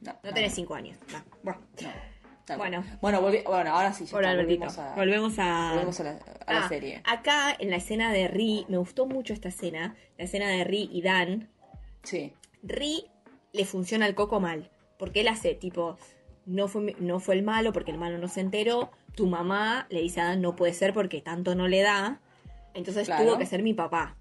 No, 0.00 0.16
no 0.22 0.32
tenés 0.32 0.54
cinco 0.54 0.74
años. 0.76 0.96
No. 1.12 1.22
Bueno, 1.42 1.60
no. 1.82 2.56
Bueno. 2.56 2.84
Bueno, 3.00 3.20
volvi- 3.20 3.42
bueno, 3.44 3.72
ahora 3.74 3.92
sí, 3.92 4.06
ya 4.06 4.18
está, 4.20 4.36
volvimos 4.36 4.78
a, 4.78 4.94
Volvemos 4.94 5.34
a... 5.38 5.70
volvemos 5.72 5.98
a 6.00 6.04
la, 6.04 6.10
a 6.46 6.52
la 6.54 6.64
Ah, 6.64 6.68
serie. 6.68 7.02
Acá, 7.04 7.56
en 7.58 7.70
la 7.70 7.76
escena 7.76 8.12
de 8.12 8.28
Ri, 8.28 8.64
me 8.68 8.76
gustó 8.78 9.04
mucho 9.06 9.32
esta 9.34 9.48
escena, 9.48 9.96
la 10.16 10.24
escena 10.24 10.48
de 10.48 10.62
Ri 10.62 10.88
y 10.92 11.02
Dan, 11.02 11.50
Sí, 12.06 12.32
Ri 12.62 13.04
le 13.52 13.64
funciona 13.64 14.06
el 14.06 14.14
coco 14.14 14.40
mal. 14.40 14.70
Porque 14.98 15.20
él 15.20 15.28
hace, 15.28 15.54
tipo, 15.54 15.98
no 16.46 16.68
fue, 16.68 16.94
no 17.00 17.20
fue 17.20 17.34
el 17.34 17.42
malo 17.42 17.72
porque 17.72 17.90
el 17.90 17.98
malo 17.98 18.16
no 18.18 18.28
se 18.28 18.40
enteró. 18.40 18.90
Tu 19.14 19.26
mamá 19.26 19.86
le 19.90 20.00
dice 20.00 20.20
a 20.20 20.24
Dan, 20.24 20.40
no 20.40 20.56
puede 20.56 20.72
ser 20.72 20.94
porque 20.94 21.20
tanto 21.20 21.54
no 21.54 21.68
le 21.68 21.82
da. 21.82 22.20
Entonces 22.74 23.06
Claro. 23.06 23.24
tuvo 23.24 23.38
que 23.38 23.46
ser 23.46 23.62
mi 23.62 23.74
papá. 23.74 24.16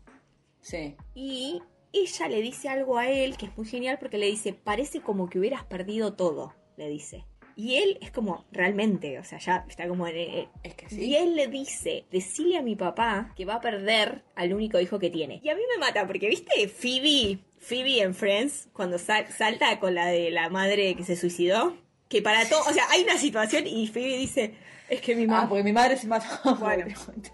sí. 0.61 0.95
Y 1.13 1.61
ella 1.93 2.27
le 2.27 2.41
dice 2.41 2.67
algo 2.67 2.97
a 2.97 3.07
él 3.09 3.37
que 3.37 3.45
es 3.45 3.55
muy 3.57 3.65
genial 3.65 3.97
porque 3.99 4.17
le 4.17 4.25
dice, 4.25 4.51
parece 4.53 4.99
como 4.99 5.29
que 5.29 5.39
hubieras 5.39 5.63
perdido 5.63 6.13
todo, 6.13 6.53
le 6.75 6.89
dice. 6.89 7.23
Y 7.55 7.75
él 7.75 7.97
es 8.01 8.11
como, 8.11 8.43
realmente, 8.51 9.17
o 9.17 9.23
sea, 9.23 9.39
ya 9.39 9.65
está 9.69 9.87
como 9.87 10.05
en... 10.07 10.17
eh, 10.17 10.49
Es 10.63 10.73
que 10.75 10.87
y 10.87 10.89
sí. 10.89 11.15
él 11.15 11.37
le 11.37 11.47
dice, 11.47 12.03
decile 12.11 12.57
a 12.57 12.61
mi 12.61 12.75
papá 12.75 13.31
que 13.37 13.45
va 13.45 13.55
a 13.55 13.61
perder 13.61 14.25
al 14.35 14.53
único 14.53 14.77
hijo 14.81 14.99
que 14.99 15.09
tiene. 15.09 15.39
Y 15.41 15.47
a 15.47 15.55
mí 15.55 15.61
me 15.73 15.77
mata, 15.79 16.05
porque 16.05 16.27
viste 16.27 16.67
Phoebe, 16.67 17.39
Phoebe 17.67 18.01
en 18.01 18.13
Friends, 18.13 18.69
cuando 18.73 18.97
sal- 18.97 19.27
salta 19.35 19.79
con 19.79 19.95
la 19.95 20.07
de 20.07 20.29
la 20.31 20.49
madre 20.49 20.95
que 20.95 21.03
se 21.03 21.15
suicidó, 21.15 21.75
que 22.09 22.21
para 22.21 22.47
todo, 22.47 22.59
o 22.69 22.73
sea, 22.73 22.83
hay 22.91 23.03
una 23.03 23.17
situación 23.17 23.65
y 23.65 23.87
Phoebe 23.87 24.17
dice, 24.17 24.53
es 24.89 25.01
que 25.01 25.15
mi 25.15 25.23
Ah, 25.23 25.27
mamá... 25.27 25.49
porque 25.49 25.63
mi 25.63 25.73
madre 25.73 25.97
se 25.97 26.05
mató. 26.07 26.25
Bueno, 26.59 26.85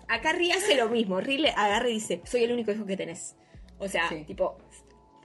acá 0.07 0.31
Ri 0.33 0.51
hace 0.51 0.75
lo 0.75 0.87
mismo, 0.89 1.19
Ri 1.19 1.37
le 1.37 1.49
agarra 1.49 1.89
y 1.89 1.93
dice, 1.95 2.21
soy 2.23 2.43
el 2.45 2.53
único 2.53 2.71
hijo 2.71 2.85
que 2.85 2.95
tenés. 2.95 3.35
O 3.79 3.87
sea, 3.89 4.07
Sí. 4.07 4.23
tipo, 4.25 4.57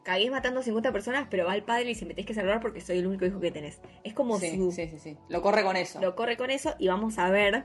cagués 0.03 0.31
matando 0.31 0.61
a 0.61 0.63
50 0.63 0.91
personas, 0.93 1.29
pero 1.31 1.47
va 1.47 1.53
al 1.53 1.63
padre 1.63 1.85
y 1.85 1.89
dice, 1.89 2.05
me 2.07 2.15
tenés 2.15 2.27
que 2.27 2.35
salvar 2.35 2.61
porque 2.61 2.81
soy 2.81 2.99
el 2.99 3.07
único 3.07 3.25
hijo 3.27 3.39
que 3.39 3.51
tenés. 3.53 3.81
Es 4.03 4.13
como 4.15 4.39
sí, 4.41 4.57
su... 4.57 4.73
sí, 4.73 4.89
sí, 4.89 4.99
sí. 4.99 5.17
Lo 5.29 5.41
corre 5.43 5.63
con 5.63 5.77
eso. 5.77 6.01
lo 6.01 6.17
corre 6.17 6.37
con 6.37 6.51
eso 6.51 6.75
y 6.79 6.89
vamos 6.89 7.19
a 7.19 7.31
ver 7.31 7.65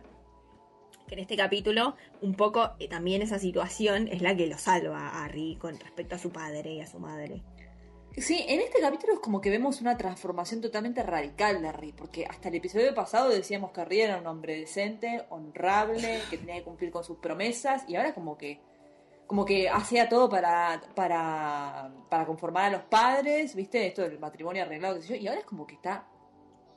que 1.11 1.15
en 1.15 1.19
este 1.19 1.35
capítulo 1.35 1.97
un 2.21 2.35
poco 2.35 2.71
eh, 2.79 2.87
también 2.87 3.21
esa 3.21 3.37
situación 3.37 4.07
es 4.07 4.21
la 4.21 4.33
que 4.33 4.47
lo 4.47 4.57
salva 4.57 5.09
a 5.09 5.27
Ri 5.27 5.57
con 5.59 5.77
respecto 5.77 6.15
a 6.15 6.17
su 6.17 6.31
padre 6.31 6.71
y 6.71 6.79
a 6.79 6.87
su 6.87 6.99
madre. 6.99 7.43
Sí, 8.15 8.45
en 8.47 8.61
este 8.61 8.79
capítulo 8.79 9.15
es 9.15 9.19
como 9.19 9.41
que 9.41 9.49
vemos 9.49 9.81
una 9.81 9.97
transformación 9.97 10.61
totalmente 10.61 11.03
radical 11.03 11.61
de 11.61 11.71
Ri, 11.73 11.91
porque 11.91 12.25
hasta 12.25 12.47
el 12.47 12.55
episodio 12.55 12.95
pasado 12.95 13.27
decíamos 13.27 13.71
que 13.71 13.83
Ri 13.83 13.99
era 13.99 14.19
un 14.19 14.27
hombre 14.27 14.57
decente, 14.57 15.25
honrable, 15.29 16.21
que 16.29 16.37
tenía 16.37 16.55
que 16.55 16.63
cumplir 16.63 16.91
con 16.91 17.03
sus 17.03 17.17
promesas, 17.17 17.83
y 17.89 17.97
ahora 17.97 18.13
como 18.13 18.37
que 18.37 18.61
como 19.27 19.45
que 19.45 19.69
hacía 19.69 20.07
todo 20.07 20.29
para, 20.29 20.81
para, 20.95 21.89
para 22.09 22.25
conformar 22.25 22.65
a 22.65 22.77
los 22.77 22.83
padres, 22.83 23.53
¿viste? 23.55 23.87
Esto 23.87 24.03
del 24.03 24.19
matrimonio 24.19 24.63
arreglado, 24.63 24.95
qué 24.95 25.01
sé 25.01 25.07
yo, 25.09 25.15
y 25.15 25.27
ahora 25.27 25.41
es 25.41 25.45
como 25.45 25.67
que 25.67 25.75
está 25.75 26.07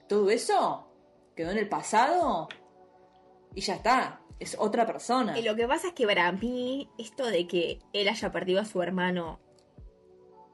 todo 0.09 0.29
eso 0.31 0.89
quedó 1.35 1.51
en 1.51 1.59
el 1.59 1.69
pasado 1.69 2.49
y 3.55 3.61
ya 3.61 3.75
está, 3.75 4.21
es 4.39 4.57
otra 4.59 4.87
persona. 4.87 5.39
Y 5.39 5.43
lo 5.43 5.55
que 5.57 5.67
pasa 5.67 5.89
es 5.89 5.95
que 5.95 6.07
para 6.07 6.31
mí 6.33 6.89
esto 6.99 7.27
de 7.27 7.47
que 7.47 7.81
él 7.93 8.09
haya 8.09 8.33
perdido 8.33 8.61
a 8.61 8.65
su 8.65 8.83
hermano 8.83 9.41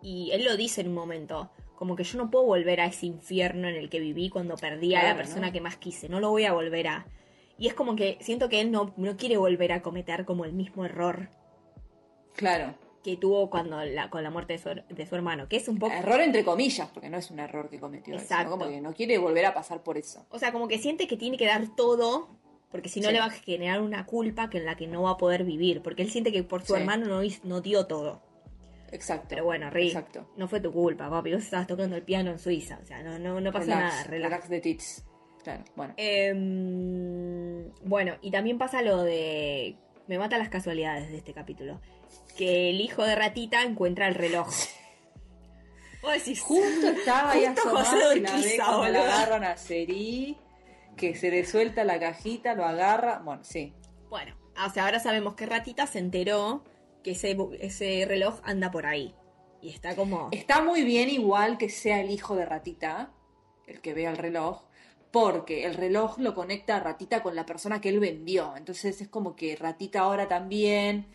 y 0.02 0.30
él 0.32 0.44
lo 0.44 0.56
dice 0.56 0.80
en 0.80 0.88
un 0.88 0.94
momento, 0.94 1.50
como 1.76 1.96
que 1.96 2.04
yo 2.04 2.18
no 2.18 2.30
puedo 2.30 2.44
volver 2.44 2.80
a 2.80 2.86
ese 2.86 3.06
infierno 3.06 3.68
en 3.68 3.76
el 3.76 3.88
que 3.88 4.00
viví 4.00 4.28
cuando 4.28 4.56
perdí 4.56 4.94
a 4.94 5.02
la 5.02 5.16
persona 5.16 5.48
¿no? 5.48 5.52
que 5.52 5.60
más 5.60 5.76
quise, 5.76 6.08
no 6.08 6.20
lo 6.20 6.30
voy 6.30 6.44
a 6.44 6.52
volver 6.52 6.88
a... 6.88 7.06
Y 7.58 7.66
es 7.66 7.74
como 7.74 7.96
que 7.96 8.16
siento 8.20 8.48
que 8.48 8.60
él 8.60 8.70
no, 8.70 8.94
no 8.96 9.16
quiere 9.16 9.36
volver 9.36 9.72
a 9.72 9.82
cometer 9.82 10.24
como 10.24 10.44
el 10.44 10.52
mismo 10.52 10.84
error 10.84 11.28
Claro, 12.34 12.74
que 13.02 13.16
tuvo 13.16 13.50
cuando 13.50 13.84
la, 13.84 14.10
con 14.10 14.22
la 14.22 14.30
muerte 14.30 14.54
de 14.54 14.58
su, 14.58 14.68
de 14.68 15.06
su 15.06 15.14
hermano, 15.14 15.48
que 15.48 15.56
es 15.56 15.68
un 15.68 15.78
poco... 15.78 15.92
error 15.92 16.20
entre 16.20 16.44
comillas, 16.44 16.88
porque 16.90 17.08
no 17.08 17.18
es 17.18 17.30
un 17.30 17.38
error 17.38 17.68
que 17.68 17.78
cometió, 17.78 18.14
él, 18.14 18.20
sino 18.20 18.34
Exacto. 18.34 18.58
como 18.58 18.68
que 18.68 18.80
no 18.80 18.92
quiere 18.92 19.18
volver 19.18 19.46
a 19.46 19.54
pasar 19.54 19.82
por 19.82 19.96
eso. 19.96 20.26
O 20.30 20.38
sea, 20.38 20.52
como 20.52 20.68
que 20.68 20.78
siente 20.78 21.06
que 21.06 21.16
tiene 21.16 21.36
que 21.36 21.46
dar 21.46 21.74
todo, 21.76 22.28
porque 22.70 22.88
si 22.88 23.00
no 23.00 23.08
Sí. 23.08 23.12
le 23.14 23.20
va 23.20 23.26
a 23.26 23.30
generar 23.30 23.80
una 23.82 24.06
culpa 24.06 24.48
que 24.50 24.58
en 24.58 24.64
la 24.66 24.76
que 24.76 24.86
no 24.86 25.02
va 25.02 25.10
a 25.12 25.16
poder 25.16 25.44
vivir, 25.44 25.82
porque 25.82 26.02
él 26.02 26.10
siente 26.10 26.32
que 26.32 26.42
por 26.44 26.62
su 26.62 26.74
Sí. 26.74 26.80
hermano 26.80 27.06
no, 27.06 27.20
no 27.44 27.60
dio 27.60 27.86
todo. 27.86 28.22
Exacto. 28.92 29.26
Pero 29.28 29.44
bueno, 29.44 29.70
Ri, 29.70 29.88
Exacto. 29.88 30.28
no 30.36 30.48
fue 30.48 30.60
tu 30.60 30.72
culpa, 30.72 31.08
papi, 31.08 31.32
vos 31.32 31.42
estabas 31.44 31.66
tocando 31.66 31.96
el 31.96 32.02
piano 32.02 32.30
en 32.30 32.38
Suiza, 32.38 32.78
o 32.82 32.86
sea, 32.86 33.02
no, 33.02 33.18
no, 33.18 33.40
no 33.40 33.52
pasa 33.52 33.64
relax, 33.66 33.80
nada, 33.82 34.04
relax. 34.04 34.30
relax 34.32 34.48
de 34.48 34.60
tits. 34.60 35.04
Claro, 35.44 35.64
bueno. 35.76 35.94
Em, 35.96 37.70
bueno, 37.84 38.14
y 38.20 38.30
también 38.30 38.58
pasa 38.58 38.82
lo 38.82 39.02
de... 39.02 39.76
Me 40.06 40.18
mata 40.18 40.36
las 40.38 40.48
casualidades 40.48 41.08
de 41.10 41.16
este 41.18 41.32
capítulo. 41.32 41.80
Que 42.36 42.70
el 42.70 42.80
hijo 42.80 43.04
de 43.04 43.14
Ratita 43.14 43.62
encuentra 43.62 44.08
el 44.08 44.14
reloj. 44.16 44.48
Vos 46.02 46.12
decís, 46.12 46.40
Justo 46.40 46.88
estaba 46.88 47.32
ahí 47.32 47.46
Justo 47.46 47.70
José 47.70 47.96
y 48.16 48.20
la 48.20 48.88
la 48.88 49.04
agarran 49.04 49.44
a 49.44 49.56
Seri 49.56 50.36
que 51.00 51.14
se 51.14 51.30
le 51.30 51.46
suelta 51.46 51.82
la 51.82 51.98
cajita, 51.98 52.54
lo 52.54 52.66
agarra. 52.66 53.22
Bueno, 53.24 53.42
sí. 53.42 53.72
Bueno, 54.10 54.36
o 54.66 54.70
sea, 54.70 54.84
ahora 54.84 55.00
sabemos 55.00 55.34
que 55.34 55.46
Ratita 55.46 55.86
se 55.86 55.98
enteró 55.98 56.62
que 57.02 57.12
ese, 57.12 57.34
ese 57.58 58.04
reloj 58.06 58.40
anda 58.42 58.70
por 58.70 58.84
ahí. 58.84 59.14
Y 59.62 59.70
está 59.70 59.96
como... 59.96 60.28
Está 60.30 60.62
muy 60.62 60.82
bien 60.82 61.08
igual 61.08 61.56
que 61.56 61.70
sea 61.70 62.02
el 62.02 62.10
hijo 62.10 62.36
de 62.36 62.44
Ratita, 62.44 63.12
el 63.66 63.80
que 63.80 63.94
vea 63.94 64.10
el 64.10 64.18
reloj, 64.18 64.64
porque 65.10 65.64
el 65.64 65.74
reloj 65.74 66.18
lo 66.18 66.34
conecta 66.34 66.76
a 66.76 66.80
Ratita 66.80 67.22
con 67.22 67.34
la 67.34 67.46
persona 67.46 67.80
que 67.80 67.88
él 67.88 67.98
vendió. 67.98 68.54
Entonces 68.54 69.00
es 69.00 69.08
como 69.08 69.34
que 69.36 69.56
Ratita 69.56 70.00
ahora 70.00 70.28
también 70.28 71.06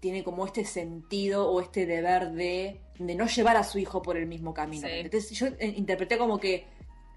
tiene 0.00 0.22
como 0.22 0.44
este 0.44 0.66
sentido 0.66 1.50
o 1.50 1.62
este 1.62 1.86
deber 1.86 2.32
de, 2.32 2.82
de 2.98 3.14
no 3.14 3.26
llevar 3.26 3.56
a 3.56 3.64
su 3.64 3.78
hijo 3.78 4.02
por 4.02 4.18
el 4.18 4.26
mismo 4.26 4.52
camino. 4.52 4.86
Sí. 4.86 4.94
Entonces 4.96 5.30
yo 5.30 5.46
eh, 5.46 5.74
interpreté 5.76 6.18
como 6.18 6.38
que 6.38 6.66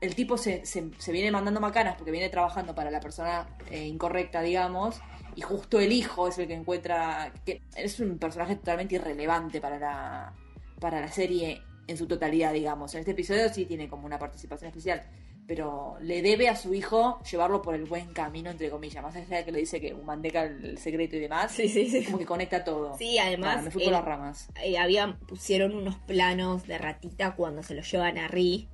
el 0.04 0.16
tipo 0.16 0.38
se, 0.38 0.66
se- 0.66 0.92
se 0.98 1.12
viene 1.12 1.32
mandando 1.32 1.60
macanas 1.62 1.96
porque 1.96 2.12
viene 2.12 2.30
trabajando 2.30 2.76
para 2.76 2.92
la 2.92 3.00
persona 3.00 3.48
eh, 3.72 3.86
incorrecta, 3.88 4.42
digamos, 4.42 5.02
y 5.36 5.42
justo 5.42 5.80
el 5.80 5.92
hijo 5.92 6.28
es 6.28 6.38
el 6.38 6.48
que 6.48 6.54
encuentra, 6.54 7.32
que 7.46 7.62
es 7.76 8.00
un 8.00 8.18
personaje 8.20 8.56
totalmente 8.56 8.96
irrelevante 8.96 9.60
para 9.62 9.80
la, 9.80 10.34
para 10.80 11.02
la 11.02 11.08
serie 11.08 11.62
en 11.88 11.98
su 11.98 12.06
totalidad, 12.08 12.54
digamos. 12.54 12.94
En 12.94 13.00
este 13.00 13.12
episodio 13.12 13.50
sí 13.52 13.66
tiene 13.66 13.88
como 13.90 14.06
una 14.06 14.20
participación 14.20 14.68
especial, 14.70 15.02
pero 15.48 15.98
le 16.02 16.22
debe 16.22 16.48
a 16.48 16.56
su 16.56 16.74
hijo 16.74 17.22
llevarlo 17.30 17.62
por 17.62 17.76
el 17.76 17.84
buen 17.86 18.14
camino, 18.14 18.50
entre 18.52 18.70
comillas, 18.70 19.04
más 19.04 19.16
allá 19.16 19.38
de 19.38 19.46
que 19.46 19.52
le 19.52 19.60
dice 19.60 19.82
que 19.82 19.94
mandeca 19.94 20.44
el 20.44 20.78
secreto 20.78 21.16
y 21.18 21.20
demás, 21.20 21.52
Sí, 21.52 21.68
sí, 21.68 21.90
sí. 21.90 22.06
como 22.06 22.18
que 22.20 22.26
conecta 22.26 22.64
todo. 22.64 22.98
Sí, 22.98 23.18
además... 23.18 23.56
Bueno, 23.56 23.64
me 23.64 23.72
fui 23.72 23.82
por 23.84 23.88
él- 23.90 23.94
las 23.94 24.06
ramas. 24.06 24.50
eh, 24.64 24.78
habían 24.78 25.18
pusieron 25.20 25.76
unos 25.76 25.96
planos 25.98 26.66
de 26.68 26.78
ratita 26.78 27.36
cuando 27.36 27.64
se 27.64 27.74
lo 27.76 27.82
llevan 27.82 28.18
a 28.18 28.28
Ri. 28.28 28.70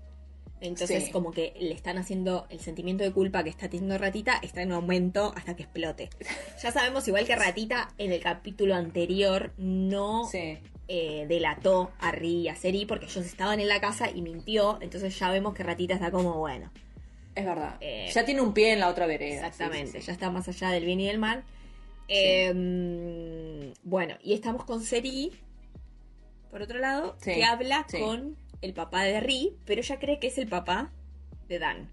Entonces, 0.62 1.06
Sí. 1.06 1.12
como 1.12 1.32
que 1.32 1.54
le 1.60 1.74
están 1.74 1.98
haciendo 1.98 2.45
el 2.50 2.60
sentimiento 2.60 3.04
de 3.04 3.12
culpa 3.12 3.43
que 3.43 3.50
está 3.50 3.69
teniendo 3.69 3.98
Ratita 3.98 4.39
está 4.41 4.62
en 4.62 4.72
aumento 4.74 5.32
hasta 5.36 5.56
que 5.56 5.63
explote. 5.63 6.10
Ya 6.62 6.72
sabemos, 6.72 7.08
igual 7.08 7.26
que 7.26 7.36
Ratita 7.36 7.89
en 7.98 8.12
el 8.12 8.19
capítulo 8.22 8.76
anterior 8.76 9.54
no 9.58 10.26
Sí. 10.26 10.58
eh, 10.89 11.26
delató 11.30 11.91
a 12.00 12.12
Ri 12.12 12.41
y 12.41 12.48
a 12.50 12.56
Seri 12.56 12.86
porque 12.86 13.06
ellos 13.06 13.26
estaban 13.26 13.60
en 13.60 13.67
la 13.69 13.80
casa 13.80 14.10
y 14.10 14.22
mintió. 14.22 14.80
Entonces, 14.82 15.17
ya 15.17 15.30
vemos 15.32 15.54
que 15.54 15.63
Ratita 15.63 15.93
está 15.93 16.12
como 16.12 16.34
bueno. 16.39 16.72
Es 17.36 17.45
verdad. 17.45 17.78
Eh, 17.80 18.10
ya 18.13 18.26
tiene 18.26 18.41
un 18.41 18.54
pie 18.54 18.74
en 18.74 18.80
la 18.82 18.89
otra 18.89 19.06
vereda. 19.06 19.36
Exactamente, 19.36 20.02
sí, 20.02 20.08
ya 20.08 20.12
está 20.13 20.30
más 20.30 20.48
allá 20.50 20.72
del 20.72 20.84
bien 20.84 21.00
y 21.00 21.08
del 21.08 21.19
mal. 21.19 21.43
Eh, 22.10 23.74
bueno, 23.84 24.15
y 24.24 24.34
estamos 24.34 24.65
con 24.65 24.82
Seri, 24.82 25.32
por 26.52 26.62
otro 26.62 26.80
lado, 26.80 27.15
que 27.24 27.43
habla 27.43 27.86
con 28.00 28.36
el 28.62 28.74
papá 28.74 29.04
de 29.04 29.19
Ri, 29.19 29.58
pero 29.65 29.82
ella 29.82 30.00
cree 30.00 30.19
que 30.19 30.28
es 30.28 30.38
el 30.38 30.48
papá 30.48 30.91
de 31.48 31.60
Dan. 31.60 31.89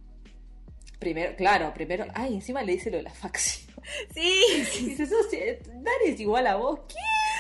Primero, 0.99 1.37
claro, 1.37 1.73
primero. 1.75 2.07
Ay, 2.15 2.35
encima 2.35 2.63
le 2.63 2.73
dice 2.73 2.91
lo 2.91 2.97
de 2.97 3.05
la 3.05 3.11
facción. 3.15 3.67
Sí, 4.13 4.43
Dice, 4.85 5.07
sos, 5.07 5.31
Dan 5.31 5.95
es 6.05 6.19
igual 6.19 6.49
a 6.49 6.57
vos. 6.57 6.81
¿Qué? 6.89 6.95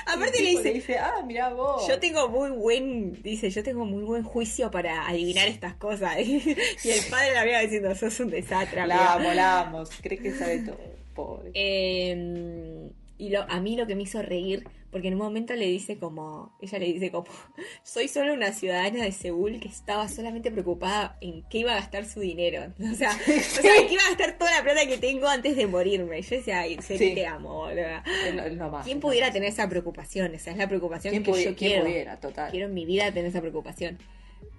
aparte 0.06 0.40
le 0.40 0.50
dice, 0.50 0.62
le 0.62 0.72
dice, 0.74 0.98
ah, 0.98 1.24
mirá 1.26 1.48
vos. 1.48 1.84
yo 1.88 1.98
tengo 1.98 2.28
muy 2.28 2.50
buen, 2.50 3.20
dice, 3.20 3.50
yo 3.50 3.64
tengo 3.64 3.84
muy 3.84 4.04
buen 4.04 4.22
juicio 4.22 4.70
para 4.70 5.08
adivinar 5.08 5.48
estas 5.48 5.74
cosas. 5.74 6.16
y 6.20 6.90
el 6.90 7.04
padre 7.10 7.34
la 7.34 7.40
había 7.40 7.58
diciendo, 7.60 7.92
sos 7.96 8.20
un 8.20 8.30
desastre. 8.30 8.86
La 8.86 9.14
amiga". 9.14 9.14
amo, 9.14 9.34
la 9.34 9.60
amo. 9.62 9.84
Cree 10.02 10.18
que 10.18 10.32
sabe 10.34 10.60
todo. 10.60 10.78
Pobre. 11.14 11.50
Eh, 11.54 12.90
y 13.18 13.30
lo, 13.30 13.42
a 13.42 13.60
mí 13.60 13.76
lo 13.76 13.86
que 13.86 13.96
me 13.96 14.02
hizo 14.02 14.22
reír, 14.22 14.68
porque 14.90 15.08
en 15.08 15.14
un 15.14 15.20
momento 15.20 15.54
le 15.54 15.66
dice 15.66 15.98
como, 15.98 16.56
ella 16.60 16.78
le 16.78 16.86
dice 16.86 17.10
como, 17.10 17.26
soy 17.82 18.08
solo 18.08 18.32
una 18.32 18.52
ciudadana 18.52 19.02
de 19.04 19.12
Seúl 19.12 19.58
que 19.60 19.68
estaba 19.68 20.08
solamente 20.08 20.50
preocupada 20.50 21.18
en 21.20 21.42
qué 21.48 21.58
iba 21.58 21.72
a 21.72 21.76
gastar 21.76 22.06
su 22.06 22.20
dinero. 22.20 22.72
O 22.92 22.94
sea, 22.94 23.10
o 23.10 23.60
sea, 23.62 23.76
en 23.76 23.86
qué 23.88 23.94
iba 23.94 24.02
a 24.04 24.08
gastar 24.10 24.38
toda 24.38 24.50
la 24.52 24.62
plata 24.62 24.86
que 24.86 24.98
tengo 24.98 25.26
antes 25.28 25.56
de 25.56 25.66
morirme. 25.66 26.22
Yo 26.22 26.36
decía, 26.36 26.60
ay, 26.60 26.78
Sí. 26.80 26.96
te 26.96 27.26
amo, 27.26 27.68
es 27.68 28.54
lo 28.56 28.70
más, 28.70 28.84
¿Quién 28.86 29.00
pudiera 29.00 29.26
más. 29.26 29.34
tener 29.34 29.48
esa 29.48 29.68
preocupación? 29.68 30.34
Esa 30.34 30.50
es 30.52 30.56
la 30.56 30.68
preocupación 30.68 31.10
¿Quién, 31.12 31.22
que 31.24 31.30
yo 31.32 31.36
quién 31.36 31.54
quiero. 31.54 31.84
pudiera? 31.84 32.20
Total. 32.20 32.50
Quiero 32.50 32.66
en 32.66 32.74
mi 32.74 32.86
vida 32.86 33.06
tener 33.12 33.26
esa 33.26 33.40
preocupación. 33.40 33.98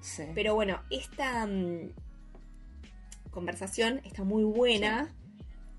Sí. 0.02 0.24
Pero 0.36 0.54
bueno, 0.56 0.82
esta 0.90 1.46
mm, 1.48 1.90
conversación 3.32 4.02
está 4.06 4.24
muy 4.24 4.44
buena 4.44 5.13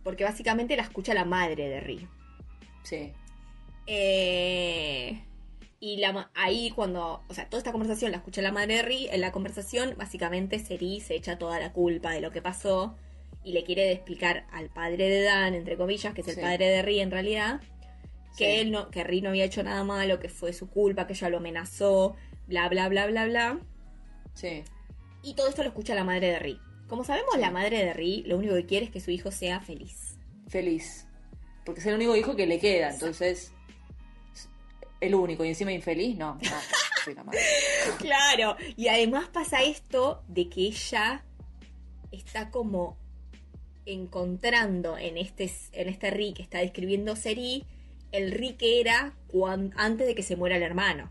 porque 0.04 0.24
básicamente 0.24 0.76
la 0.76 0.82
escucha 0.82 1.14
la 1.14 1.24
madre 1.24 1.68
de 1.68 1.80
Ri. 1.80 2.08
Sí. 2.82 3.12
Eh, 3.90 5.22
y 5.81 5.96
la, 5.96 6.31
ahí 6.35 6.70
cuando, 6.70 7.22
o 7.29 7.35
sea, 7.35 7.48
toda 7.48 7.59
esta 7.59 7.72
conversación 7.72 8.11
la 8.11 8.18
escucha 8.18 8.42
la 8.42 8.53
madre 8.53 8.77
de 8.77 8.83
Ri, 8.83 9.09
en 9.11 9.20
la 9.20 9.33
conversación 9.33 9.94
básicamente 9.96 10.59
Seri 10.59 11.01
se 11.01 11.14
echa 11.14 11.38
toda 11.38 11.59
la 11.59 11.72
culpa 11.72 12.11
de 12.12 12.20
lo 12.20 12.31
que 12.31 12.42
pasó 12.42 12.96
y 13.44 13.53
le 13.53 13.64
quiere 13.64 13.92
explicar 13.92 14.46
al 14.53 14.68
padre 14.70 15.09
de 15.09 15.22
Dan, 15.22 15.55
entre 15.55 15.77
comillas, 15.77 16.12
que 16.14 16.20
es 16.20 16.29
el 16.29 16.35
Sí. 16.35 16.40
padre 16.40 16.66
de 16.68 16.83
Ri 16.83 17.01
en 17.01 17.11
realidad, 17.11 17.61
que 18.37 18.44
Sí. 18.55 18.61
él 18.61 18.70
no, 18.72 18.90
que 18.90 19.05
Ri 19.05 19.20
no 19.22 19.31
había 19.31 19.44
hecho 19.44 19.62
nada 19.62 19.85
malo, 19.85 20.18
que 20.18 20.29
fue 20.29 20.53
su 20.53 20.68
culpa, 20.68 21.07
que 21.07 21.12
ella 21.14 21.29
lo 21.31 21.38
amenazó, 21.38 22.14
bla 22.46 22.68
bla 22.68 22.88
bla 22.88 23.07
bla 23.07 23.24
bla. 23.27 23.59
Sí. 24.35 24.64
Y 25.22 25.35
todo 25.35 25.48
esto 25.48 25.62
lo 25.62 25.68
escucha 25.68 25.94
la 25.94 26.05
madre 26.05 26.29
de 26.33 26.38
Ri. 26.40 26.61
Como 26.88 27.05
sabemos, 27.05 27.35
Sí. 27.35 27.40
la 27.40 27.51
madre 27.51 27.85
de 27.85 27.92
Ri 27.94 28.24
lo 28.27 28.37
único 28.37 28.55
que 28.55 28.66
quiere 28.66 28.87
es 28.87 28.90
que 28.92 29.01
su 29.01 29.11
hijo 29.11 29.31
sea 29.31 29.61
feliz. 29.61 30.18
Feliz. 30.48 31.07
Porque 31.64 31.81
es 31.81 31.87
el 31.87 31.94
único 31.94 32.16
hijo 32.16 32.35
que 32.35 32.46
le 32.46 32.59
queda, 32.59 32.90
entonces. 32.90 33.53
El 35.00 35.14
único 35.14 35.44
y 35.44 35.48
encima 35.48 35.72
infeliz, 35.72 36.16
no. 36.16 36.34
no 36.34 36.50
soy 37.04 37.14
la 37.14 37.24
madre. 37.24 37.40
Claro, 37.98 38.56
y 38.76 38.88
además 38.88 39.28
pasa 39.28 39.62
esto 39.62 40.22
de 40.28 40.48
que 40.48 40.62
ella 40.62 41.24
está 42.12 42.50
como 42.50 42.96
encontrando 43.87 44.98
en 44.98 45.16
este, 45.16 45.50
en 45.72 45.88
este 45.88 46.11
Ri 46.11 46.32
que 46.34 46.42
está 46.42 46.58
describiendo 46.58 47.16
Seri 47.16 47.64
el 48.12 48.32
Ri 48.32 48.54
que 48.54 48.80
era 48.80 49.14
cuan- 49.28 49.72
antes 49.76 50.06
de 50.06 50.14
que 50.14 50.22
se 50.22 50.37
muera 50.37 50.56
el 50.56 50.62
hermano. 50.62 51.11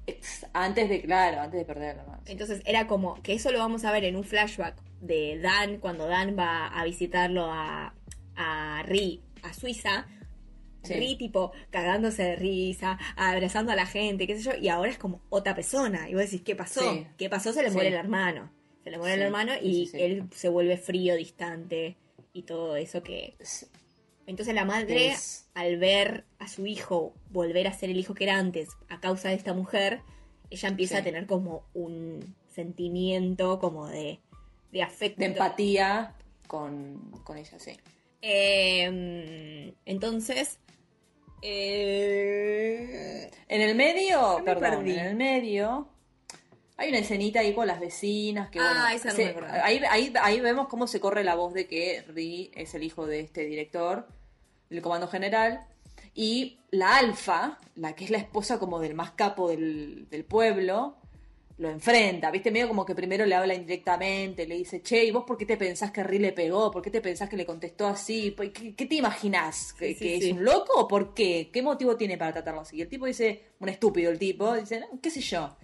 Antes 0.54 0.90
de, 0.90 1.02
claro, 1.02 1.42
antes 1.42 1.60
de 1.60 1.66
perder 1.66 1.92
a 1.92 1.94
la 1.96 2.04
madre. 2.04 2.32
Entonces 2.32 2.62
era 2.66 2.88
como 2.88 3.22
que 3.22 3.34
eso 3.34 3.52
lo 3.52 3.60
vamos 3.60 3.86
a 3.86 3.92
ver 3.92 4.04
en 4.04 4.16
un 4.16 4.24
flashback 4.24 4.76
de 5.02 5.38
Dan 5.40 5.78
cuando 5.78 6.08
Dan 6.08 6.36
va 6.38 6.68
a 6.68 6.84
visitarlo 6.84 7.46
a, 7.52 7.94
a 8.36 8.84
Ri 8.84 9.22
a 9.44 9.54
Suiza. 9.54 10.08
Sí. 10.88 10.94
Ri 10.96 11.16
tipo 11.18 11.52
cagándose 11.70 12.24
de 12.24 12.36
risa, 12.36 12.98
abrazando 13.16 13.72
a 13.72 13.76
la 13.76 13.86
gente, 13.86 14.26
qué 14.28 14.38
sé 14.38 14.42
yo, 14.44 14.52
y 14.60 14.70
ahora 14.70 14.90
es 14.92 14.98
como 14.98 15.22
otra 15.30 15.54
persona. 15.56 16.10
Y 16.10 16.14
vos 16.14 16.24
decís, 16.24 16.42
¿qué 16.44 16.56
pasó? 16.56 16.82
Sí. 16.94 17.08
¿Qué 17.18 17.30
pasó? 17.30 17.54
Se 17.54 17.64
le 17.64 17.70
muere 17.72 17.90
el 17.90 17.96
hermano. 17.96 18.52
Se 18.84 18.92
le 18.92 18.98
muere 18.98 19.16
el 19.16 19.22
hermano 19.24 19.52
y 19.62 19.90
él 19.94 20.24
se 20.34 20.48
vuelve 20.50 20.78
frío, 20.78 21.16
distante 21.16 21.98
y 22.34 22.44
todo 22.44 22.76
eso 22.78 23.04
que... 23.04 23.36
Es- 23.40 23.70
Entonces 24.28 24.54
la 24.56 24.64
madre, 24.66 25.08
es- 25.08 25.50
al 25.54 25.78
ver 25.78 26.24
a 26.40 26.48
su 26.48 26.66
hijo 26.66 27.14
volver 27.30 27.68
a 27.68 27.74
ser 27.74 27.90
el 27.90 27.98
hijo 27.98 28.14
que 28.14 28.24
era 28.26 28.38
antes 28.38 28.70
a 28.90 29.00
causa 29.00 29.30
de 29.30 29.36
esta 29.36 29.54
mujer, 29.54 30.02
ella 30.50 30.70
empieza 30.70 31.00
a 31.00 31.04
tener 31.04 31.26
como 31.26 31.64
un 31.74 32.36
sentimiento 32.54 33.60
como 33.60 33.88
de, 33.88 34.20
de 34.72 34.82
afecto. 34.84 35.20
de 35.20 35.26
empatía 35.28 36.16
con, 36.48 37.12
con 37.26 37.38
ella, 37.38 37.60
sí. 37.60 37.72
Eh, 38.22 39.74
entonces... 39.86 40.60
eh, 41.42 43.30
En 43.48 43.62
el 43.62 43.76
medio, 43.76 44.40
me 44.40 44.44
perdón, 44.46 44.84
perdí. 44.84 44.92
en 44.94 45.00
el 45.00 45.16
medio 45.16 45.90
hay 46.80 46.90
una 46.90 47.00
escenita 47.00 47.40
ahí 47.40 47.54
con 47.54 47.66
las 47.66 47.80
vecinas 47.80 48.50
que 48.50 48.60
Ah, 48.60 48.90
bueno, 48.92 49.10
esa 49.10 49.14
no 49.40 49.48
ahí, 49.64 49.82
ahí, 49.90 50.14
ahí 50.22 50.40
vemos 50.42 50.68
cómo 50.68 50.86
se 50.86 51.00
corre 51.00 51.24
la 51.24 51.34
voz 51.36 51.54
de 51.54 51.68
que 51.68 52.04
Ri 52.08 52.52
es 52.54 52.76
el 52.76 52.84
hijo 52.84 53.08
de 53.08 53.22
este 53.22 53.46
director 53.46 54.08
del 54.70 54.82
comando 54.84 55.08
general 55.08 55.66
y 56.14 56.60
la 56.70 56.98
alfa, 56.98 57.58
la 57.76 57.94
que 57.96 58.04
es 58.06 58.12
la 58.12 58.18
esposa 58.20 58.60
como 58.60 58.80
del 58.80 58.94
más 58.94 59.12
capo 59.12 59.50
del, 59.50 60.08
del 60.10 60.24
pueblo, 60.26 60.97
lo 61.58 61.70
enfrenta, 61.70 62.30
¿viste? 62.30 62.52
Medio 62.52 62.68
como 62.68 62.86
que 62.86 62.94
primero 62.94 63.26
le 63.26 63.34
habla 63.34 63.56
indirectamente, 63.56 64.46
le 64.46 64.56
dice, 64.58 64.82
che, 64.84 65.04
¿y 65.06 65.12
vos 65.12 65.24
por 65.26 65.38
qué 65.38 65.46
te 65.48 65.58
pensás 65.58 65.92
que 65.92 66.04
Ri 66.04 66.20
le 66.20 66.32
pegó? 66.32 66.70
¿Por 66.70 66.84
qué 66.84 66.92
te 66.92 67.02
pensás 67.02 67.28
que 67.30 67.36
le 67.38 67.46
contestó 67.48 67.88
así? 67.88 68.30
¿Por 68.32 68.52
¿Qué, 68.52 68.76
qué 68.76 68.86
te 68.86 68.96
imaginás? 68.96 69.74
¿Que, 69.74 69.88
Sí, 69.90 69.94
sí, 69.96 70.00
que 70.00 70.22
sí. 70.22 70.28
es 70.30 70.34
un 70.38 70.46
loco 70.46 70.74
o 70.80 70.88
por 70.88 71.14
qué? 71.16 71.50
¿Qué 71.52 71.62
motivo 71.64 71.96
tiene 71.98 72.16
para 72.18 72.32
tratarlo 72.34 72.62
así? 72.62 72.78
Y 72.78 72.82
el 72.82 72.90
tipo 72.90 73.08
dice, 73.08 73.42
un 73.60 73.70
estúpido 73.70 74.12
el 74.12 74.20
tipo, 74.20 74.54
dice, 74.56 74.80
"No, 74.82 75.00
qué 75.02 75.10
sé 75.10 75.22
yo. 75.22 75.58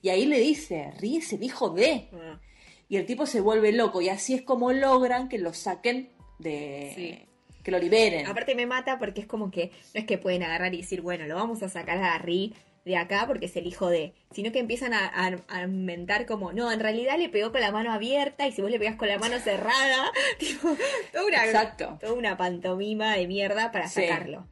Y 0.00 0.08
ahí 0.08 0.24
le 0.24 0.38
dice, 0.40 0.92
Ri 0.98 1.18
es 1.18 1.32
el 1.34 1.42
hijo 1.42 1.68
de... 1.70 2.08
ah, 2.14 2.40
Y 2.88 2.96
el 2.96 3.04
tipo 3.06 3.26
se 3.26 3.40
vuelve 3.40 3.72
loco 3.72 4.00
y 4.00 4.08
así 4.08 4.32
es 4.34 4.42
como 4.42 4.72
logran 4.72 5.28
que 5.28 5.38
lo 5.38 5.52
saquen 5.52 6.10
de... 6.38 7.26
Que 7.62 7.70
lo 7.70 7.78
liberen. 7.78 8.26
Aparte 8.26 8.54
me 8.54 8.66
mata 8.66 8.98
porque 8.98 9.22
es 9.22 9.26
como 9.26 9.50
que 9.50 9.70
no 9.94 10.00
es 10.00 10.04
que 10.06 10.18
pueden 10.18 10.42
agarrar 10.42 10.74
y 10.74 10.78
decir, 10.82 11.00
bueno, 11.00 11.26
lo 11.26 11.34
vamos 11.34 11.62
a 11.62 11.68
sacar 11.70 11.96
a 11.98 12.18
Ri 12.18 12.54
de 12.84 12.96
acá 12.96 13.24
porque 13.26 13.46
es 13.46 13.56
el 13.56 13.66
hijo 13.66 13.88
de, 13.88 14.12
sino 14.32 14.52
que 14.52 14.58
empiezan 14.58 14.92
a, 14.92 15.06
a- 15.06 15.38
a 15.48 15.62
inventar 15.62 16.26
como, 16.26 16.52
no, 16.52 16.70
en 16.70 16.80
realidad 16.80 17.16
le 17.18 17.28
pegó 17.30 17.50
con 17.50 17.60
la 17.62 17.72
mano 17.72 17.92
abierta 17.92 18.46
y 18.46 18.52
si 18.52 18.60
vos 18.62 18.70
le 18.70 18.78
pegás 18.78 18.96
con 18.96 19.08
la 19.08 19.18
mano 19.18 19.38
cerrada, 19.40 20.12
tipo, 20.38 20.76
toda 21.12 21.24
una, 21.26 21.44
Exacto. 21.46 21.96
toda 22.00 22.12
una 22.12 22.36
pantomima 22.36 23.14
de 23.16 23.26
mierda 23.26 23.72
para 23.72 23.88
Sí. 23.88 24.02
sacarlo. 24.02 24.46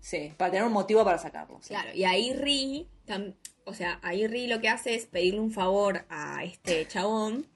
Sí, 0.00 0.32
para 0.36 0.50
tener 0.52 0.66
un 0.66 0.72
motivo 0.72 1.04
para 1.04 1.18
sacarlo. 1.18 1.58
sí. 1.62 1.68
Claro, 1.70 1.88
y 1.94 2.04
ahí 2.04 2.32
Ri, 2.34 2.86
tam- 3.06 3.34
o 3.64 3.74
sea, 3.74 3.98
ahí 4.02 4.26
Ri 4.26 4.46
lo 4.46 4.60
que 4.60 4.68
hace 4.68 4.94
es 4.94 5.06
pedirle 5.06 5.40
un 5.40 5.50
favor 5.50 6.04
a 6.08 6.44
este 6.44 6.86
chabón 6.86 7.46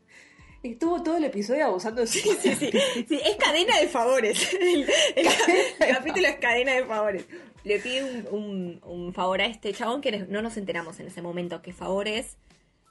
Estuvo 0.62 1.02
todo 1.02 1.16
el 1.16 1.24
episodio 1.24 1.64
abusando 1.66 2.02
de 2.02 2.06
su 2.06 2.18
Sí, 2.20 2.30
sí, 2.40 2.54
sí, 2.54 3.20
es 3.24 3.36
cadena 3.36 3.80
de 3.80 3.88
favores. 3.88 4.52
El, 4.60 4.86
el 5.16 5.26
ca- 5.26 5.86
el 5.86 5.94
capítulo 5.96 6.28
es 6.28 6.36
cadena 6.36 6.72
de 6.74 6.84
favores. 6.84 7.24
Le 7.64 7.78
pide 7.78 8.02
un, 8.04 8.26
un- 8.30 8.80
un 8.84 9.12
favor 9.14 9.40
a 9.40 9.46
este 9.46 9.72
chabón 9.72 10.00
que 10.00 10.10
no 10.18 10.42
nos 10.42 10.56
enteramos 10.56 10.98
en 11.00 11.06
ese 11.06 11.22
momento 11.22 11.62
qué 11.62 11.72
favor 11.72 12.08
es. 12.08 12.36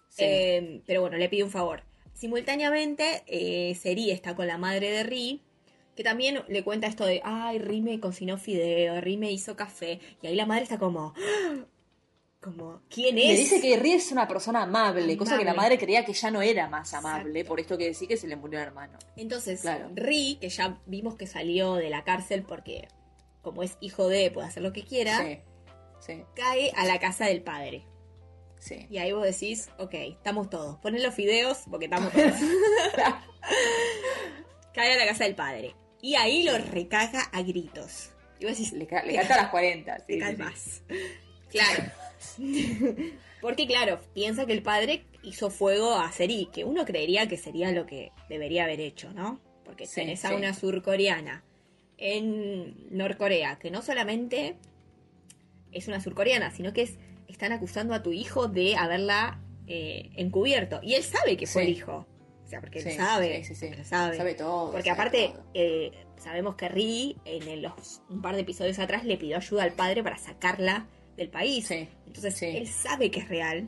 Sí. 0.10 0.24
Eh, 0.26 0.82
pero 0.86 1.02
bueno, 1.02 1.18
le 1.18 1.30
pide 1.30 1.44
un 1.44 1.52
favor. 1.52 1.84
Simultáneamente, 2.14 3.24
eh, 3.28 3.76
Seri 3.76 4.12
está 4.12 4.36
con 4.36 4.48
la 4.48 4.58
madre 4.58 4.92
de 4.92 5.04
Ri, 5.04 5.42
que 5.96 6.04
también 6.04 6.42
le 6.48 6.64
cuenta 6.64 6.88
esto 6.88 7.06
de, 7.06 7.22
ay, 7.24 7.60
Ri 7.60 7.82
me 7.82 8.00
cocinó 8.00 8.38
fideo, 8.38 9.00
Ri 9.02 9.18
me 9.18 9.32
hizo 9.32 9.56
café. 9.56 10.00
Y 10.22 10.28
ahí 10.28 10.36
la 10.36 10.46
madre 10.46 10.64
está 10.64 10.78
como, 10.80 11.14
como, 12.42 12.82
¿quién 12.90 13.18
es? 13.18 13.26
Le 13.28 13.36
dice 13.38 13.62
que 13.62 13.78
Ri 13.78 13.94
es 13.94 14.12
una 14.12 14.28
persona 14.28 14.64
amable, 14.64 15.16
cosa 15.18 15.38
que 15.38 15.46
la 15.46 15.54
madre 15.54 15.78
creía 15.78 16.04
que 16.06 16.14
ya 16.14 16.32
no 16.32 16.42
era 16.42 16.68
más 16.68 16.94
amable, 16.94 17.32
Exacto. 17.42 17.48
por 17.50 17.60
esto 17.60 17.78
que 17.78 17.86
decía 17.86 18.08
que 18.08 18.18
se 18.18 18.28
le 18.28 18.36
murió 18.36 18.60
el 18.60 18.66
hermano. 18.68 18.98
Entonces, 19.16 19.62
Claro. 19.62 19.90
Ri, 19.94 20.38
que 20.42 20.50
ya 20.50 20.80
vimos 20.88 21.16
que 21.16 21.28
salió 21.28 21.76
de 21.76 21.90
la 21.90 22.04
cárcel 22.04 22.44
porque 22.44 22.88
como 23.42 23.64
es 23.64 23.78
hijo 23.82 24.08
de, 24.08 24.32
puede 24.32 24.48
hacer 24.48 24.64
lo 24.64 24.74
que 24.74 24.84
quiera, 24.84 25.18
Sí, 25.20 25.40
sí, 26.00 26.24
cae 26.36 26.72
a 26.76 26.86
la 26.86 27.00
casa 27.00 27.26
del 27.26 27.42
padre. 27.44 27.86
sí. 28.60 28.86
Y 28.90 28.98
ahí 29.00 29.12
vos 29.12 29.24
decís, 29.24 29.70
ok, 29.80 29.94
estamos 29.94 30.50
todos. 30.50 30.78
Ponen 30.78 31.02
los 31.04 31.14
fideos 31.16 31.60
porque 31.70 31.86
estamos 31.86 32.12
todos. 32.14 32.34
cae 34.74 34.94
a 34.94 34.98
la 34.98 35.06
casa 35.06 35.24
del 35.26 35.36
padre. 35.36 35.76
Y 36.02 36.16
ahí 36.16 36.44
lo 36.44 36.58
recaga 36.58 37.22
a 37.32 37.42
gritos. 37.44 38.10
Y 38.40 38.46
vos 38.46 38.54
decís, 38.58 38.74
Le, 38.74 38.88
ca- 38.88 39.04
le 39.04 39.16
canta 39.16 39.36
a 39.36 39.42
las 39.44 39.50
40. 39.52 39.98
sí, 40.00 40.04
te 40.08 40.20
calmas. 40.20 40.84
Claro. 41.50 41.84
Porque 43.42 43.68
claro, 43.68 44.00
piensa 44.14 44.46
que 44.46 44.54
el 44.54 44.64
padre 44.64 45.06
hizo 45.24 45.50
fuego 45.50 45.94
a 45.96 46.12
Seri, 46.12 46.50
que 46.52 46.64
uno 46.64 46.86
creería 46.86 47.28
que 47.28 47.38
sería 47.38 47.72
lo 47.72 47.86
que 47.86 48.12
debería 48.30 48.64
haber 48.64 48.80
hecho, 48.80 49.12
¿no? 49.14 49.40
Porque 49.66 49.86
Sí, 49.86 49.96
tenés 49.96 50.24
a 50.26 50.30
sí. 50.30 50.36
una 50.36 50.54
surcoreana 50.54 51.44
en 52.02 52.76
Norcorea, 52.90 53.58
que 53.60 53.72
no 53.72 53.82
solamente 53.82 54.56
es 55.72 55.88
una 55.88 56.02
surcoreana, 56.02 56.52
sino 56.52 56.74
que 56.74 56.82
es, 56.82 56.98
están 57.28 57.52
acusando 57.54 57.94
a 57.94 58.04
tu 58.04 58.12
hijo 58.12 58.48
de 58.48 58.76
haberla 58.76 59.40
eh, 59.68 60.10
encubierto. 60.18 60.80
Y 60.84 60.96
él 60.96 61.04
sabe 61.04 61.38
que 61.38 61.46
fue 61.48 61.64
Sí. 61.64 61.72
el 61.72 61.78
hijo. 61.78 62.06
O 62.44 62.48
sea, 62.50 62.60
porque 62.60 62.82
Sí, 62.82 62.90
él 62.90 62.98
sabe. 62.98 63.44
sí, 63.46 63.56
sí, 63.56 63.70
sí. 63.70 63.76
lo 63.76 63.84
sabe. 63.86 64.18
Sabe 64.18 64.34
todo. 64.34 64.72
Porque 64.72 64.90
sabe 64.90 65.00
aparte, 65.00 65.28
todo. 65.30 65.44
eh, 65.54 65.92
sabemos 66.18 66.56
que 66.56 66.68
Ri, 66.68 67.16
en 67.24 67.62
los, 67.62 68.02
un 68.10 68.22
par 68.22 68.36
de 68.36 68.42
episodios 68.42 68.80
atrás, 68.80 69.06
le 69.06 69.16
pidió 69.18 69.38
ayuda 69.38 69.64
al 69.64 69.72
padre 69.74 70.04
para 70.04 70.18
sacarla 70.18 70.88
del 71.16 71.30
país. 71.30 71.68
Sí, 71.68 71.88
Entonces, 72.08 72.42
él 72.42 72.68
sabe 72.68 73.12
que 73.12 73.20
es 73.22 73.30
real. 73.30 73.68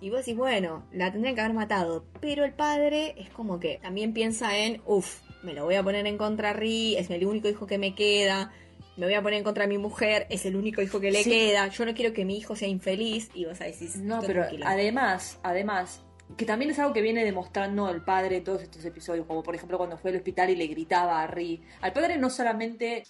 Y 0.00 0.10
vos 0.10 0.18
decís, 0.20 0.36
bueno, 0.36 0.86
la 0.92 1.10
tendrían 1.10 1.34
que 1.34 1.40
haber 1.40 1.54
matado. 1.54 2.04
Pero 2.20 2.44
el 2.44 2.52
padre 2.52 3.14
es 3.18 3.30
como 3.30 3.58
que 3.58 3.78
también 3.82 4.12
piensa 4.12 4.56
en, 4.58 4.82
uff, 4.86 5.22
me 5.44 5.52
lo 5.54 5.64
voy 5.64 5.74
a 5.76 5.82
poner 5.82 6.06
en 6.06 6.16
contra 6.18 6.50
a 6.50 6.52
Ri, 6.54 6.96
es 6.96 7.10
el 7.10 7.24
único 7.26 7.48
hijo 7.48 7.66
que 7.66 7.78
me 7.78 7.94
queda. 7.94 8.52
Me 8.96 9.06
voy 9.06 9.14
a 9.14 9.22
poner 9.22 9.38
en 9.38 9.44
contra 9.44 9.64
a 9.64 9.66
mi 9.66 9.76
mujer, 9.78 10.26
es 10.30 10.46
el 10.46 10.56
único 10.56 10.80
hijo 10.80 11.00
que 11.00 11.10
le 11.10 11.22
Sí. 11.24 11.30
queda. 11.30 11.66
Yo 11.68 11.84
no 11.84 11.94
quiero 11.94 12.12
que 12.12 12.24
mi 12.24 12.36
hijo 12.38 12.54
sea 12.56 12.68
infeliz. 12.68 13.30
Y 13.34 13.44
vos 13.44 13.58
decís, 13.58 13.96
No, 13.96 14.16
"Esto 14.16 14.26
pero 14.28 14.40
tranquilo". 14.42 14.64
además, 14.68 15.38
además, 15.42 16.00
que 16.36 16.46
también 16.46 16.70
es 16.70 16.78
algo 16.78 16.92
que 16.92 17.02
viene 17.02 17.24
demostrando 17.24 17.88
el 17.90 18.02
padre 18.02 18.38
en 18.38 18.44
todos 18.44 18.62
estos 18.62 18.84
episodios, 18.84 19.26
como 19.26 19.42
por 19.42 19.54
ejemplo 19.54 19.78
cuando 19.78 19.96
fue 19.98 20.10
al 20.10 20.16
hospital 20.16 20.50
y 20.50 20.56
le 20.56 20.66
gritaba 20.66 21.22
a 21.22 21.26
Ri. 21.26 21.62
Al 21.80 21.92
padre 21.92 22.16
no 22.16 22.30
solamente, 22.30 23.04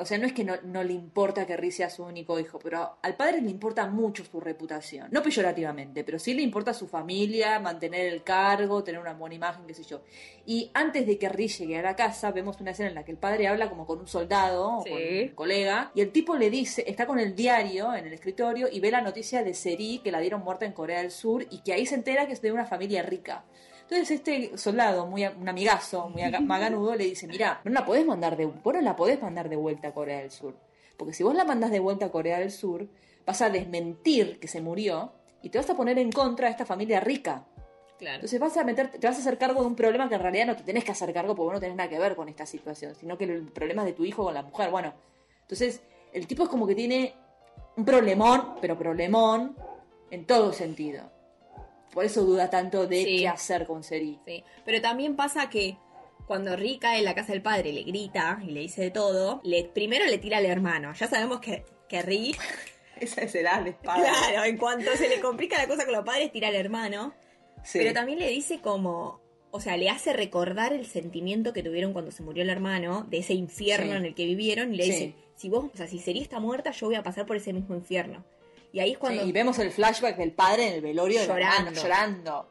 o 0.00 0.04
sea, 0.04 0.18
no 0.18 0.26
es 0.26 0.32
que 0.32 0.42
no, 0.42 0.54
no 0.64 0.82
le 0.82 0.92
importa 0.94 1.46
que 1.46 1.56
Ri 1.56 1.70
sea 1.70 1.90
su 1.90 2.02
único 2.02 2.40
hijo, 2.40 2.58
pero 2.58 2.96
al 3.02 3.14
padre 3.14 3.40
le 3.40 3.50
importa 3.50 3.86
mucho 3.86 4.24
su 4.24 4.40
reputación. 4.40 5.08
No 5.12 5.22
peyorativamente, 5.22 6.02
pero 6.02 6.18
sí 6.18 6.34
le 6.34 6.42
importa 6.42 6.74
su 6.74 6.88
familia, 6.88 7.60
mantener 7.60 8.06
el 8.12 8.22
cargo, 8.24 8.82
tener 8.82 9.00
una 9.00 9.12
buena 9.14 9.34
imagen, 9.36 9.66
qué 9.66 9.74
sé 9.74 9.84
yo. 9.84 10.02
Y 10.44 10.70
antes 10.74 11.06
de 11.06 11.18
que 11.18 11.28
Ri 11.28 11.48
llegue 11.48 11.78
a 11.78 11.82
la 11.82 11.94
casa, 11.94 12.32
vemos 12.32 12.60
una 12.60 12.72
escena 12.72 12.88
en 12.88 12.94
la 12.94 13.04
que 13.04 13.12
el 13.12 13.18
padre 13.18 13.46
habla 13.48 13.68
como 13.68 13.86
con 13.86 14.00
un 14.00 14.08
soldado 14.08 14.78
o 14.78 14.82
Sí. 14.82 14.90
con 14.90 14.98
un 15.02 15.28
colega, 15.34 15.90
y 15.94 16.00
el 16.00 16.10
tipo 16.10 16.34
le 16.36 16.50
dice, 16.50 16.84
está 16.86 17.06
con 17.06 17.18
el 17.18 17.36
diario 17.36 17.94
en 17.94 18.06
el 18.06 18.12
escritorio 18.12 18.66
y 18.72 18.80
ve 18.80 18.90
la 18.90 19.02
noticia 19.02 19.44
de 19.44 19.54
Seri 19.54 20.00
que 20.02 20.10
la 20.10 20.20
dieron 20.20 20.42
muerta 20.42 20.64
en 20.64 20.72
Corea 20.72 21.02
del 21.02 21.10
Sur 21.10 21.46
y 21.50 21.60
que 21.62 21.72
ahí 21.72 21.86
se 21.86 21.94
entera 21.94 22.26
que 22.26 22.32
es 22.32 22.42
de 22.42 22.55
una 22.56 22.66
familia 22.66 23.02
rica. 23.02 23.44
Entonces 23.82 24.10
este 24.10 24.58
soldado, 24.58 25.06
muy 25.06 25.24
un 25.24 25.48
amigazo, 25.48 26.08
muy 26.08 26.22
aga- 26.22 26.40
maganudo, 26.40 26.94
le 26.96 27.04
dice, 27.04 27.26
mira, 27.28 27.60
no 27.64 27.70
la 27.70 27.84
podés 27.84 28.04
mandar 28.04 28.36
de, 28.36 28.46
vos 28.46 28.74
no 28.74 28.80
la 28.80 28.96
podés 28.96 29.20
mandar 29.22 29.48
de 29.48 29.56
vuelta 29.56 29.88
a 29.88 29.92
Corea 29.94 30.18
del 30.18 30.30
Sur. 30.30 30.56
Porque 30.96 31.12
si 31.14 31.22
vos 31.22 31.34
la 31.34 31.44
mandás 31.44 31.70
de 31.70 31.78
vuelta 31.80 32.06
a 32.06 32.10
Corea 32.10 32.38
del 32.38 32.50
Sur, 32.50 32.86
vas 33.24 33.42
a 33.42 33.50
desmentir 33.50 34.40
que 34.40 34.48
se 34.48 34.60
murió 34.60 35.12
y 35.42 35.50
te 35.50 35.58
vas 35.58 35.68
a 35.70 35.76
poner 35.76 35.98
en 35.98 36.10
contra 36.10 36.46
de 36.48 36.52
esta 36.52 36.64
familia 36.66 37.00
rica. 37.00 37.44
Claro. 37.98 38.16
Entonces 38.16 38.40
vas 38.40 38.56
a 38.56 38.64
meter, 38.64 38.90
te 38.90 39.06
vas 39.06 39.16
a 39.16 39.20
hacer 39.20 39.38
cargo 39.38 39.60
de 39.62 39.66
un 39.68 39.76
problema 39.76 40.08
que 40.08 40.16
en 40.16 40.20
realidad 40.22 40.46
no 40.46 40.56
te 40.56 40.64
tenés 40.64 40.84
que 40.84 40.92
hacer 40.92 41.12
cargo 41.14 41.34
porque 41.34 41.44
vos 41.46 41.52
no 41.54 41.60
tenés 41.60 41.76
nada 41.76 41.88
que 41.88 41.98
ver 41.98 42.14
con 42.16 42.28
esta 42.28 42.44
situación, 42.44 42.94
sino 42.94 43.16
que 43.16 43.24
el 43.24 43.42
problema 43.52 43.82
es 43.82 43.86
de 43.86 43.92
tu 43.94 44.04
hijo 44.04 44.24
con 44.24 44.34
la 44.34 44.42
mujer. 44.42 44.70
Bueno, 44.70 44.92
entonces 45.42 45.80
el 46.12 46.26
tipo 46.26 46.42
es 46.42 46.48
como 46.48 46.66
que 46.66 46.74
tiene 46.74 47.14
un 47.76 47.84
problemón, 47.84 48.54
pero 48.60 48.76
problemón 48.78 49.56
en 50.10 50.24
todo 50.26 50.52
sentido. 50.52 51.10
Por 51.96 52.04
eso 52.04 52.24
duda 52.24 52.50
tanto 52.50 52.86
de 52.86 53.02
Sí. 53.04 53.18
qué 53.20 53.28
hacer 53.28 53.66
con 53.66 53.82
Seri. 53.82 54.20
Sí, 54.26 54.44
pero 54.66 54.82
también 54.82 55.16
pasa 55.16 55.48
que 55.48 55.78
cuando 56.26 56.54
Ri 56.54 56.76
cae 56.78 56.98
en 56.98 57.06
la 57.06 57.14
casa 57.14 57.32
del 57.32 57.40
padre 57.40 57.72
le 57.72 57.84
grita 57.84 58.38
y 58.46 58.50
le 58.50 58.60
dice 58.60 58.82
de 58.82 58.90
todo, 58.90 59.40
le, 59.44 59.64
primero 59.64 60.04
le 60.04 60.18
tira 60.18 60.36
al 60.38 60.44
hermano. 60.44 60.92
Ya 60.92 61.08
sabemos 61.08 61.40
que, 61.40 61.64
que 61.88 62.02
Ri, 62.02 62.36
Esa 63.00 63.22
es 63.22 63.34
edad 63.34 63.62
de 63.62 63.70
espada. 63.70 64.04
claro, 64.28 64.44
en 64.44 64.58
cuanto 64.58 64.90
se 64.96 65.08
le 65.08 65.20
complica 65.20 65.56
la 65.56 65.66
cosa 65.66 65.84
con 65.86 65.94
los 65.94 66.04
padres, 66.04 66.30
tira 66.32 66.48
al 66.48 66.54
hermano. 66.54 67.14
Sí. 67.64 67.78
Pero 67.78 67.94
también 67.94 68.18
le 68.18 68.28
dice 68.28 68.60
como, 68.60 69.20
o 69.50 69.60
sea, 69.60 69.78
le 69.78 69.88
hace 69.88 70.12
recordar 70.12 70.74
el 70.74 70.84
sentimiento 70.84 71.52
que 71.54 71.62
tuvieron 71.62 71.94
cuando 71.94 72.10
se 72.10 72.22
murió 72.22 72.42
el 72.42 72.50
hermano, 72.50 73.06
de 73.08 73.18
ese 73.18 73.32
infierno 73.32 73.92
Sí. 73.92 73.96
en 73.96 74.04
el 74.04 74.14
que 74.14 74.24
vivieron, 74.26 74.74
y 74.74 74.76
le 74.76 74.84
dice, 74.84 75.14
si 75.34 75.48
vos, 75.48 75.70
o 75.72 75.76
sea, 75.76 75.86
si 75.86 75.98
Seri 75.98 76.20
está 76.20 76.40
muerta, 76.40 76.72
yo 76.72 76.86
voy 76.88 76.96
a 76.96 77.02
pasar 77.02 77.24
por 77.24 77.36
ese 77.36 77.52
mismo 77.54 77.74
infierno. 77.74 78.22
Y 78.76 78.80
ahí 78.80 78.92
es 78.92 78.98
cuando... 78.98 79.22
Sí, 79.22 79.30
y 79.30 79.32
vemos 79.32 79.58
el 79.58 79.70
flashback 79.72 80.18
del 80.18 80.32
padre 80.32 80.68
en 80.68 80.74
el 80.74 80.80
velorio 80.82 81.22
Llorando. 81.24 81.70
hermano, 81.70 81.82
llorando. 81.82 82.50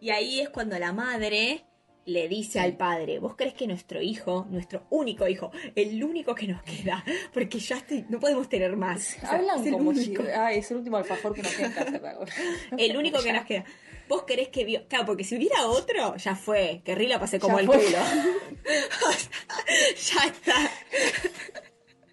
Y 0.00 0.10
ahí 0.10 0.38
es 0.38 0.48
cuando 0.50 0.78
la 0.78 0.92
madre 0.92 1.64
le 2.04 2.28
dice 2.28 2.60
al 2.60 2.76
padre, 2.76 3.18
¿vos 3.18 3.34
crees 3.34 3.54
que 3.54 3.66
nuestro 3.66 4.00
hijo, 4.00 4.46
nuestro 4.50 4.86
único 4.90 5.26
hijo, 5.26 5.50
el 5.74 6.04
único 6.04 6.32
que 6.32 6.46
nos 6.46 6.62
queda, 6.62 7.04
porque 7.32 7.58
ya 7.58 7.78
estoy, 7.78 8.04
no 8.08 8.20
podemos 8.20 8.48
tener 8.48 8.76
más? 8.76 9.16
O 9.16 9.20
sea, 9.22 9.30
Hablan 9.30 9.60
es 9.62 9.66
el 9.66 9.72
como 9.72 9.90
único, 9.90 10.22
si. 10.22 10.28
Es 10.52 10.70
el 10.70 10.76
último 10.76 10.96
alfajor 10.96 11.34
que 11.34 11.42
nos 11.42 11.52
queda 11.52 11.66
en 11.66 11.72
casa. 11.72 12.00
Paco. 12.00 12.24
el 12.78 12.96
único 12.96 13.20
que 13.20 13.32
nos 13.32 13.44
queda. 13.44 13.64
¿Vos 14.08 14.22
querés 14.22 14.50
que 14.50 14.64
vio? 14.64 14.86
Claro, 14.86 15.06
porque 15.06 15.24
si 15.24 15.34
hubiera 15.36 15.66
otro, 15.66 16.14
ya 16.18 16.36
fue, 16.36 16.82
que 16.84 16.94
Ri 16.94 17.08
la 17.08 17.18
pasé 17.18 17.40
como 17.40 17.56
Ya 17.56 17.62
el 17.62 17.66
fue. 17.66 17.84
culo. 17.84 17.98
O 19.08 19.12
sea, 19.96 20.22
ya 20.22 20.26
está. 20.26 20.70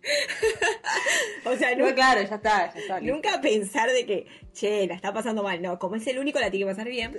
o 1.45 1.55
sea, 1.55 1.71
No, 1.75 1.83
nunca, 1.85 1.95
claro, 1.95 2.21
ya 2.21 2.35
está, 2.35 2.73
ya 2.73 2.79
está. 2.79 2.99
listo. 2.99 3.13
nunca 3.15 3.41
pensar 3.41 3.91
de 3.91 4.05
que, 4.05 4.25
che, 4.53 4.87
la 4.87 4.95
está 4.95 5.13
pasando 5.13 5.43
mal. 5.43 5.61
No, 5.61 5.79
como 5.79 5.95
es 5.95 6.05
el 6.07 6.19
único, 6.19 6.39
la 6.39 6.49
tiene 6.51 6.65
que 6.65 6.71
pasar 6.71 6.87
bien. 6.89 7.17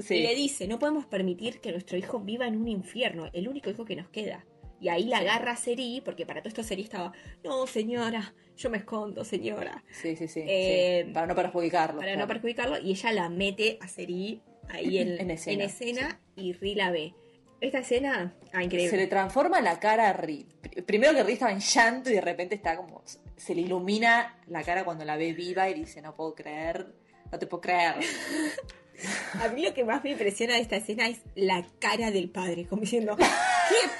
Sí. 0.00 0.14
Y 0.16 0.22
le 0.22 0.34
dice, 0.34 0.66
no 0.68 0.78
podemos 0.78 1.04
permitir 1.06 1.60
que 1.60 1.70
nuestro 1.72 1.98
hijo 1.98 2.18
viva 2.20 2.46
en 2.46 2.56
un 2.56 2.68
infierno, 2.68 3.28
el 3.32 3.48
único 3.48 3.68
hijo 3.70 3.84
que 3.84 3.96
nos 3.96 4.08
queda. 4.08 4.44
Y 4.80 4.88
ahí 4.88 5.04
la 5.04 5.18
agarra 5.18 5.54
Seri, 5.54 6.00
porque 6.04 6.26
para 6.26 6.40
todo 6.40 6.48
esto 6.48 6.62
Seri 6.64 6.82
estaba, 6.82 7.12
no 7.44 7.66
señora, 7.66 8.34
yo 8.56 8.68
me 8.70 8.78
escondo, 8.78 9.22
señora, 9.24 9.84
Sí, 9.90 10.16
sí, 10.16 10.26
sí, 10.26 10.42
Eh, 10.46 11.04
sí. 11.06 11.12
Para 11.12 11.26
no 11.28 11.34
perjudicarlo. 11.36 12.00
para 12.00 12.12
claro. 12.12 12.20
no 12.26 12.26
perjudicarlo, 12.26 12.78
y 12.80 12.90
ella 12.90 13.12
la 13.12 13.28
mete 13.28 13.78
a 13.80 13.86
Seri 13.86 14.40
ahí 14.70 14.98
en, 14.98 15.20
En 15.20 15.30
escena, 15.30 15.62
en 15.64 15.70
escena, 15.70 16.20
y 16.34 16.52
Ri 16.54 16.74
la 16.74 16.90
ve. 16.90 17.14
Esta 17.62 17.78
escena, 17.78 18.34
ah, 18.52 18.62
increíble. 18.62 18.90
Se 18.90 18.96
le 18.96 19.06
transforma 19.06 19.60
la 19.60 19.78
cara 19.78 20.08
a 20.08 20.12
Ri. 20.12 20.46
Pr- 20.62 20.84
Primero 20.84 21.14
que 21.14 21.22
Ri 21.22 21.32
estaba 21.34 21.52
en 21.52 21.60
llanto 21.60 22.10
y 22.10 22.14
de 22.14 22.20
repente 22.20 22.54
está 22.56 22.76
como. 22.76 23.02
Se 23.36 23.54
le 23.54 23.62
ilumina 23.62 24.36
la 24.48 24.62
cara 24.64 24.84
cuando 24.84 25.04
la 25.04 25.16
ve 25.16 25.32
viva 25.32 25.68
y 25.68 25.74
dice: 25.74 26.02
No 26.02 26.14
puedo 26.14 26.34
creer, 26.34 26.86
no 27.30 27.38
te 27.38 27.46
puedo 27.46 27.60
creer. 27.60 27.94
A 29.42 29.48
mí 29.48 29.62
lo 29.64 29.74
que 29.74 29.82
más 29.84 30.04
me 30.04 30.10
impresiona 30.10 30.54
de 30.54 30.60
esta 30.60 30.76
escena 30.76 31.08
es 31.08 31.18
la 31.34 31.64
cara 31.80 32.10
del 32.12 32.30
padre, 32.30 32.66
como 32.68 32.82
diciendo, 32.82 33.16
qué 33.16 33.24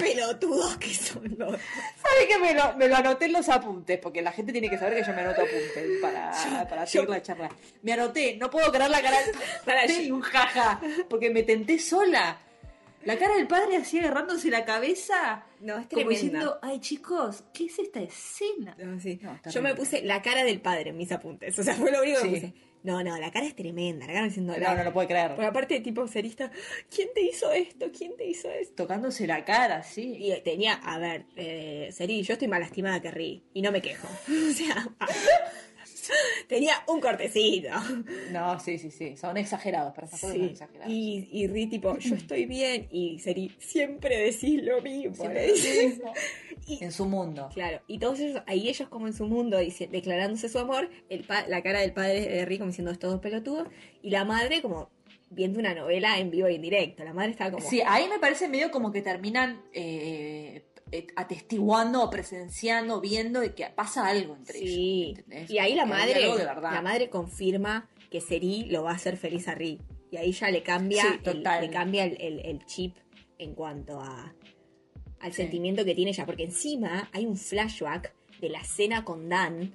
pelotudos 0.05 0.77
que 0.77 0.95
son 0.95 1.25
los 1.39 1.51
¿Sabe 1.61 2.29
que 2.29 2.39
me 2.39 2.55
lo, 2.55 2.77
me 2.77 2.87
lo 2.87 2.95
anoté 2.97 3.25
en 3.25 3.33
los 3.33 3.49
apuntes? 3.49 3.99
Porque 3.99 4.23
la 4.23 4.31
gente 4.31 4.53
tiene 4.53 4.71
que 4.71 4.79
saber 4.79 4.99
que 4.99 5.05
yo 5.05 5.13
me 5.13 5.23
anoto 5.23 5.41
apuntes 5.43 6.01
para, 6.01 6.31
para 6.69 6.87
seguir 6.87 7.07
yo- 7.09 7.13
la 7.13 7.21
charla. 7.23 7.49
Me 7.83 7.95
anoté, 7.95 8.37
no 8.37 8.49
puedo 8.49 8.71
creer 8.71 8.91
la 8.91 9.03
cara 9.03 9.17
Para, 9.65 9.87
yo- 9.87 10.15
un 10.15 10.21
jaja, 10.21 10.81
porque 11.09 11.31
me 11.31 11.43
tenté 11.43 11.81
sola. 11.81 12.39
La 13.05 13.19
cara 13.19 13.35
del 13.35 13.47
padre 13.47 13.77
así 13.77 13.99
agarrándose 13.99 14.51
la 14.51 14.65
cabeza, 14.65 15.45
No, 15.61 15.75
es 15.79 15.87
como 15.87 16.03
tremenda. 16.03 16.09
diciendo, 16.11 16.59
ay 16.63 16.81
chicos, 16.81 17.45
¿qué 17.53 17.65
es 17.67 17.79
esta 17.79 18.01
escena? 18.01 18.77
No, 18.79 19.01
sí. 19.01 19.19
No, 19.23 19.39
Yo 19.51 19.63
me 19.63 19.75
puse 19.75 20.03
la 20.03 20.23
cara 20.23 20.45
del 20.45 20.61
padre 20.61 20.91
en 20.91 20.97
mis 20.97 21.11
apuntes. 21.13 21.59
O 21.59 21.63
sea, 21.63 21.75
fue 21.75 21.91
lo 21.91 22.01
único 22.03 22.23
que 22.23 22.29
Sí. 22.29 22.35
puse. 22.35 22.53
No, 22.85 23.01
no, 23.05 23.17
la 23.17 23.31
cara 23.31 23.47
es 23.47 23.55
tremenda. 23.55 24.07
La 24.09 24.13
cara 24.13 24.25
diciendo. 24.27 24.55
No, 24.59 24.75
no 24.75 24.83
lo 24.83 24.93
puedo 24.93 25.07
creer. 25.07 25.29
Porque 25.37 25.47
aparte, 25.47 25.79
tipo, 25.81 26.09
serista, 26.09 26.51
¿quién 26.93 27.11
te 27.15 27.21
hizo 27.23 27.53
esto? 27.53 27.87
¿Quién 27.97 28.17
te 28.17 28.27
hizo 28.27 28.51
esto? 28.51 28.75
Tocándose 28.83 29.25
la 29.29 29.45
cara, 29.45 29.85
sí. 29.85 30.17
Y 30.19 30.41
tenía, 30.41 30.75
a 30.75 30.99
ver, 30.99 31.27
eh, 31.37 31.91
Seri, 31.93 32.23
yo 32.25 32.33
estoy 32.33 32.49
más 32.49 32.59
lastimada 32.59 33.01
que 33.01 33.13
Ri. 33.13 33.45
Y 33.55 33.63
no 33.63 33.71
me 33.71 33.81
quejo. 33.81 34.09
O 34.29 34.53
sea, 34.53 34.89
Tenía 36.49 36.75
un 36.89 37.01
cortecito. 37.01 37.69
No, 38.31 38.59
sí, 38.61 38.79
sí, 38.79 38.91
sí. 38.91 39.17
Son 39.17 39.37
exagerados. 39.37 39.93
Para 39.95 40.07
esas 40.07 40.21
cosas 40.21 40.37
son 40.37 40.45
exagerados. 40.49 40.93
Y, 40.93 41.29
y 41.33 41.47
Ri 41.47 41.67
tipo, 41.67 41.97
yo 41.99 42.15
estoy 42.17 42.47
bien. 42.47 42.89
Y 42.91 43.19
Seri, 43.19 43.55
siempre 43.59 44.17
decís 44.19 44.63
lo 44.63 44.81
mismo. 44.83 45.15
Siempre. 45.15 45.53
Y- 46.69 46.85
En 46.85 46.93
su 46.93 47.07
mundo. 47.07 47.49
Claro, 47.53 47.81
y 47.89 47.99
todos 47.99 48.21
ellos, 48.21 48.41
ahí 48.47 48.69
ellos 48.69 48.89
como 48.89 49.09
en 49.09 49.13
su 49.15 49.27
mundo, 49.27 49.59
dice- 49.59 49.89
declarándose 49.89 50.49
su 50.49 50.61
amor, 50.61 50.91
el 51.09 51.25
pa- 51.25 51.45
la 51.49 51.61
cara 51.61 51.81
del 51.81 51.93
padre 51.93 52.21
de 52.21 52.45
Ri 52.45 52.59
como 52.59 52.69
diciendo 52.69 52.93
estos 52.93 53.11
dos 53.11 53.21
pelotudos, 53.21 53.67
y 54.01 54.11
la 54.11 54.25
madre 54.25 54.63
como 54.63 54.89
viendo 55.31 55.59
una 55.59 55.75
novela 55.75 56.19
en 56.21 56.31
vivo 56.31 56.49
y 56.49 56.55
en 56.55 56.63
directo. 56.63 57.03
La 57.03 57.13
madre 57.15 57.33
estaba 57.33 57.51
como... 57.51 57.69
Sí, 57.69 57.81
ahí 57.85 58.07
me 58.09 58.21
parece 58.21 58.49
medio 58.49 58.71
como 58.71 58.93
que 58.93 59.03
terminan 59.03 59.61
eh, 59.73 60.63
atestiguando 61.17 62.03
o 62.03 62.11
presenciando, 62.11 63.01
viendo 63.01 63.41
de 63.41 63.55
que 63.55 63.67
pasa 63.67 64.07
algo 64.07 64.37
entre 64.37 64.59
Sí. 64.59 65.05
ellos. 65.05 65.19
¿entendés? 65.21 65.51
Y 65.51 65.59
ahí 65.59 65.75
la 65.75 65.87
madre, 65.87 66.15
de 66.37 66.45
la 66.45 66.83
madre 66.83 67.09
confirma 67.11 67.89
que 68.11 68.21
Seri 68.21 68.65
lo 68.67 68.83
va 68.83 68.91
a 68.93 68.95
hacer 68.95 69.17
feliz 69.17 69.49
a 69.49 69.55
Ri. 69.55 69.81
Y 70.11 70.17
ahí 70.19 70.33
ya 70.33 70.51
le 70.51 70.63
cambia, 70.63 71.03
Sí, 71.03 71.09
el, 71.25 71.43
le 71.43 71.71
cambia 71.71 72.05
el, 72.05 72.17
el- 72.21 72.41
el 72.45 72.65
chip 72.67 72.97
en 73.39 73.55
cuanto 73.55 74.01
a 74.01 74.35
al 75.21 75.31
Sí. 75.33 75.37
sentimiento 75.43 75.85
que 75.85 75.95
tiene 75.95 76.11
ella. 76.11 76.27
Porque 76.27 76.43
encima 76.45 77.09
hay 77.13 77.25
un 77.27 77.37
flashback 77.37 78.13
de 78.41 78.49
la 78.51 78.63
cena 78.65 79.05
con 79.05 79.29
Dan 79.29 79.75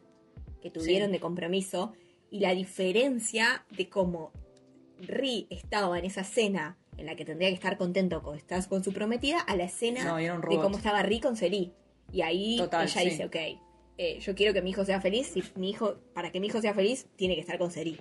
que 0.62 0.69
tuvieron 0.69 1.08
Sí. 1.08 1.13
de 1.13 1.19
compromiso. 1.19 1.93
Y 2.30 2.41
la 2.41 2.53
diferencia 2.53 3.65
de 3.71 3.88
cómo 3.89 4.32
Ri 4.99 5.47
estaba 5.49 5.97
en 5.97 6.06
esa 6.06 6.23
cena 6.23 6.77
en 6.98 7.06
la 7.06 7.16
que 7.16 7.26
tendría 7.26 7.50
que 7.50 7.56
estar 7.56 7.78
contento 7.78 8.22
con, 8.24 8.38
estás 8.38 8.68
con 8.68 8.84
su 8.84 8.92
prometida 8.92 9.40
a 9.40 9.56
la 9.56 9.66
escena 9.66 10.04
No, 10.04 10.16
de 10.18 10.58
cómo 10.58 10.78
estaba 10.78 11.02
Ri 11.04 11.20
con 11.20 11.36
Seri. 11.36 11.74
Y 12.12 12.22
ahí 12.22 12.58
Total, 12.58 12.88
ella 12.88 13.02
sí. 13.02 13.10
dice, 13.10 13.26
ok, 13.26 13.36
eh, 13.98 14.20
yo 14.20 14.36
quiero 14.36 14.54
que 14.54 14.62
mi 14.62 14.72
hijo 14.72 14.86
sea 14.86 15.02
feliz. 15.02 15.28
Si 15.28 15.44
mi 15.56 15.70
hijo, 15.70 15.96
para 16.14 16.32
que 16.32 16.40
mi 16.40 16.48
hijo 16.48 16.62
sea 16.62 16.74
feliz, 16.74 17.08
tiene 17.16 17.36
que 17.36 17.42
estar 17.42 17.58
con 17.58 17.72
Seri. 17.72 18.00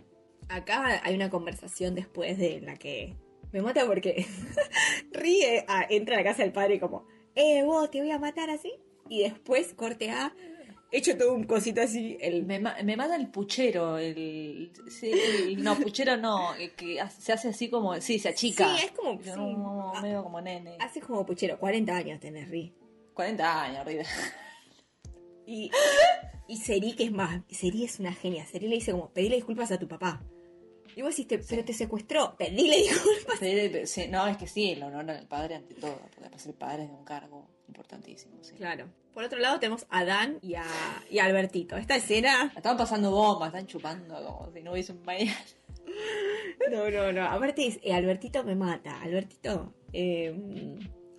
Acá 0.49 1.01
hay 1.05 1.15
una 1.15 1.31
conversación 1.31 1.95
después 1.95 2.39
de 2.39 2.61
la 2.61 2.77
que 2.77 3.17
me 3.53 3.63
mata 3.63 3.87
porque 3.87 4.27
ríe, 5.13 5.65
ah, 5.69 5.87
entra 5.89 6.17
a 6.17 6.19
la 6.19 6.25
casa 6.25 6.43
del 6.43 6.53
padre 6.53 6.79
como, 6.79 7.07
eh, 7.35 7.65
vos 7.65 7.91
te 7.91 8.01
voy 8.01 8.11
a 8.11 8.19
matar 8.19 8.51
así. 8.51 8.73
Y 9.09 9.23
después 9.23 9.73
corte 9.75 10.11
a, 10.11 10.35
hecho 10.93 11.17
todo 11.17 11.35
un 11.35 11.45
cosito 11.45 11.81
así, 11.83 12.17
el 12.21 12.45
Me, 12.45 12.59
me 12.59 12.97
mata 12.97 13.17
el 13.17 13.29
puchero, 13.29 13.99
el, 13.99 14.73
sí, 14.89 15.11
el- 15.13 15.63
no, 15.63 15.77
puchero 15.79 16.17
no, 16.17 16.55
el 16.55 16.73
que 16.75 16.99
se 17.19 17.33
hace 17.33 17.49
así 17.49 17.69
como, 17.69 18.01
sí, 18.01 18.19
se 18.19 18.29
achica. 18.31 18.77
Sí, 18.77 18.85
es 18.87 18.93
como- 18.93 19.21
sí. 19.23 19.31
Ah. 19.35 20.01
medio 20.03 20.23
como 20.23 20.41
nene. 20.41 20.77
hace 20.81 21.01
como 21.01 21.25
puchero, 21.27 21.59
40 21.59 21.97
años 21.97 22.21
tenés 22.21 22.49
Ri. 22.49 22.75
40 23.15 23.63
años, 23.63 23.85
Rida. 23.87 24.05
Y, 25.47 25.71
y 26.49 26.57
Seri, 26.59 26.95
que 26.95 27.05
es 27.05 27.13
más, 27.13 27.43
Seri 27.51 27.85
es 27.85 28.01
una 28.01 28.13
genia. 28.13 28.45
Seri 28.47 28.69
le 28.69 28.75
dice 28.77 28.93
como, 28.93 29.11
pedile 29.11 29.37
disculpas 29.37 29.71
a 29.73 29.79
tu 29.79 29.87
papá. 29.89 30.23
Y 30.97 31.03
vos 31.03 31.17
decís, 31.17 31.41
pero 31.49 31.65
te 31.65 31.73
secuestró, 31.73 32.37
pedile 32.37 32.77
disculpas. 32.79 33.39
Sí, 33.89 34.07
no, 34.09 34.27
es 34.27 34.37
que 34.39 34.47
sí, 34.47 34.71
el 34.73 34.83
honor 34.83 35.11
al 35.11 35.29
padre 35.29 35.55
ante 35.57 35.75
todo, 35.75 35.97
porque 35.99 36.17
además 36.21 36.45
el 36.47 36.55
padre 36.55 36.85
es 36.85 36.91
de 36.91 36.97
un 36.97 37.05
cargo 37.05 37.49
importantísimo, 37.69 38.43
sí. 38.43 38.55
Claro. 38.55 38.89
Por 39.17 39.25
otro 39.25 39.39
lado 39.39 39.59
tenemos 39.59 39.87
a 39.89 40.05
Dan 40.05 40.39
y 40.43 40.57
a, 40.57 40.67
y 41.11 41.21
a 41.21 41.25
Albertito. 41.25 41.79
Esta 41.79 41.97
escena... 41.97 42.53
Estaban 42.55 42.77
pasando 42.77 43.11
bombas, 43.11 43.49
están 43.49 43.67
chupando 43.67 44.15
como 44.23 44.53
si 44.53 44.61
no 44.63 44.73
hubiese 44.73 44.93
un 44.93 45.03
mañana. 45.07 45.35
No, 46.71 46.91
no, 46.91 47.13
no. 47.13 47.25
Aparte, 47.25 47.67
es- 47.67 47.79
eh, 47.83 47.95
Albertito 47.95 48.45
me 48.45 48.55
mata. 48.55 49.01
Albertito... 49.01 49.73
eh, 49.95 50.35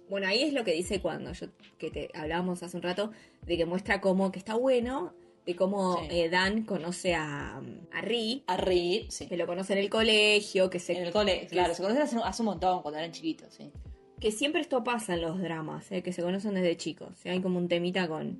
bueno, 0.10 0.28
ahí 0.28 0.44
es 0.44 0.54
lo 0.54 0.64
que 0.64 0.74
dice 0.74 1.02
cuando 1.02 1.34
yo 1.34 1.48
que 1.80 1.90
te 1.90 2.10
hablábamos 2.14 2.62
hace 2.62 2.78
un 2.78 2.84
rato 2.84 3.12
de 3.48 3.58
que 3.58 3.66
muestra 3.66 4.00
cómo 4.00 4.32
que 4.32 4.38
está 4.38 4.54
bueno, 4.54 5.14
de 5.48 5.56
cómo 5.56 5.98
Sí. 6.02 6.08
eh, 6.12 6.30
Dan 6.30 6.64
conoce 6.66 7.16
a, 7.16 7.58
a 7.92 8.02
Ri, 8.02 8.44
A 8.46 8.58
reír, 8.58 9.08
sí. 9.10 9.26
que 9.28 9.38
lo 9.38 9.48
conoce 9.48 9.74
en 9.74 9.80
el 9.80 9.90
colegio, 9.90 10.70
que 10.70 10.78
se 10.80 10.96
En 10.96 11.06
el 11.08 11.12
cole, 11.12 11.40
que 11.42 11.48
claro, 11.48 11.74
se 11.74 11.82
conocen 11.82 12.04
hace, 12.04 12.18
hace 12.24 12.42
un 12.44 12.46
montón 12.46 12.84
cuando 12.84 13.00
eran 13.00 13.12
chiquitos, 13.12 13.52
sí. 13.54 13.72
Que 14.20 14.32
siempre 14.32 14.62
esto 14.62 14.84
pasa 14.84 15.14
en 15.14 15.22
los 15.22 15.40
dramas, 15.40 15.92
¿eh? 15.92 16.02
que 16.02 16.12
se 16.12 16.22
conocen 16.24 16.56
desde 16.56 16.76
chicos. 16.78 17.24
Hay 17.26 17.40
como 17.42 17.60
un 17.60 17.68
temita 17.68 18.08
con 18.08 18.40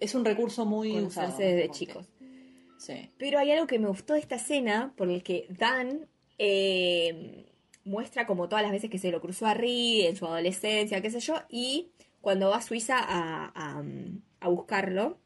Es 0.00 0.14
un 0.14 0.24
recurso 0.24 0.66
muy 0.66 1.00
usado. 1.00 1.36
desde 1.38 1.66
porque- 1.66 1.78
chicos. 1.78 2.06
Sí. 2.78 3.10
Pero 3.16 3.38
hay 3.38 3.52
algo 3.52 3.66
que 3.66 3.78
me 3.78 3.88
gustó 3.88 4.14
de 4.14 4.20
esta 4.20 4.34
escena, 4.36 4.92
por 4.96 5.08
el 5.08 5.22
que 5.22 5.46
Dan 5.50 6.08
eh, 6.38 7.46
muestra 7.84 8.26
como 8.26 8.48
todas 8.48 8.62
las 8.64 8.72
veces 8.72 8.90
que 8.90 8.98
se 8.98 9.10
lo 9.12 9.20
cruzó 9.20 9.46
a 9.46 9.54
Ri 9.54 10.02
en 10.06 10.16
su 10.16 10.26
adolescencia, 10.26 11.00
qué 11.00 11.10
sé 11.10 11.20
yo, 11.20 11.36
y 11.48 11.90
cuando 12.20 12.50
va 12.50 12.56
a 12.56 12.62
Suiza 12.62 12.98
a, 12.98 13.52
a, 13.54 13.82
a 14.40 14.48
buscarlo, 14.48 15.18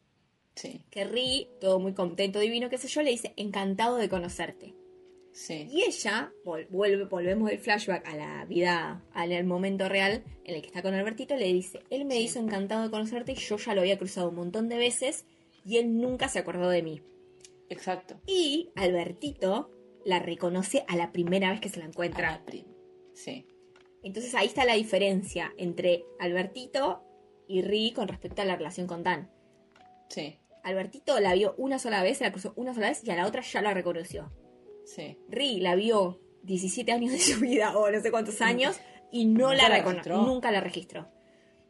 Sí, 0.54 0.82
que 0.90 1.04
Ri, 1.04 1.48
todo 1.60 1.78
muy 1.80 1.92
contento, 1.92 2.38
divino, 2.40 2.70
qué 2.70 2.78
sé 2.78 2.88
yo, 2.88 3.02
le 3.02 3.10
dice, 3.10 3.32
encantado 3.36 3.96
de 3.96 4.08
conocerte. 4.08 4.74
Sí. 5.36 5.68
Y 5.70 5.82
ella, 5.82 6.32
vol- 6.44 6.66
vuelve, 6.70 7.04
volvemos 7.04 7.50
del 7.50 7.58
flashback 7.58 8.06
a 8.08 8.16
la 8.16 8.44
vida, 8.46 9.04
al 9.12 9.44
momento 9.44 9.88
real 9.88 10.24
en 10.44 10.54
el 10.54 10.60
que 10.62 10.68
está 10.68 10.80
con 10.82 10.94
Albertito, 10.94 11.36
le 11.36 11.52
dice, 11.52 11.80
él 11.90 12.04
me 12.06 12.14
Sí. 12.16 12.22
hizo 12.22 12.38
encantado 12.40 12.82
de 12.84 12.90
conocerte 12.90 13.32
y 13.32 13.36
yo 13.36 13.56
ya 13.58 13.74
lo 13.74 13.82
había 13.82 13.98
cruzado 13.98 14.30
un 14.30 14.36
montón 14.36 14.68
de 14.68 14.78
veces 14.78 15.26
y 15.64 15.76
él 15.76 15.98
nunca 15.98 16.28
se 16.28 16.38
acordó 16.38 16.68
de 16.70 16.82
mí. 16.82 17.02
Exacto. 17.68 18.20
Y 18.26 18.70
Albertito 18.76 19.70
la 20.04 20.20
reconoce 20.20 20.84
a 20.88 20.96
la 20.96 21.12
primera 21.12 21.50
vez 21.50 21.60
que 21.60 21.68
se 21.68 21.78
la 21.80 21.84
A 21.86 21.88
encuentra. 21.88 22.30
la 22.30 22.44
prim- 22.44 22.66
Sí. 23.14 23.46
Entonces 24.04 24.34
ahí 24.36 24.46
está 24.46 24.64
la 24.64 24.74
diferencia 24.74 25.52
entre 25.58 26.04
Albertito 26.20 27.02
y 27.48 27.62
Ri 27.62 27.92
con 27.92 28.06
respecto 28.08 28.42
a 28.42 28.44
la 28.44 28.54
relación 28.56 28.86
con 28.86 29.02
Dan. 29.02 29.30
Sí. 30.08 30.38
Albertito 30.62 31.18
la 31.20 31.34
vio 31.34 31.54
una 31.58 31.78
sola 31.80 32.02
vez, 32.02 32.18
se 32.18 32.24
la 32.24 32.30
cruzó 32.32 32.52
una 32.56 32.72
sola 32.74 32.88
vez 32.88 33.02
y 33.04 33.10
a 33.10 33.16
la 33.16 33.26
otra 33.26 33.42
ya 33.42 33.62
la 33.62 33.74
reconoció. 33.74 34.30
Sí. 34.86 35.18
Ri 35.28 35.60
la 35.60 35.74
vio 35.74 36.20
17 36.44 36.92
años 36.92 37.12
de 37.12 37.18
su 37.18 37.40
vida 37.40 37.76
o 37.76 37.90
no 37.90 38.00
sé 38.00 38.10
cuántos 38.10 38.40
años 38.40 38.78
y 39.12 39.24
no 39.26 39.50
Nunca 39.50 39.68
la 39.68 39.82
registró. 39.82 40.22
nunca 40.22 40.50
la 40.50 40.60
registró. 40.60 41.08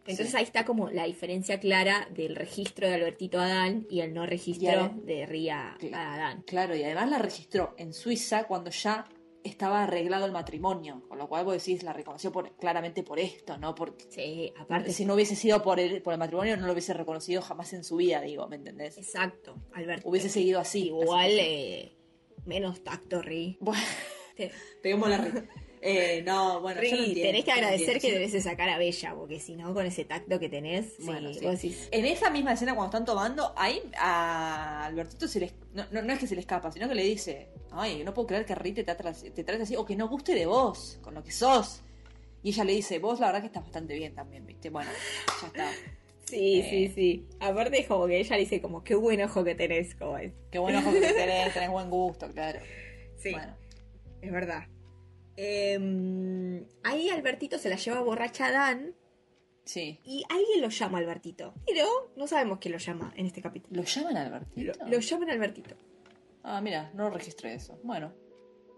Entonces 0.08 0.30
Sí. 0.30 0.36
ahí 0.36 0.44
está 0.44 0.64
como 0.64 0.88
la 0.90 1.04
diferencia 1.04 1.58
clara 1.58 2.06
del 2.14 2.36
registro 2.36 2.86
de 2.86 2.94
Albertito 2.94 3.40
a 3.40 3.48
Dan 3.48 3.86
y 3.90 4.00
el 4.02 4.14
no 4.14 4.24
registro 4.24 4.90
de 5.02 5.26
Ri 5.26 5.48
a, 5.50 5.76
Cl- 5.80 5.92
a 5.94 6.16
Dan. 6.16 6.42
Claro, 6.42 6.76
y 6.76 6.84
además 6.84 7.10
la 7.10 7.18
registró 7.18 7.74
en 7.76 7.92
Suiza 7.92 8.44
cuando 8.46 8.70
ya 8.70 9.08
estaba 9.42 9.82
arreglado 9.84 10.24
el 10.26 10.32
matrimonio, 10.32 11.02
con 11.08 11.18
lo 11.18 11.28
cual 11.28 11.44
vos 11.44 11.54
decís, 11.54 11.82
la 11.84 11.92
reconoció 11.92 12.30
por, 12.32 12.56
claramente 12.56 13.02
por 13.02 13.18
esto, 13.18 13.58
¿no? 13.58 13.74
Porque 13.74 14.04
Sí, 14.10 14.52
aparte 14.58 14.92
si 14.92 15.04
no 15.04 15.14
hubiese 15.14 15.34
sido 15.36 15.62
por 15.62 15.78
el, 15.80 16.02
por 16.02 16.12
el 16.12 16.18
matrimonio, 16.18 16.56
no 16.56 16.66
lo 16.66 16.72
hubiese 16.72 16.94
reconocido 16.94 17.42
jamás 17.42 17.72
en 17.72 17.82
su 17.84 17.96
vida, 17.96 18.20
digo, 18.20 18.46
¿me 18.48 18.56
entendés? 18.56 18.98
Exacto, 18.98 19.56
Alberto. 19.72 20.08
Hubiese 20.08 20.28
seguido 20.28 20.60
así. 20.60 20.86
Igual, 20.88 21.26
así. 21.26 21.38
eh, 21.40 21.95
menos 22.44 22.82
tacto, 22.84 23.22
Ri. 23.22 23.58
Bueno, 23.60 23.82
Te- 24.36 24.94
ri- 24.94 25.48
Eh, 25.80 26.22
no, 26.26 26.60
bueno, 26.60 26.80
Ri, 26.80 26.90
yo 26.90 26.96
no 26.96 27.02
entiendo, 27.04 27.28
tenés 27.28 27.44
que 27.44 27.50
no 27.52 27.56
agradecer 27.56 28.00
que 28.00 28.12
debes 28.12 28.32
de 28.32 28.40
sacar 28.42 28.68
a 28.68 28.76
Bella, 28.78 29.14
porque 29.14 29.38
si 29.40 29.54
no, 29.56 29.72
con 29.72 29.86
ese 29.86 30.04
tacto 30.04 30.38
que 30.40 30.48
tenés, 30.48 30.94
sí, 30.98 31.04
Bueno, 31.04 31.32
sí. 31.32 31.40
vos 31.42 31.52
decís, 31.52 31.88
En 31.92 32.04
esa 32.06 32.28
misma 32.30 32.52
escena 32.52 32.74
cuando 32.74 32.88
están 32.90 33.04
tomando, 33.04 33.52
ahí 33.56 33.80
a 33.98 34.84
Albertito 34.86 35.28
se 35.28 35.40
le 35.40 35.52
no, 35.74 35.86
no, 35.92 36.02
no 36.02 36.12
es 36.12 36.18
que 36.18 36.26
se 36.26 36.34
le 36.34 36.40
escapa, 36.40 36.70
sino 36.72 36.88
que 36.88 36.94
le 36.94 37.04
dice, 37.04 37.48
ay, 37.70 38.02
no 38.04 38.12
puedo 38.14 38.26
creer 38.26 38.44
que 38.46 38.54
te, 38.54 38.84
trate- 38.84 39.30
te 39.32 39.44
trate 39.44 39.62
así, 39.62 39.76
o 39.76 39.84
que 39.86 39.96
no 39.96 40.08
guste 40.08 40.34
de 40.34 40.46
vos, 40.46 40.98
con 41.02 41.14
lo 41.14 41.22
que 41.22 41.30
sos. 41.30 41.82
Y 42.42 42.50
ella 42.50 42.64
le 42.64 42.72
dice, 42.74 42.98
vos 42.98 43.20
la 43.20 43.26
verdad 43.26 43.40
que 43.42 43.46
estás 43.48 43.62
bastante 43.62 43.94
bien 43.94 44.14
también, 44.14 44.44
viste, 44.46 44.70
bueno, 44.70 44.90
ya 45.40 45.46
está. 45.46 45.70
Sí, 46.26 46.60
Eh. 46.60 46.66
sí, 46.70 46.88
sí. 46.94 47.26
Aparte 47.40 47.80
es 47.80 47.86
como 47.86 48.06
que 48.06 48.18
ella 48.18 48.36
dice 48.36 48.60
como, 48.60 48.82
qué 48.84 48.94
buen 48.94 49.20
ojo 49.22 49.44
que 49.44 49.54
tenés, 49.54 49.94
como 49.94 50.18
es. 50.18 50.32
Qué 50.50 50.58
buen 50.58 50.74
ojo 50.76 50.92
que 50.92 51.00
tenés, 51.00 51.54
tenés 51.54 51.70
buen 51.70 51.88
gusto, 51.88 52.28
claro. 52.32 52.58
Sí, 53.16 53.32
Bueno, 53.32 53.56
es 54.20 54.32
verdad. 54.32 54.64
Em, 55.36 56.64
ahí 56.82 57.08
Albertito 57.10 57.58
se 57.58 57.68
la 57.68 57.76
lleva 57.76 58.00
borracha 58.00 58.46
a 58.46 58.52
Dan 58.52 58.94
sí. 59.64 60.00
y 60.04 60.24
alguien 60.28 60.62
lo 60.62 60.68
llama 60.70 60.98
Albertito. 60.98 61.54
Pero 61.66 61.86
no 62.16 62.26
sabemos 62.26 62.58
quién 62.58 62.72
lo 62.72 62.78
llama 62.78 63.12
en 63.16 63.26
este 63.26 63.42
capítulo. 63.42 63.76
¿Lo 63.80 63.86
llaman 63.86 64.14
Lo, 64.14 64.20
Albertito? 64.20 64.86
lo 64.86 64.98
llaman 64.98 65.30
a 65.30 65.32
Albertito. 65.34 65.76
Ah, 66.42 66.60
mira, 66.60 66.90
no 66.94 67.10
registré 67.10 67.54
eso. 67.54 67.78
Bueno. 67.82 68.12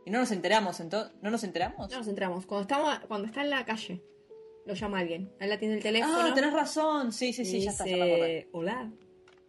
¿Y 0.05 0.11
no 0.11 0.19
nos 0.21 0.31
enteramos 0.33 0.81
entonces? 0.81 1.15
¿No 1.23 1.31
nos 1.31 1.45
enteramos? 1.45 1.91
No 1.91 1.99
nos 1.99 2.09
entramos. 2.09 2.47
Cuando, 2.47 2.63
estamos, 2.63 2.99
cuando 3.07 3.27
está 3.27 3.43
en 3.43 3.51
la 3.51 3.65
calle, 3.65 4.03
lo 4.69 4.75
llama 4.75 4.99
alguien. 5.01 5.33
Él 5.41 5.49
la 5.49 5.59
tiene 5.59 5.75
el 5.75 5.83
teléfono. 5.83 6.19
ah, 6.21 6.35
tenés 6.35 6.53
razón. 6.53 7.11
Sí, 7.13 7.33
sí, 7.33 7.45
sí, 7.45 7.61
ya 7.61 7.71
está, 7.71 7.87
ya 7.87 7.97
me. 7.97 8.47
Hola. 8.53 8.93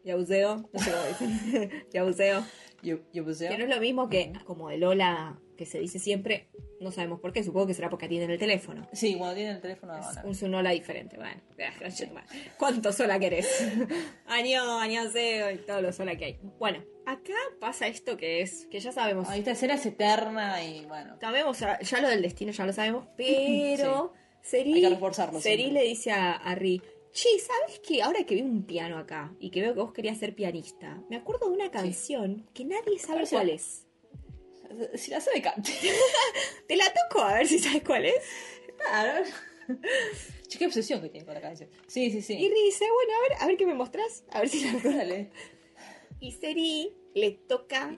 Yauseo. 0.03 0.69
No 0.71 0.79
sé 0.79 0.91
cómo 0.91 1.03
dicen. 1.05 1.85
Yauseo. 1.93 2.43
Que 2.81 3.57
no 3.57 3.63
es 3.65 3.69
lo 3.69 3.81
mismo 3.81 4.07
que 4.07 4.31
como 4.45 4.69
de 4.69 4.77
Lola 4.77 5.37
que 5.57 5.65
se 5.65 5.79
dice 5.79 5.99
siempre. 5.99 6.47
No 6.79 6.91
sabemos 6.91 7.19
por 7.19 7.33
qué. 7.33 7.43
Supongo 7.43 7.67
que 7.67 7.73
será 7.73 7.89
porque 7.89 8.05
atienden 8.05 8.31
el 8.31 8.39
teléfono. 8.39 8.87
Sí, 8.93 9.15
cuando 9.17 9.35
tiene 9.35 9.51
el 9.51 9.59
teléfono. 9.59 9.99
Es 9.99 10.15
no, 10.15 10.29
un 10.29 10.35
su 10.35 10.47
Lola 10.47 10.69
diferente. 10.69 11.17
Bueno, 11.17 11.41
¿cuánto 12.57 12.93
sola 12.93 13.19
querés? 13.19 13.67
Año, 14.27 14.79
añaseo 14.79 15.51
y 15.51 15.57
todo 15.57 15.81
lo 15.81 15.91
sola 15.91 16.15
que 16.15 16.23
hay. 16.23 16.39
Bueno, 16.57 16.81
acá 17.05 17.33
pasa 17.59 17.87
esto 17.87 18.15
que 18.15 18.41
es, 18.41 18.67
que 18.67 18.79
ya 18.79 18.93
sabemos. 18.93 19.27
Ah, 19.29 19.35
Esta 19.35 19.51
escena 19.51 19.73
es 19.73 19.85
eterna 19.85 20.63
y 20.63 20.85
bueno. 20.85 21.17
Sabemos, 21.19 21.59
ya 21.59 22.01
lo 22.01 22.07
del 22.07 22.21
destino 22.21 22.53
ya 22.53 22.65
lo 22.65 22.71
sabemos, 22.71 23.05
pero 23.17 24.13
Seri, 24.41 24.73
Hay 24.73 24.81
que 24.81 24.89
reforzarlo 24.89 25.39
Seri 25.41 25.63
siempre. 25.63 25.83
le 25.83 25.89
dice 25.89 26.11
a, 26.11 26.33
a 26.33 26.55
Ri, 26.55 26.81
Che, 27.11 27.27
¿sabes 27.39 27.79
qué? 27.79 28.01
Ahora 28.03 28.23
que 28.23 28.35
veo 28.35 28.45
un 28.45 28.63
piano 28.65 28.97
acá 28.97 29.33
y 29.39 29.49
que 29.49 29.61
veo 29.61 29.73
que 29.73 29.79
vos 29.79 29.93
querías 29.93 30.17
ser 30.17 30.35
pianista, 30.35 31.01
me 31.09 31.15
acuerdo 31.15 31.47
de 31.47 31.53
una 31.55 31.71
canción 31.71 32.47
que 32.53 32.65
nadie 32.65 32.99
sabe 32.99 33.25
cuál 33.29 33.49
es. 33.49 33.85
Si 34.93 35.09
la 35.09 35.19
sabe, 35.19 35.41
cante. 35.41 35.71
Te 36.67 36.75
la 36.75 36.85
toco 36.85 37.23
a 37.23 37.33
ver 37.33 37.47
si 37.47 37.57
sabes 37.57 37.83
cuál 37.83 38.05
es. 38.05 38.23
Claro. 38.77 39.25
Che, 40.47 40.57
qué 40.59 40.65
obsesión 40.67 41.01
que 41.01 41.09
tiene 41.09 41.25
con 41.25 41.33
la 41.33 41.41
canción. 41.41 41.69
Sí, 41.87 42.11
sí, 42.11 42.17
Y 42.19 42.21
sí. 42.21 42.35
Ri 42.37 42.63
dice, 42.65 42.85
bueno, 42.93 43.13
a 43.17 43.21
ver, 43.29 43.37
a 43.41 43.47
ver 43.47 43.57
qué 43.57 43.65
me 43.65 43.73
mostrás, 43.73 44.23
a 44.29 44.39
ver 44.41 44.49
si 44.49 44.63
la 44.63 44.79
Dale. 44.83 45.31
Y 46.19 46.31
Seri 46.33 46.93
le 47.15 47.31
toca, 47.31 47.97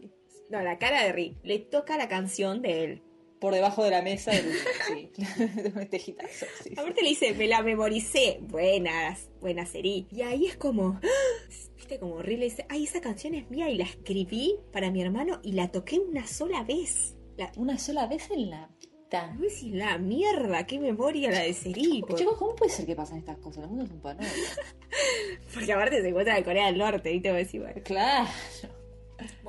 no, 0.50 0.62
la 0.62 0.78
cara 0.80 1.04
de 1.04 1.12
Ri, 1.12 1.38
le 1.44 1.60
toca 1.60 1.98
la 1.98 2.08
canción 2.08 2.62
de 2.62 2.84
él. 2.86 3.02
Por 3.42 3.54
debajo 3.56 3.84
de 3.84 3.89
la 3.89 4.02
mesa 4.02 4.32
del. 4.32 4.54
Sí. 4.88 5.12
de 5.62 5.74
un 5.76 5.88
tejitazo. 5.89 6.46
Sí, 6.64 6.70
sí. 6.70 6.74
Aparte 6.78 7.02
le 7.02 7.10
dice, 7.10 7.34
me 7.34 7.48
la 7.48 7.62
memoricé. 7.64 8.38
Buenas, 8.42 9.30
buenas 9.42 9.70
Seri. 9.70 10.08
Y 10.12 10.22
ahí 10.22 10.46
es 10.46 10.56
como, 10.56 11.00
viste, 11.76 12.00
como 12.00 12.22
Ri 12.22 12.38
le 12.38 12.46
dice, 12.46 12.66
ay, 12.70 12.84
esa 12.86 13.02
canción 13.02 13.34
es 13.34 13.50
mía 13.50 13.68
y 13.70 13.78
la 13.78 13.84
escribí 13.86 14.56
para 14.72 14.92
mi 14.92 15.02
hermano 15.02 15.39
y 15.44 15.54
la 15.54 15.70
toqué 15.72 15.98
una 16.00 16.26
sola 16.28 16.64
vez. 16.64 17.16
La, 17.38 17.52
Una 17.58 17.80
sola 17.80 18.06
vez 18.06 18.30
en 18.30 18.52
la 18.52 18.70
vida. 18.80 19.34
no 19.34 19.42
decís 19.42 19.74
la 19.74 19.98
mierda, 19.98 20.68
qué 20.68 20.80
memoria 20.80 21.32
la 21.32 21.39
de 21.39 21.54
Seri. 21.54 22.02
por- 22.08 22.20
Chicos, 22.20 22.38
¿cómo 22.38 22.56
puede 22.56 22.72
ser 22.72 22.86
que 22.86 22.96
pasen 22.96 23.18
estas 23.18 23.38
cosas? 23.39 23.64
El 23.64 23.70
mundo 23.70 23.86
es 23.86 23.92
un 23.92 24.02
panel. 24.02 24.28
Porque 25.54 25.74
aparte 25.74 26.00
se 26.02 26.08
encuentra 26.10 26.36
de 26.36 26.44
Corea 26.44 26.68
del 26.68 26.78
Norte, 26.78 27.12
y 27.12 27.20
te 27.22 27.30
voy 27.30 27.38
a 27.38 27.44
decir, 27.44 27.62
bueno. 27.62 27.82
Claro. 27.84 28.30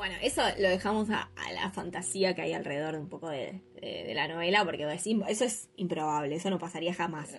Bueno, 0.03 0.17
eso 0.21 0.43
lo 0.59 0.69
dejamos 0.69 1.11
a, 1.11 1.31
a 1.37 1.53
la 1.53 1.71
fantasía 1.71 2.35
que 2.35 2.43
hay 2.43 2.55
alrededor 2.55 2.95
de 2.95 2.99
un 3.01 3.09
poco 3.09 3.29
de, 3.29 3.61
de- 3.81 4.03
de 4.05 4.15
la 4.15 4.27
novela, 4.27 4.65
porque 4.65 4.83
eso 4.93 5.45
es 5.45 5.71
improbable, 5.77 6.35
eso 6.35 6.51
no 6.51 6.59
pasaría 6.59 6.93
jamás. 6.93 7.37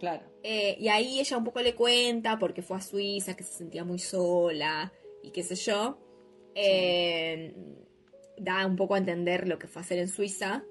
Claro. 0.00 0.24
Eh, 0.42 0.76
y 0.80 0.88
ahí 0.88 1.20
ella 1.20 1.36
un 1.38 1.44
poco 1.44 1.60
le 1.60 1.76
cuenta 1.76 2.36
porque 2.36 2.62
fue 2.62 2.78
a 2.78 2.80
Suiza, 2.80 3.36
que 3.36 3.44
se 3.44 3.52
sentía 3.58 3.84
muy 3.84 4.00
sola 4.00 4.92
y 5.22 5.30
qué 5.30 5.44
sé 5.44 5.54
yo. 5.54 5.98
Eh, 6.56 7.54
Da 8.38 8.66
un 8.66 8.74
poco 8.74 8.96
a 8.96 8.98
entender 8.98 9.46
lo 9.46 9.60
que 9.60 9.68
fue 9.68 9.80
a 9.80 9.84
hacer 9.84 10.00
en 10.00 10.08
Suiza. 10.08 10.64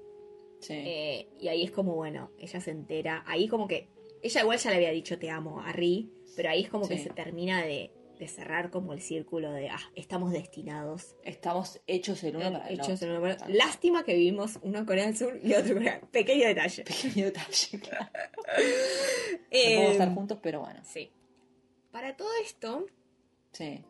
Sí. 0.60 0.74
eh, 0.76 1.28
y 1.40 1.48
ahí 1.48 1.62
es 1.64 1.70
como, 1.70 1.94
bueno, 1.94 2.32
ella 2.38 2.60
se 2.60 2.70
entera. 2.70 3.24
Ahí 3.26 3.48
como 3.48 3.66
que. 3.66 3.88
Ella 4.22 4.42
igual 4.42 4.58
ya 4.58 4.70
le 4.70 4.76
había 4.76 4.90
dicho 4.90 5.18
te 5.18 5.30
amo 5.30 5.60
a 5.62 5.72
Ri, 5.72 6.10
pero 6.36 6.50
ahí 6.50 6.64
es 6.64 6.68
como 6.68 6.86
que 6.86 6.98
se 6.98 7.08
termina 7.10 7.62
de, 7.64 7.90
de 8.18 8.28
cerrar 8.28 8.70
como 8.70 8.92
el 8.92 9.00
círculo 9.00 9.50
de, 9.52 9.68
ah, 9.70 9.80
estamos 9.94 10.32
destinados. 10.32 11.16
Estamos 11.24 11.80
hechos 11.86 12.22
el 12.24 12.36
uno 12.36 12.52
para 12.52 12.68
el 12.68 12.80
Hechos 12.80 13.02
en 13.02 13.10
una- 13.12 13.36
Lástima 13.48 14.04
que 14.04 14.14
vivimos 14.14 14.58
uno 14.62 14.78
en 14.78 14.84
Corea 14.86 15.06
del 15.06 15.16
Sur 15.16 15.38
y 15.42 15.52
otro 15.54 15.72
en 15.72 15.78
Corea. 15.78 16.00
Pequeño 16.12 16.46
detalle. 16.46 16.84
Pequeño 16.84 17.24
detalle, 17.26 17.80
claro. 17.82 18.08
Eh, 19.50 19.74
podemos 19.76 19.92
estar 19.92 20.14
juntos, 20.14 20.38
pero 20.42 20.60
bueno. 20.60 20.80
Sí. 20.84 21.10
Para 21.92 22.16
todo 22.16 22.28
esto, 22.44 22.86
Sí. 23.52 23.84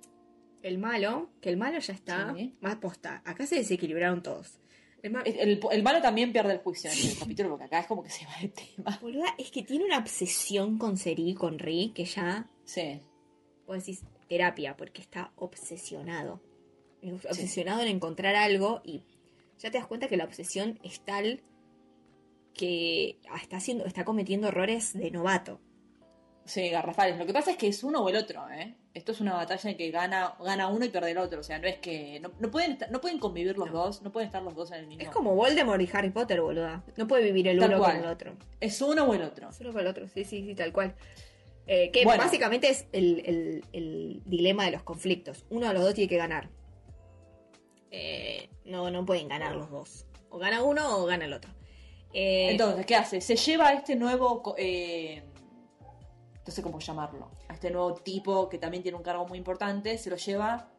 el 0.63 0.79
malo, 0.79 1.31
que 1.41 1.49
el 1.49 1.57
malo 1.57 1.79
ya 1.79 1.93
está 1.95 2.35
Sí. 2.37 2.55
más 2.61 2.77
posta. 2.77 3.23
Acá 3.25 3.47
se 3.47 3.57
desequilibraron 3.57 4.23
todos. 4.23 4.61
El 5.03 5.11
ma- 5.13 5.23
El, 5.23 5.61
el 5.71 5.83
malo 5.83 6.01
también 6.03 6.33
pierde 6.33 6.53
el 6.53 6.59
juicio 6.61 6.91
en 6.91 6.99
el 6.99 7.19
capítulo 7.19 7.51
porque 7.51 7.65
acá 7.65 7.81
es 7.81 7.87
como 7.87 8.03
que 8.03 8.11
se 8.11 8.25
va 8.27 8.33
de 8.41 8.49
tema. 8.49 8.99
Boluda, 9.03 9.35
es 9.39 9.51
que 9.51 9.63
tiene 9.63 9.85
una 9.85 9.99
obsesión 9.99 10.79
con 10.79 10.97
Seri, 10.97 11.35
con 11.35 11.59
Ri, 11.59 11.93
que 11.95 12.05
ya, 12.07 12.49
Sí. 12.65 13.01
vos 13.67 13.79
decís, 13.79 14.03
terapia, 14.29 14.77
porque 14.77 15.01
está 15.03 15.33
obsesionado. 15.37 16.41
Obsesionado 17.03 17.83
en 17.83 17.89
encontrar 17.89 18.35
algo 18.35 18.81
y 18.85 19.03
ya 19.59 19.71
te 19.71 19.79
das 19.79 19.87
cuenta 19.87 20.09
que 20.09 20.17
la 20.17 20.25
obsesión 20.25 20.79
es 20.83 21.01
tal 21.05 21.43
que 22.55 23.19
está 23.43 23.57
haciendo, 23.57 23.85
está 23.85 24.05
cometiendo 24.05 24.49
errores 24.49 24.93
de 24.97 25.11
novato. 25.11 25.61
Sí, 26.47 26.69
garrafales. 26.69 27.19
Lo 27.19 27.25
que 27.25 27.33
pasa 27.33 27.53
es 27.53 27.57
que 27.57 27.69
es 27.69 27.83
uno 27.83 28.01
o 28.03 28.09
el 28.11 28.17
otro, 28.17 28.49
¿eh? 28.51 28.75
Esto 28.93 29.13
es 29.13 29.21
una 29.23 29.33
batalla 29.33 29.71
en 29.71 29.77
que 29.79 29.91
gana, 29.91 30.35
gana 30.39 30.69
uno 30.69 30.85
y 30.85 30.91
pierde 30.91 31.11
el 31.13 31.19
otro. 31.19 31.41
O 31.41 31.43
sea, 31.43 31.59
no 31.59 31.67
es 31.67 31.79
que. 31.79 32.21
No, 32.21 32.33
no 32.39 32.51
pueden, 32.51 32.73
estar- 32.73 32.91
no 32.91 33.01
pueden 33.01 33.19
convivir 33.19 33.57
los 33.57 33.69
No. 33.71 33.73
dos, 33.85 34.03
no 34.03 34.13
pueden 34.13 34.27
estar 34.27 34.43
los 34.43 34.55
dos 34.55 34.71
en 34.71 34.81
el 34.81 34.87
mismo. 34.87 35.03
Es 35.03 35.09
como 35.09 35.35
Voldemort 35.35 35.81
y 35.81 35.89
Harry 35.93 36.11
Potter, 36.11 36.43
boluda. 36.43 36.85
No 36.99 37.09
puede 37.09 37.25
vivir 37.25 37.49
el 37.49 37.59
Tal 37.59 37.71
uno 37.71 37.79
cual. 37.79 37.93
con 37.97 38.05
el 38.05 38.11
otro. 38.11 38.37
Es 38.61 38.81
uno 38.83 39.05
o 39.05 39.15
el 39.15 39.23
otro. 39.23 39.51
Solo 39.53 39.73
con 39.73 39.81
el 39.81 39.87
otro, 39.87 40.07
sí, 40.07 40.25
sí, 40.25 40.45
sí, 40.45 40.55
tal 40.55 40.71
cual. 40.73 40.95
Eh, 41.67 41.91
que 41.91 42.05
Bueno. 42.05 42.23
básicamente 42.23 42.69
es 42.69 42.87
el, 42.93 43.23
el- 43.25 43.65
el 43.73 44.23
dilema 44.27 44.65
de 44.67 44.73
los 44.73 44.83
conflictos. 44.83 45.47
Uno 45.51 45.67
de 45.69 45.75
los 45.75 45.83
dos 45.83 45.95
tiene 45.95 46.09
que 46.09 46.17
ganar. 46.19 46.51
Eh, 47.91 48.51
no, 48.65 48.91
no 48.91 49.05
pueden 49.07 49.29
ganar 49.29 49.55
los 49.55 49.71
dos. 49.71 50.07
O 50.31 50.39
gana 50.39 50.63
uno 50.63 50.99
o 50.99 51.07
gana 51.07 51.25
el 51.25 51.33
otro. 51.33 51.51
Eh, 52.13 52.51
Entonces, 52.51 52.85
¿qué 52.87 52.97
hace? 52.97 53.21
Se 53.21 53.37
lleva 53.37 53.69
a 53.69 53.73
este 53.75 53.97
nuevo. 53.97 54.55
eh, 54.59 55.23
no 56.47 56.53
sé 56.53 56.61
cómo 56.63 56.79
llamarlo. 56.81 57.31
A 57.49 57.55
este 57.55 57.71
nuevo 57.71 57.95
tipo 57.95 58.49
que 58.49 58.59
también 58.59 58.83
tiene 58.83 58.99
un 58.99 59.05
cargo 59.05 59.27
muy 59.27 59.39
importante. 59.39 59.97
Se 59.97 60.11
lo 60.11 60.17
lleva 60.17 60.71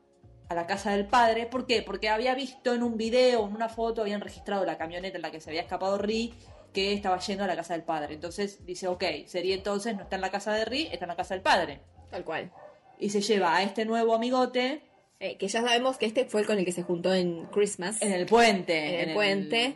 a 0.49 0.53
la 0.55 0.67
casa 0.67 0.91
del 0.91 1.07
padre. 1.07 1.47
¿Por 1.47 1.65
qué? 1.65 1.81
Porque 1.81 2.09
había 2.09 2.35
visto 2.35 2.73
en 2.75 2.83
un 2.83 2.97
video, 2.97 3.45
en 3.47 3.53
una 3.55 3.69
foto, 3.69 4.01
habían 4.01 4.21
registrado 4.21 4.63
la 4.65 4.77
camioneta 4.77 5.17
en 5.17 5.23
la 5.23 5.31
que 5.31 5.41
se 5.41 5.49
había 5.49 5.61
escapado 5.61 5.97
Ri. 5.97 6.33
Que 6.75 6.93
estaba 6.93 7.17
yendo 7.19 7.43
a 7.43 7.47
la 7.47 7.55
casa 7.55 7.73
del 7.73 7.83
padre. 7.83 8.13
Entonces 8.13 8.63
dice, 8.65 8.87
ok, 8.87 9.03
sería 9.25 9.55
entonces 9.55 9.95
no 9.95 10.03
está 10.03 10.15
en 10.17 10.21
la 10.21 10.29
casa 10.29 10.53
de 10.53 10.65
Ri, 10.65 10.87
está 10.91 11.05
en 11.05 11.09
la 11.09 11.15
casa 11.15 11.33
del 11.33 11.41
padre. 11.41 11.79
tal 12.11 12.23
cual. 12.23 12.51
Y 12.99 13.09
se 13.09 13.21
lleva 13.21 13.55
a 13.55 13.63
este 13.63 13.85
nuevo 13.85 14.13
amigote 14.13 14.81
Eh, 15.19 15.37
que 15.37 15.47
ya 15.47 15.61
sabemos 15.61 15.97
que 15.97 16.05
este 16.05 16.25
fue 16.25 16.41
el 16.41 16.47
con 16.47 16.59
el 16.59 16.65
que 16.65 16.73
se 16.73 16.83
juntó 16.83 17.13
en 17.13 17.45
Christmas. 17.45 18.01
en 18.01 18.11
el 18.11 18.25
puente. 18.25 19.01
en 19.01 19.09
el 19.09 19.15
puente. 19.15 19.75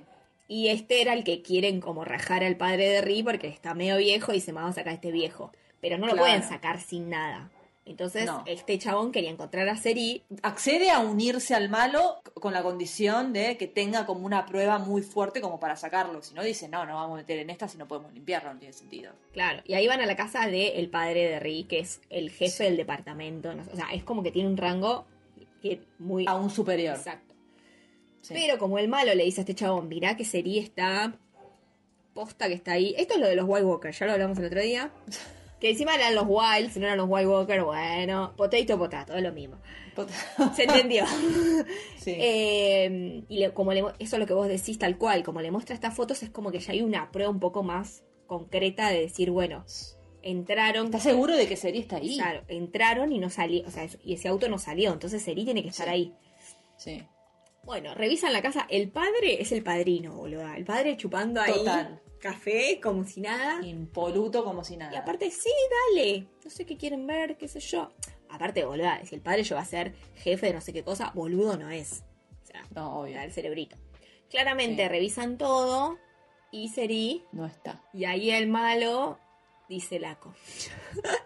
Y 0.50 0.68
este 0.68 1.02
era 1.02 1.14
el 1.14 1.24
que 1.24 1.41
quieren 1.41 1.80
como 1.80 2.04
rajar 2.04 2.43
al 2.43 2.58
padre 2.58 2.89
de 2.89 3.02
Ri 3.02 3.24
porque 3.24 3.47
está 3.47 3.74
medio 3.74 3.95
viejo 3.97 4.32
y 4.34 4.36
dice, 4.36 4.52
vamos 4.52 4.72
a 4.72 4.74
sacar 4.76 4.91
a 4.91 4.95
este 4.95 5.12
viejo. 5.12 5.52
Pero 5.80 5.97
no 5.97 6.08
lo 6.08 6.14
Claro. 6.14 6.26
pueden 6.28 6.43
sacar 6.43 6.82
sin 6.82 7.10
nada. 7.10 7.50
Entonces, 7.89 8.25
No. 8.25 8.43
este 8.45 8.77
chabón 8.77 9.11
quería 9.11 9.31
encontrar 9.31 9.67
a 9.67 9.75
Seri. 9.75 10.23
accede 10.43 10.91
a 10.91 10.99
unirse 10.99 11.55
al 11.55 11.69
malo 11.69 12.21
con 12.35 12.53
la 12.53 12.61
condición 12.61 13.33
de 13.33 13.57
que 13.57 13.67
tenga 13.67 14.05
como 14.05 14.25
una 14.25 14.45
prueba 14.45 14.77
muy 14.77 15.01
fuerte 15.01 15.41
como 15.41 15.59
para 15.59 15.75
sacarlo. 15.75 16.21
Si 16.21 16.33
no, 16.35 16.43
dice, 16.43 16.67
no, 16.69 16.85
no 16.85 16.95
vamos 16.95 17.15
a 17.15 17.21
meter 17.21 17.39
en 17.39 17.49
esta 17.49 17.67
si 17.67 17.77
no 17.77 17.87
podemos 17.87 18.13
limpiarlo, 18.13 18.53
no 18.53 18.59
tiene 18.59 18.73
sentido. 18.73 19.11
Claro, 19.33 19.61
y 19.65 19.73
ahí 19.73 19.87
van 19.87 20.01
a 20.01 20.05
la 20.05 20.15
casa 20.15 20.45
del 20.47 20.89
padre 20.89 21.27
de 21.29 21.39
Ri, 21.39 21.63
que 21.63 21.79
es 21.79 21.99
el 22.09 22.29
jefe 22.29 22.49
Sí. 22.57 22.63
del 22.63 22.77
departamento. 22.77 23.49
o 23.49 23.75
sea, 23.75 23.87
es 23.93 24.03
como 24.03 24.21
que 24.23 24.31
tiene 24.31 24.47
un 24.49 24.57
rango 24.57 25.05
que 25.61 25.81
muy... 25.97 26.25
A 26.27 26.35
un 26.35 26.49
superior. 26.51 26.95
Exacto. 26.95 27.33
Sí. 28.21 28.33
Pero 28.35 28.57
como 28.59 28.77
el 28.77 28.87
malo 28.87 29.13
le 29.15 29.23
dice 29.23 29.41
a 29.41 29.43
este 29.43 29.55
chabón, 29.55 29.87
mirá 29.87 30.15
que 30.15 30.25
Seri 30.25 30.59
está 30.59 31.13
posta 32.13 32.47
que 32.47 32.53
está 32.53 32.73
ahí. 32.73 32.93
Esto 32.97 33.15
es 33.15 33.19
lo 33.19 33.27
de 33.27 33.35
los 33.35 33.45
White 33.47 33.65
Walkers, 33.65 33.97
ya 33.97 34.05
lo 34.05 34.11
hablamos 34.13 34.37
el 34.37 34.45
otro 34.45 34.61
día. 34.61 34.91
Que 35.60 35.72
encima 35.72 35.95
eran 35.95 36.16
los 36.16 36.26
Wilds, 36.28 36.78
no 36.78 36.86
eran 36.86 36.97
los 36.97 37.07
White 37.10 37.28
Walkers, 37.28 37.64
bueno, 37.66 38.34
potato 38.38 38.78
potato, 38.78 39.14
es 39.16 39.24
lo 39.24 39.32
mismo. 39.34 39.57
Se 40.55 40.64
entendió. 40.64 41.05
Sí. 41.97 42.16
Eh, 42.18 43.26
y 43.28 43.39
le- 43.39 43.53
como 43.53 43.74
le, 43.74 43.82
eso 43.99 44.16
es 44.16 44.20
lo 44.20 44.26
que 44.26 44.34
vos 44.34 44.47
decís 44.47 44.80
tal 44.80 44.97
cual, 44.97 45.22
como 45.24 45.41
le 45.41 45.51
muestra 45.51 45.76
estas 45.76 45.93
fotos, 45.93 46.24
es 46.24 46.30
como 46.30 46.49
que 46.49 46.60
ya 46.60 46.72
hay 46.72 46.82
una 46.82 47.12
prueba 47.12 47.30
un 47.30 47.41
poco 47.41 47.62
más 47.62 48.03
concreta 48.26 48.89
de 48.89 49.01
decir, 49.01 49.32
bueno, 49.32 49.66
entraron, 50.22 50.86
¿Estás 50.86 51.03
seguro 51.03 51.36
de 51.36 51.45
que 51.47 51.57
Seri 51.57 51.80
está 51.80 51.97
ahí? 51.97 52.16
claro, 52.16 52.43
entraron 52.47 53.12
y 53.12 53.20
no 53.20 53.30
salió, 53.30 53.68
o 53.68 53.72
sea, 53.72 53.86
y 54.03 54.14
ese 54.14 54.30
auto 54.30 54.47
no 54.47 54.57
salió, 54.60 54.93
entonces 54.93 55.22
Seri 55.22 55.43
tiene 55.43 55.62
que 55.62 55.70
estar 55.70 55.88
Sí. 55.88 55.91
ahí. 55.91 56.14
Sí. 56.78 57.03
Bueno, 57.66 57.93
revisan 57.95 58.32
la 58.32 58.41
casa, 58.41 58.66
el 58.70 58.89
padre 58.89 59.41
es 59.41 59.51
el 59.51 59.62
padrino, 59.62 60.16
boludo, 60.16 60.47
el 60.53 60.64
padre 60.64 60.95
chupando 60.95 61.41
ahí 61.41 61.51
Total. 61.53 62.01
Café 62.20 62.80
como 62.82 63.03
si 63.05 63.22
nada. 63.22 63.65
Impoluto 63.65 64.43
como 64.43 64.63
si 64.63 64.78
nada. 64.78 64.93
Y 64.93 64.95
aparte, 64.97 65.32
sí, 65.32 65.49
dale, 65.95 66.28
no 66.43 66.49
sé 66.49 66.65
qué 66.65 66.78
quieren 66.78 67.05
ver, 67.07 67.38
qué 67.38 67.47
sé 67.47 67.59
yo. 67.59 67.91
Aparte, 68.30 68.63
boludo, 68.65 68.89
si 69.05 69.15
el 69.15 69.22
padre 69.22 69.43
llega 69.43 69.59
a 69.61 69.65
ser 69.65 69.93
jefe 70.15 70.47
de 70.47 70.53
no 70.53 70.61
sé 70.61 70.72
qué 70.74 70.84
cosa, 70.84 71.11
boludo 71.15 71.57
no 71.57 71.70
es. 71.70 72.03
O 72.43 72.45
sea, 72.45 72.63
No, 72.76 72.99
obvio. 73.01 73.20
el 73.22 73.32
cerebrito. 73.32 73.76
Claramente 74.30 74.84
Sí. 74.84 74.89
revisan 74.89 75.38
todo 75.38 75.97
y 76.51 76.70
Seri, 76.70 77.26
No 77.32 77.45
está. 77.45 77.82
y 77.93 78.05
ahí 78.05 78.30
el 78.32 78.47
malo 78.47 79.17
dice 79.67 79.99
laco. 79.99 80.34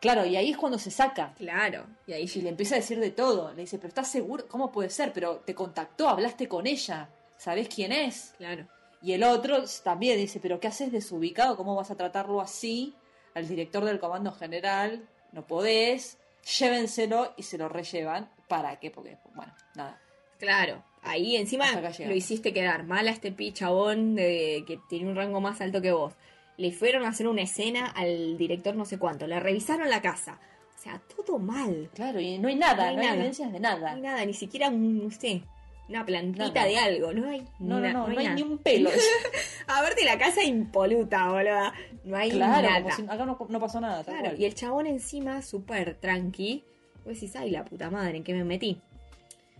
Claro, 0.00 0.24
y 0.24 0.36
ahí 0.36 0.50
es 0.50 0.56
cuando 0.56 0.78
se 0.78 0.92
saca. 0.92 1.34
Claro, 1.36 1.84
y 2.06 2.12
ahí 2.12 2.30
Y 2.32 2.40
le 2.42 2.50
empieza 2.50 2.76
a 2.76 2.78
decir 2.78 3.00
de 3.00 3.10
todo. 3.10 3.52
Le 3.52 3.62
dice, 3.62 3.78
pero 3.78 3.88
¿estás 3.88 4.08
seguro? 4.08 4.46
¿Cómo 4.46 4.70
puede 4.70 4.90
ser? 4.90 5.12
Pero 5.12 5.38
te 5.40 5.56
contactó, 5.56 6.08
hablaste 6.08 6.46
con 6.46 6.68
ella. 6.68 7.08
¿Sabés 7.36 7.68
quién 7.68 7.90
es? 7.90 8.34
Claro. 8.38 8.68
Y 9.02 9.12
el 9.12 9.22
otro 9.22 9.62
también 9.84 10.16
dice, 10.18 10.40
pero 10.40 10.58
¿qué 10.60 10.68
haces 10.68 10.90
desubicado? 10.92 11.56
¿Cómo 11.56 11.74
vas 11.76 11.90
a 11.90 11.96
tratarlo 11.96 12.40
así 12.40 12.94
al 13.34 13.46
director 13.46 13.84
del 13.84 14.00
comando 14.00 14.32
general? 14.32 15.08
No 15.32 15.46
podés. 15.46 16.18
Llévenselo 16.58 17.34
y 17.36 17.42
se 17.42 17.58
lo 17.58 17.68
rellevan. 17.68 18.30
¿Para 18.48 18.78
qué? 18.80 18.90
Porque, 18.90 19.18
bueno, 19.34 19.52
nada. 19.74 20.00
Claro, 20.38 20.84
ahí 21.02 21.36
encima 21.36 21.66
lo 21.80 22.14
hiciste 22.14 22.52
quedar 22.52 22.84
mal 22.84 23.08
a 23.08 23.10
este 23.10 23.32
pichabón 23.32 24.14
de, 24.14 24.64
que 24.66 24.78
tiene 24.88 25.08
un 25.10 25.16
rango 25.16 25.40
más 25.40 25.60
alto 25.60 25.82
que 25.82 25.92
vos. 25.92 26.14
Le 26.56 26.72
fueron 26.72 27.04
a 27.04 27.08
hacer 27.08 27.26
una 27.28 27.42
escena 27.42 27.86
al 27.88 28.38
director 28.38 28.74
no 28.76 28.84
sé 28.84 28.98
cuánto, 28.98 29.26
le 29.26 29.38
revisaron 29.40 29.90
la 29.90 30.00
casa. 30.00 30.38
O 30.76 30.80
sea, 30.80 31.00
todo 31.16 31.38
mal. 31.38 31.90
Claro, 31.92 32.20
y 32.20 32.38
no 32.38 32.48
hay 32.48 32.54
nada, 32.54 32.84
No 32.84 32.88
hay 32.90 32.94
no 32.96 33.00
hay, 33.02 33.06
nada. 33.06 33.16
evidencias 33.18 33.52
de 33.52 33.60
No 33.60 33.68
nada. 33.68 33.92
hay 33.92 34.00
nada, 34.00 34.24
ni 34.24 34.32
siquiera 34.34 34.68
un, 34.68 35.04
no 35.04 35.10
sé, 35.10 35.42
una 35.88 36.04
plantita 36.04 36.48
Nada. 36.48 36.66
de 36.66 36.76
algo, 36.78 37.12
no 37.12 37.28
hay 37.30 37.44
No, 37.58 37.80
na- 37.80 37.92
no, 37.92 38.06
no, 38.08 38.12
no 38.14 38.20
hay 38.20 38.28
ni 38.28 38.42
un 38.42 38.58
pelo. 38.58 38.90
A 39.66 39.82
verte 39.82 40.04
la 40.04 40.18
casa 40.18 40.42
impoluta, 40.44 41.28
boluda. 41.30 41.72
No 42.04 42.16
hay 42.16 42.30
claro, 42.30 42.68
nada. 42.68 42.82
como 42.82 42.94
si 42.94 43.02
acá 43.04 43.24
no, 43.26 43.38
no 43.48 43.60
pasó 43.60 43.80
nada. 43.80 44.04
Claro, 44.04 44.36
y 44.36 44.44
el 44.44 44.54
chabón 44.54 44.86
encima 44.86 45.40
súper 45.42 45.94
tranqui. 45.94 46.64
Vos 47.04 47.14
decís, 47.14 47.34
ay, 47.36 47.50
la 47.50 47.64
puta 47.64 47.90
madre, 47.90 48.18
¿en 48.18 48.24
qué 48.24 48.34
me 48.34 48.44
metí? 48.44 48.80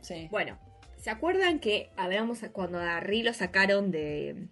Sí. 0.00 0.28
Bueno, 0.30 0.58
¿se 0.98 1.10
acuerdan 1.10 1.60
que 1.60 1.90
hablamos 1.96 2.40
cuando 2.52 2.78
a 2.78 3.00
Ri 3.00 3.22
lo 3.22 3.32
sacaron 3.32 3.90
de 3.90 4.48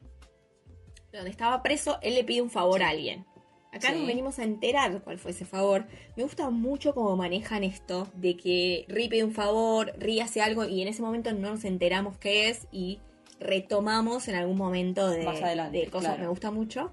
de 1.12 1.18
donde 1.18 1.30
estaba 1.30 1.62
preso? 1.62 1.98
Él 2.02 2.14
le 2.14 2.24
pide 2.24 2.42
un 2.42 2.50
favor 2.50 2.82
a 2.82 2.88
alguien. 2.90 3.24
Acá 3.72 3.90
Sí. 3.92 3.98
nos 3.98 4.06
venimos 4.06 4.38
a 4.38 4.44
enterar 4.44 5.02
cuál 5.02 5.18
fue 5.18 5.32
ese 5.32 5.44
favor. 5.44 5.86
Me 6.16 6.22
gusta 6.22 6.48
mucho 6.50 6.94
cómo 6.94 7.14
manejan 7.16 7.62
esto 7.64 8.08
de 8.14 8.36
que 8.36 8.84
Ri 8.88 9.08
pide 9.08 9.24
un 9.24 9.32
favor, 9.32 9.92
Ri 9.98 10.20
hace 10.20 10.40
algo 10.40 10.64
y 10.64 10.80
en 10.82 10.88
ese 10.88 11.02
momento 11.02 11.32
no 11.32 11.50
nos 11.50 11.64
enteramos 11.64 12.16
qué 12.18 12.48
es 12.48 12.66
y 12.72 13.00
retomamos 13.38 14.28
en 14.28 14.34
algún 14.34 14.56
momento 14.56 15.08
de, 15.10 15.24
Más 15.24 15.42
adelante, 15.42 15.78
de 15.78 15.86
cosas. 15.88 16.10
claro. 16.12 16.22
Me 16.22 16.28
gusta 16.28 16.50
mucho. 16.50 16.92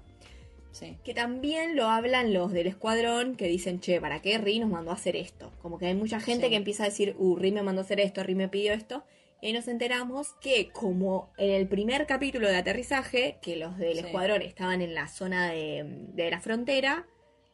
Sí. 0.72 0.96
Que 1.04 1.14
también 1.14 1.76
lo 1.76 1.86
hablan 1.86 2.34
los 2.34 2.52
del 2.52 2.66
escuadrón 2.66 3.36
que 3.36 3.46
dicen, 3.46 3.80
che, 3.80 4.00
¿para 4.00 4.20
qué 4.20 4.36
Ri 4.38 4.58
nos 4.58 4.68
mandó 4.70 4.90
a 4.90 4.94
hacer 4.94 5.14
esto? 5.16 5.52
Como 5.62 5.78
que 5.78 5.86
hay 5.86 5.94
mucha 5.94 6.18
gente 6.20 6.46
Sí. 6.46 6.50
que 6.50 6.56
empieza 6.56 6.82
a 6.82 6.86
decir, 6.86 7.14
uh, 7.18 7.36
Ri 7.36 7.52
me 7.52 7.62
mandó 7.62 7.80
a 7.80 7.84
hacer 7.84 8.00
esto, 8.00 8.22
Ri 8.24 8.34
me 8.34 8.48
pidió 8.48 8.72
esto. 8.72 9.04
Y 9.44 9.52
nos 9.52 9.68
enteramos 9.68 10.32
que 10.40 10.70
como 10.70 11.30
en 11.36 11.50
el 11.50 11.68
primer 11.68 12.06
capítulo 12.06 12.48
de 12.48 12.56
aterrizaje, 12.56 13.36
que 13.42 13.56
los 13.56 13.76
del 13.76 13.98
Sí. 13.98 14.04
escuadrón 14.06 14.40
estaban 14.40 14.80
en 14.80 14.94
la 14.94 15.06
zona 15.06 15.50
de, 15.50 15.82
de 16.14 16.30
la 16.30 16.40
frontera, 16.40 17.06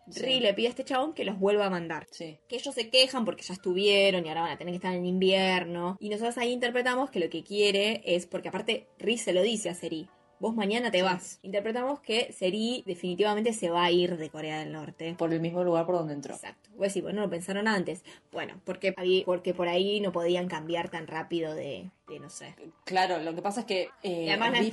Sí. 0.08 0.22
Ri 0.22 0.40
le 0.40 0.54
pide 0.54 0.66
a 0.68 0.70
este 0.70 0.84
chabón 0.84 1.12
que 1.14 1.24
los 1.24 1.38
vuelva 1.38 1.66
a 1.66 1.70
mandar. 1.70 2.06
Sí. 2.10 2.38
Que 2.48 2.56
ellos 2.56 2.74
se 2.74 2.90
quejan 2.90 3.24
porque 3.24 3.42
ya 3.42 3.54
estuvieron 3.54 4.24
y 4.24 4.28
ahora 4.28 4.42
van 4.42 4.50
a 4.52 4.58
tener 4.58 4.72
que 4.72 4.76
estar 4.76 4.94
en 4.94 5.04
invierno. 5.06 5.96
Y 6.00 6.08
nosotros 6.08 6.36
ahí 6.38 6.50
interpretamos 6.52 7.10
que 7.10 7.20
lo 7.20 7.28
que 7.30 7.42
quiere 7.44 8.02
es, 8.04 8.26
porque 8.26 8.48
aparte 8.48 8.86
Ri 8.98 9.18
se 9.18 9.32
lo 9.32 9.42
dice 9.42 9.68
a 9.68 9.74
Seri, 9.74 10.08
vos 10.40 10.56
mañana 10.56 10.90
te 10.90 11.02
vas. 11.02 11.38
Interpretamos 11.42 12.00
que 12.00 12.32
Seri 12.32 12.82
definitivamente 12.86 13.52
se 13.52 13.70
va 13.70 13.84
a 13.84 13.90
ir 13.90 14.16
de 14.16 14.30
Corea 14.30 14.58
del 14.58 14.72
Norte. 14.72 15.14
Por 15.16 15.32
el 15.32 15.40
mismo 15.40 15.62
lugar 15.62 15.86
por 15.86 15.96
donde 15.96 16.14
entró. 16.14 16.34
Exacto. 16.34 16.70
Voy 16.76 16.86
a 16.86 16.88
decir, 16.88 17.02
bueno, 17.02 17.20
no 17.20 17.26
lo 17.26 17.30
pensaron 17.30 17.68
antes. 17.68 18.02
Bueno, 18.32 18.54
porque, 18.64 18.94
porque 19.24 19.54
por 19.54 19.68
ahí 19.68 20.00
no 20.00 20.12
podían 20.12 20.48
cambiar 20.48 20.88
tan 20.88 21.06
rápido 21.06 21.54
de 21.54 21.90
no 22.18 22.28
sé. 22.30 22.54
Claro, 22.84 23.18
lo 23.18 23.34
que 23.34 23.42
pasa 23.42 23.60
es 23.60 23.66
que 23.66 23.90
eh, 24.02 24.26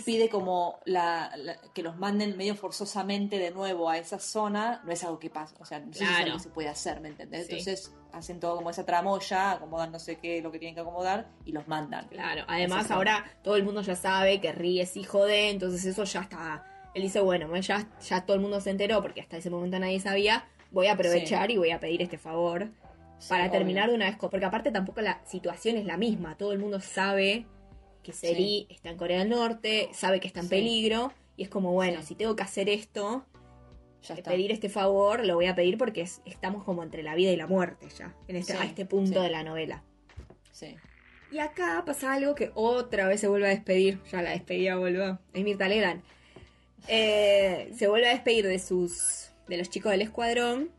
pide 0.03 0.29
como 0.29 0.79
la, 0.85 1.31
la- 1.37 1.57
que 1.73 1.83
los 1.83 1.97
manden 1.97 2.35
medio 2.37 2.55
forzosamente 2.55 3.37
de 3.37 3.51
nuevo 3.51 3.89
a 3.89 3.97
esa 3.97 4.19
zona, 4.19 4.81
no 4.85 4.91
es 4.91 5.03
algo 5.03 5.19
que 5.19 5.29
pasa, 5.29 5.55
o 5.59 5.65
sea, 5.65 5.79
no 5.79 5.91
es 5.91 6.01
algo 6.01 6.37
que 6.37 6.43
se 6.43 6.49
puede 6.49 6.69
hacer, 6.69 7.01
¿me 7.01 7.09
entendés? 7.09 7.47
Sí. 7.47 7.51
Entonces 7.57 7.93
hacen 8.13 8.39
todo 8.39 8.55
como 8.55 8.69
esa 8.69 8.85
tramoya, 8.85 9.51
acomodan 9.51 9.91
no 9.91 9.99
sé 9.99 10.17
qué, 10.17 10.41
lo 10.41 10.51
que 10.51 10.59
tienen 10.59 10.73
que 10.75 10.81
acomodar 10.81 11.27
y 11.45 11.51
los 11.51 11.67
mandan. 11.67 12.07
Claro, 12.07 12.45
además 12.47 12.89
ahora 12.89 13.25
todo 13.43 13.55
el 13.55 13.63
mundo 13.63 13.81
ya 13.81 13.95
sabe 13.95 14.41
que 14.41 14.51
Ri 14.51 14.81
es 14.81 14.97
hijo 14.97 15.25
de, 15.25 15.49
entonces 15.49 15.85
eso 15.85 16.03
ya 16.05 16.21
está. 16.21 16.65
Él 16.95 17.03
dice, 17.03 17.19
bueno, 17.19 17.55
ya, 17.57 17.87
ya 18.01 18.25
todo 18.25 18.35
el 18.35 18.41
mundo 18.41 18.59
se 18.59 18.71
enteró 18.71 19.01
porque 19.03 19.21
hasta 19.21 19.37
ese 19.37 19.49
momento 19.51 19.77
nadie 19.77 19.99
sabía, 19.99 20.47
voy 20.71 20.87
a 20.87 20.93
aprovechar 20.93 21.51
y 21.51 21.57
voy 21.57 21.69
a 21.71 21.79
pedir 21.79 22.01
este 22.01 22.17
favor 22.17 22.69
Sí, 23.19 23.29
para 23.29 23.43
obvio. 23.43 23.51
terminar 23.51 23.89
de 23.89 23.95
una 23.95 24.05
vez, 24.09 24.17
porque 24.19 24.45
aparte 24.45 24.71
tampoco 24.71 25.01
la 25.01 25.21
situación 25.25 25.77
es 25.77 25.85
la 25.85 25.97
misma, 25.97 26.37
todo 26.37 26.51
el 26.53 26.59
mundo 26.59 26.79
sabe 26.79 27.45
que 28.03 28.13
Seri 28.13 28.67
está 28.69 28.89
en 28.89 28.97
Corea 28.97 29.19
del 29.19 29.29
Norte, 29.29 29.89
sabe 29.93 30.19
que 30.19 30.27
está 30.27 30.39
en 30.41 30.45
Sí. 30.45 30.49
peligro 30.51 31.11
y 31.35 31.43
es 31.43 31.49
como, 31.49 31.73
bueno, 31.73 32.01
si 32.03 32.15
tengo 32.15 32.35
que 32.35 32.43
hacer 32.43 32.69
esto, 32.69 33.25
Ya 34.07 34.15
eh, 34.15 34.23
pedir 34.23 34.51
este 34.51 34.69
favor, 34.69 35.25
lo 35.25 35.35
voy 35.35 35.47
a 35.47 35.55
pedir 35.55 35.77
porque 35.77 36.01
es- 36.01 36.21
estamos 36.25 36.63
como 36.63 36.83
entre 36.83 37.01
la 37.03 37.15
vida 37.15 37.31
y 37.31 37.35
la 37.35 37.47
muerte 37.47 37.87
ya, 37.97 38.15
en 38.27 38.35
este, 38.37 38.53
a 38.53 38.63
este 38.63 38.85
punto 38.85 39.21
de 39.21 39.29
la 39.29 39.43
novela. 39.43 39.83
Sí. 40.51 40.75
Y 41.31 41.39
acá 41.39 41.83
pasa 41.85 42.13
algo 42.13 42.35
que 42.35 42.51
otra 42.53 43.07
vez 43.07 43.19
se 43.19 43.27
vuelve 43.27 43.47
a 43.47 43.49
despedir. 43.49 43.99
Ya 44.11 44.21
la 44.21 44.29
despedida 44.29 44.77
volvió. 44.77 45.19
Es 45.33 45.43
Mirta 45.43 45.67
Legrand. 45.67 46.01
Eh, 46.87 47.71
se 47.75 47.87
vuelve 47.87 48.07
a 48.07 48.11
despedir 48.13 48.47
de 48.47 48.59
sus. 48.59 49.31
de 49.47 49.57
los 49.57 49.69
chicos 49.69 49.91
del 49.91 50.01
escuadrón. 50.01 50.69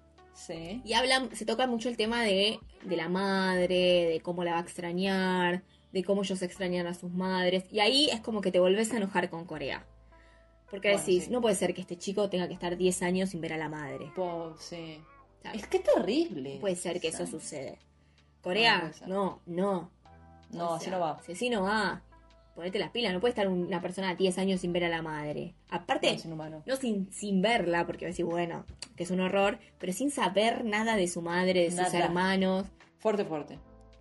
Sí. 0.47 0.81
Y 0.85 0.93
hablan. 0.93 1.35
se 1.35 1.45
toca 1.45 1.67
mucho 1.67 1.89
el 1.89 1.97
tema 1.97 2.23
de, 2.23 2.61
de 2.85 2.97
la 2.97 3.09
madre, 3.09 4.07
de 4.07 4.21
cómo 4.23 4.45
la 4.45 4.53
va 4.53 4.59
a 4.59 4.63
extrañar, 4.63 5.63
de 5.93 6.05
cómo 6.05 6.23
ellos 6.23 6.41
extrañan 6.43 6.87
a 6.87 6.95
sus 6.95 7.11
madres. 7.13 7.65
Y 7.73 7.81
ahí 7.81 8.09
es 8.11 8.21
como 8.21 8.41
que 8.41 8.53
te 8.53 8.61
volvés 8.61 8.93
a 8.93 8.99
enojar 8.99 9.29
con 9.31 9.45
Corea. 9.45 9.85
Porque 10.71 10.89
Bueno, 10.91 11.01
decís, 11.05 11.25
sí. 11.25 11.31
no 11.31 11.41
puede 11.41 11.55
ser 11.57 11.75
que 11.75 11.81
este 11.81 11.97
chico 11.97 12.29
tenga 12.31 12.47
que 12.47 12.55
estar 12.55 12.77
10 12.77 13.03
años 13.03 13.31
sin 13.31 13.41
ver 13.41 13.55
a 13.55 13.57
la 13.57 13.69
madre. 13.69 14.13
Po- 14.15 14.55
sí. 14.59 15.01
¿sabes? 15.43 15.63
Es 15.63 15.69
que 15.69 15.79
es 15.79 15.83
terrible. 15.85 16.55
No 16.57 16.61
puede 16.61 16.77
ser 16.77 17.01
que 17.01 17.09
eso. 17.09 17.25
No, 17.25 17.39
Corea, 18.43 18.93
ser. 18.93 19.09
no, 19.09 19.41
no. 19.47 19.91
No, 20.51 20.75
así 20.75 20.85
sea, 20.85 20.93
no 20.95 21.01
va. 21.01 21.21
si 21.25 21.33
Así 21.33 21.51
no 21.51 21.63
va. 21.63 22.03
Ponete 22.55 22.79
las 22.79 22.91
pilas. 22.91 23.13
No 23.13 23.21
puede 23.21 23.31
estar 23.31 23.49
una 23.49 23.81
persona 23.81 24.15
10 24.15 24.39
años 24.39 24.61
sin 24.61 24.73
ver 24.73 24.85
a 24.85 24.89
la 24.89 25.01
madre. 25.03 25.55
Aparte, 25.71 26.17
No, 26.67 26.77
sin, 26.77 27.11
sin 27.13 27.41
verla, 27.43 27.87
porque 27.87 28.07
decir, 28.07 28.25
bueno, 28.25 28.65
que 28.99 29.05
es 29.05 29.11
un 29.11 29.21
horror, 29.21 29.59
pero 29.79 29.93
sin 29.95 30.11
saber 30.11 30.65
nada 30.65 30.97
de 30.97 31.09
su 31.09 31.23
madre, 31.23 31.63
de 31.63 31.71
sus 31.71 31.95
hermanos. 31.95 32.67
Fuerte, 32.99 33.25
fuerte. 33.25 33.59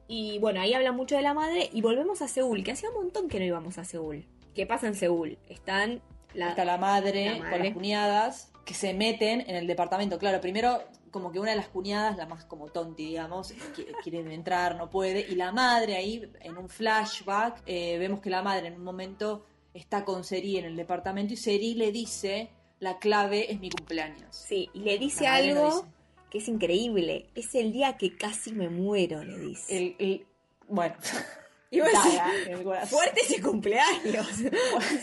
Y 0.07 0.39
bueno, 0.39 0.59
ahí 0.59 0.73
habla 0.73 0.91
mucho 0.91 1.15
de 1.15 1.21
la 1.21 1.33
madre 1.33 1.69
y 1.71 1.81
volvemos 1.81 2.21
a 2.21 2.27
Seúl, 2.27 2.63
que 2.63 2.71
hacía 2.71 2.89
un 2.89 2.95
montón 2.95 3.29
que 3.29 3.39
no 3.39 3.45
íbamos 3.45 3.77
a 3.77 3.85
Seúl. 3.85 4.25
¿Qué 4.55 4.65
pasa 4.65 4.87
en 4.87 4.95
Seúl? 4.95 5.37
Están 5.49 6.01
la... 6.33 6.49
Está 6.49 6.65
la 6.65 6.77
madre, 6.77 7.25
la 7.25 7.37
madre. 7.37 7.51
con 7.51 7.59
las 7.65 7.73
cuñadas 7.73 8.51
que 8.65 8.73
se 8.73 8.93
meten 8.93 9.41
en 9.41 9.55
el 9.55 9.67
departamento. 9.67 10.17
Claro, 10.17 10.41
primero 10.41 10.81
como 11.11 11.31
que 11.31 11.39
una 11.39 11.51
de 11.51 11.57
las 11.57 11.67
cuñadas, 11.67 12.17
la 12.17 12.25
más 12.25 12.43
como 12.45 12.67
tonti, 12.67 13.05
digamos, 13.05 13.53
qui- 13.75 13.85
quiere 14.03 14.33
entrar, 14.33 14.75
no 14.75 14.89
puede. 14.89 15.21
Y 15.29 15.35
la 15.35 15.51
madre 15.51 15.95
ahí, 15.95 16.29
en 16.41 16.57
un 16.57 16.69
flashback, 16.69 17.61
eh, 17.65 17.97
vemos 17.99 18.19
que 18.19 18.29
la 18.29 18.41
madre 18.41 18.67
en 18.67 18.75
un 18.75 18.83
momento 18.83 19.45
está 19.73 20.03
con 20.03 20.23
Seri 20.23 20.57
en 20.57 20.65
el 20.65 20.75
departamento 20.75 21.33
y 21.33 21.37
Seri 21.37 21.75
le 21.75 21.91
dice, 21.91 22.49
la 22.79 22.99
clave 22.99 23.51
es 23.51 23.59
mi 23.59 23.69
cumpleaños. 23.69 24.35
Sí, 24.35 24.69
y 24.73 24.79
le 24.81 24.97
dice 24.97 25.27
algo 25.27 25.65
dice. 25.67 25.87
que 26.31 26.37
es 26.39 26.47
increíble. 26.47 27.27
Es 27.35 27.55
el 27.55 27.71
día 27.73 27.97
que 27.97 28.15
casi 28.15 28.51
me 28.51 28.69
muero, 28.69 29.23
le 29.23 29.37
dice. 29.39 29.77
El, 29.77 29.95
el- 29.99 30.25
bueno, 30.67 30.95
en 31.71 32.53
el 32.53 32.63
corazón. 32.63 32.89
fuerte 32.99 33.21
ese 33.21 33.41
cumpleaños. 33.41 34.27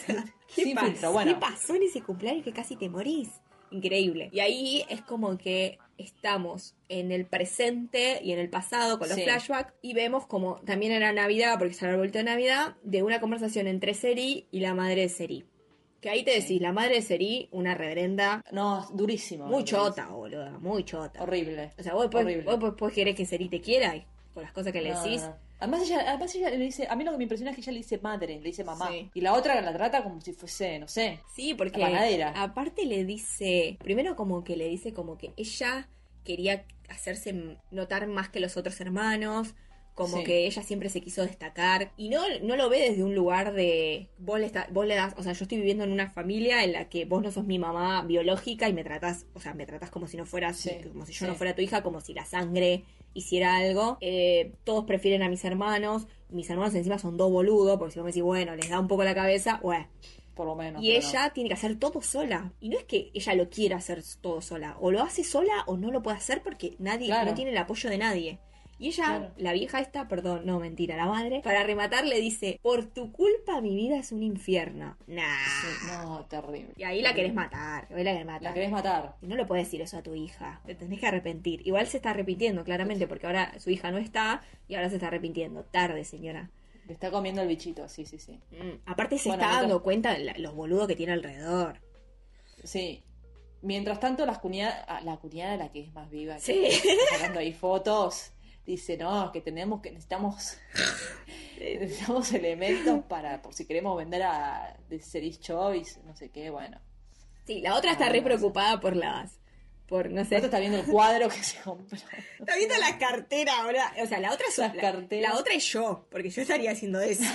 ¿Qué, 0.55 0.75
pasó? 0.75 1.13
bueno. 1.13 1.33
¿Qué 1.35 1.41
pasó 1.41 1.75
en 1.75 1.83
ese 1.85 2.01
cumpleaños 2.03 2.45
que 2.45 2.53
casi 2.53 2.77
te 2.77 2.89
morís? 2.89 3.29
Increíble. 3.71 4.31
Y 4.33 4.41
ahí 4.41 4.85
es 4.89 5.01
como 5.03 5.37
que 5.37 5.79
estamos 5.99 6.75
en 6.89 7.11
el 7.13 7.27
presente 7.27 8.21
y 8.23 8.33
en 8.33 8.39
el 8.39 8.49
pasado 8.49 8.99
con 8.99 9.09
los 9.09 9.17
Sí. 9.17 9.25
flashbacks 9.25 9.73
y 9.83 9.95
vemos 9.95 10.27
como 10.27 10.57
también 10.61 10.93
era 10.93 11.13
Navidad, 11.13 11.57
porque 11.59 11.73
está 11.73 11.91
el 11.91 11.97
vuelto 11.97 12.19
de 12.19 12.25
Navidad, 12.25 12.77
de 12.85 13.03
una 13.03 13.21
conversación 13.21 13.67
entre 13.67 13.95
Seri 13.95 14.47
y 14.53 14.61
la 14.61 14.75
madre 14.75 15.03
de 15.03 15.09
Seri. 15.09 15.45
Que 16.05 16.11
ahí 16.11 16.23
te 16.23 16.33
decís, 16.39 16.61
la 16.61 16.71
madre 16.71 16.97
de 16.97 17.01
Seri, 17.03 17.49
una 17.51 17.75
reverenda 17.75 18.45
No, 18.53 18.87
durísimo. 18.93 19.47
muy 19.47 19.65
chota, 19.65 20.07
boluda, 20.09 20.51
muy 20.59 20.85
chota. 20.85 21.23
Horrible. 21.23 21.71
O 21.79 21.83
sea, 21.83 21.95
vos 21.95 22.03
después, 22.03 22.27
Horrible. 22.27 22.45
vos 22.45 22.61
después 22.61 22.93
querés 22.93 23.17
que 23.17 23.25
Seri 23.25 23.49
te 23.49 23.63
quiera 23.63 23.97
y 23.97 24.05
con 24.35 24.43
las 24.43 24.53
cosas 24.53 24.71
que 24.75 24.83
le 24.83 24.91
No, 24.91 25.03
decís. 25.03 25.23
no. 25.23 25.35
Además 25.61 25.81
ella, 25.85 26.05
además 26.07 26.35
ella 26.35 26.51
le 26.51 26.59
dice, 26.59 26.87
a 26.91 26.95
mí 26.95 27.05
lo 27.05 27.13
que 27.13 27.17
me 27.17 27.23
impresiona 27.23 27.53
es 27.53 27.55
que 27.57 27.63
ella 27.63 27.73
le 27.73 27.79
dice 27.79 27.97
madre, 28.03 28.35
le 28.39 28.43
dice 28.45 28.65
mamá. 28.65 28.89
Sí. 28.91 29.09
Y 29.15 29.23
la 29.23 29.33
otra 29.33 29.59
la 29.63 29.73
trata 29.73 30.03
como 30.03 30.21
si 30.21 30.35
fuese, 30.35 30.79
no 30.79 30.89
sé. 30.89 31.21
Sí, 31.35 31.55
porque 31.55 31.79
La 31.79 31.87
panadera. 31.87 32.35
aparte 32.37 32.85
le 32.85 33.07
dice, 33.07 33.79
primero 33.83 34.15
como 34.15 34.45
que 34.45 34.59
le 34.59 34.69
dice 34.69 34.93
como 34.93 35.17
que 35.17 35.33
ella 35.39 35.89
quería 36.23 36.67
hacerse 36.91 37.57
notar 37.71 38.07
más 38.09 38.29
que 38.29 38.41
los 38.41 38.59
otros 38.59 38.79
hermanos, 38.83 39.55
como 39.95 40.19
Sí. 40.19 40.25
que 40.25 40.47
ella 40.47 40.63
siempre 40.63 40.89
se 40.89 41.01
quiso 41.01 41.23
destacar 41.23 41.93
y 41.97 42.09
no, 42.09 42.23
no 42.43 42.57
lo 42.57 42.69
ve 42.69 42.81
desde 42.91 43.05
un 43.05 43.15
lugar 43.15 43.53
de 43.53 44.09
vos 44.19 44.41
le, 44.41 44.47
está- 44.47 44.67
vos 44.73 44.87
le 44.87 44.97
das, 44.97 45.15
o 45.17 45.23
sea, 45.23 45.33
yo 45.35 45.45
estoy 45.45 45.59
viviendo 45.59 45.85
en 45.85 45.93
una 45.93 46.11
familia 46.11 46.65
en 46.65 46.73
la 46.73 46.89
que 46.89 47.05
vos 47.05 47.23
no 47.23 47.31
sos 47.31 47.45
mi 47.45 47.59
mamá 47.61 48.03
biológica 48.03 48.69
y 48.69 48.73
me 48.73 48.83
tratás, 48.83 49.27
o 49.35 49.41
sea, 49.41 49.55
me 49.55 49.67
tratás 49.67 49.91
como 49.91 50.09
si 50.09 50.17
no 50.17 50.27
fueras, 50.27 50.57
Sí, 50.57 50.71
como 50.93 51.07
si 51.07 51.13
yo 51.13 51.19
sí. 51.21 51.27
no 51.27 51.35
fuera 51.37 51.55
tu 51.55 51.63
hija, 51.63 51.83
como 51.85 52.01
si 52.01 52.13
la 52.13 52.25
sangre 52.25 52.83
hiciera 53.15 53.57
algo. 53.57 53.97
Eh, 54.01 54.53
todos 54.65 54.85
prefieren 54.85 55.23
a 55.23 55.29
mis 55.29 55.45
hermanos, 55.45 56.09
mis 56.29 56.51
hermanos 56.51 56.75
encima 56.75 56.99
son 56.99 57.17
dos 57.17 57.31
boludos, 57.31 57.79
porque 57.79 57.93
si 57.93 58.01
vos 58.01 58.05
me 58.07 58.11
decís, 58.11 58.23
bueno, 58.25 58.57
les 58.57 58.69
da 58.71 58.81
un 58.81 58.89
poco 58.89 59.05
la 59.05 59.15
cabeza, 59.15 59.61
bueno. 59.63 59.87
Por 60.35 60.49
lo 60.49 60.57
menos. 60.57 60.83
Y 60.83 60.89
no. 60.91 60.95
ella 60.97 61.31
tiene 61.33 61.49
que 61.49 61.55
hacer 61.55 61.79
todo 61.79 62.03
sola. 62.03 62.53
Y 62.61 62.69
no 62.69 62.77
es 62.77 62.83
que 62.83 63.13
ella 63.15 63.35
lo 63.37 63.49
quiera 63.51 63.77
hacer 63.77 64.03
todo 64.21 64.41
sola. 64.43 64.77
O 64.81 64.91
lo 64.91 65.01
hace 65.01 65.23
sola 65.23 65.63
o 65.69 65.77
no 65.77 65.93
lo 65.93 66.03
puede 66.03 66.17
hacer 66.17 66.43
porque 66.43 66.75
nadie, 66.81 67.07
Claro. 67.07 67.31
no 67.31 67.37
tiene 67.37 67.53
el 67.53 67.57
apoyo 67.57 67.89
de 67.89 67.99
nadie. 67.99 68.41
Y 68.79 68.89
ella, 68.89 69.05
Claro. 69.07 69.31
la 69.37 69.53
vieja 69.53 69.81
esta, 69.81 70.09
perdón, 70.09 70.43
no, 70.47 70.59
mentira, 70.59 70.97
la 70.97 71.07
madre, 71.07 71.41
para 71.45 71.63
rematar 71.63 72.05
le 72.07 72.21
dice, 72.21 72.59
por 72.63 72.85
tu 72.87 73.13
culpa 73.13 73.61
mi 73.61 73.75
vida 73.77 73.99
es 73.99 74.11
un 74.13 74.23
infierno. 74.23 74.97
Nah. 75.07 75.23
Sí, 75.61 75.87
no, 75.93 76.25
terrible. 76.27 76.73
Y 76.77 76.83
ahí 76.83 77.01
la 77.01 77.15
querés 77.15 77.33
matar, 77.35 77.87
ahí 77.95 78.03
la 78.05 78.13
querés 78.13 78.27
matar. 78.27 78.43
La 78.43 78.53
querés 78.55 78.71
matar. 78.71 79.15
Y 79.23 79.27
no 79.29 79.37
le 79.37 79.47
puedes 79.47 79.67
decir 79.67 79.81
eso 79.81 79.97
a 79.99 80.03
tu 80.03 80.15
hija. 80.15 80.61
Te 80.67 80.75
tenés 80.75 80.99
que 81.01 81.07
arrepentir. 81.07 81.67
Igual 81.67 81.87
se 81.87 81.99
está 81.99 82.11
arrepintiendo, 82.11 82.65
claramente, 82.65 83.07
porque 83.07 83.27
ahora 83.27 83.53
su 83.61 83.71
hija 83.71 83.91
no 83.93 83.99
está 83.99 84.43
y 84.69 84.75
ahora 84.75 84.89
se 84.91 84.97
está 84.97 85.07
arrepintiendo. 85.07 85.65
Tarde, 85.65 86.05
señora. 86.05 86.51
Le 86.87 86.93
está 86.93 87.11
comiendo 87.11 87.41
el 87.41 87.49
bichito, 87.49 87.89
sí, 87.89 88.05
sí, 88.05 88.19
sí. 88.19 88.41
Mm, 88.51 88.81
Aparte 88.91 89.17
se 89.19 89.29
Bueno, 89.31 89.43
está 89.43 89.53
mientras- 89.55 89.61
dando 89.71 89.83
cuenta 89.83 90.13
de 90.13 90.19
la- 90.25 90.35
los 90.39 90.55
boludos 90.55 90.87
que 90.89 90.97
tiene 90.97 91.13
alrededor. 91.13 91.81
Sí. 92.63 93.03
Mientras 93.63 93.99
tanto, 94.01 94.27
las 94.27 94.39
cuñadas, 94.41 94.85
ah, 94.89 95.01
la 95.03 95.17
cuñada 95.17 95.57
la 95.57 95.73
que 95.73 95.81
es 95.81 95.95
más 95.95 96.11
viva, 96.11 96.35
que 96.37 96.71
Sí. 96.71 96.89
sacando 97.11 97.41
ahí 97.41 97.53
fotos, 97.55 98.33
dice, 98.67 98.97
no, 98.97 99.31
que 99.33 99.41
tenemos 99.41 99.81
que 99.81 99.91
necesitamos 99.91 100.57
necesitamos 101.61 102.33
elementos 102.33 103.05
para 103.05 103.41
por 103.43 103.55
si 103.55 103.67
queremos 103.67 103.97
vender 103.97 104.23
a 104.23 104.77
de 104.89 105.01
Series 105.01 105.41
Choice, 105.41 106.01
no 106.05 106.15
sé 106.17 106.31
qué, 106.31 106.51
bueno. 106.51 106.79
Sí, 107.47 107.61
la 107.61 107.75
otra 107.77 107.93
está 107.93 108.07
Ah, 108.07 108.09
re 108.09 108.21
no 108.21 108.29
sé. 108.29 108.35
preocupada 108.37 108.81
por 108.81 108.97
las. 108.97 109.39
Por, 109.87 110.11
no 110.11 110.25
sé. 110.25 110.37
Otro 110.37 110.47
está 110.47 110.59
viendo 110.61 110.79
el 110.79 110.87
cuadro 110.87 111.29
que 111.29 111.43
se 111.43 111.61
compró. 111.61 111.99
Está 112.39 112.57
viendo 112.57 112.75
la 112.79 112.97
cartera 112.99 113.53
ahora. 113.63 113.93
O 114.03 114.07
sea, 114.07 114.19
la 114.19 114.33
otra 114.33 114.47
es 114.49 114.57
la, 114.57 114.73
la 115.21 115.35
otra 115.37 115.53
es 115.53 115.65
yo, 115.71 116.07
porque 116.11 116.31
yo 116.31 116.41
estaría 116.41 116.71
haciendo 116.71 117.01
eso. 117.01 117.23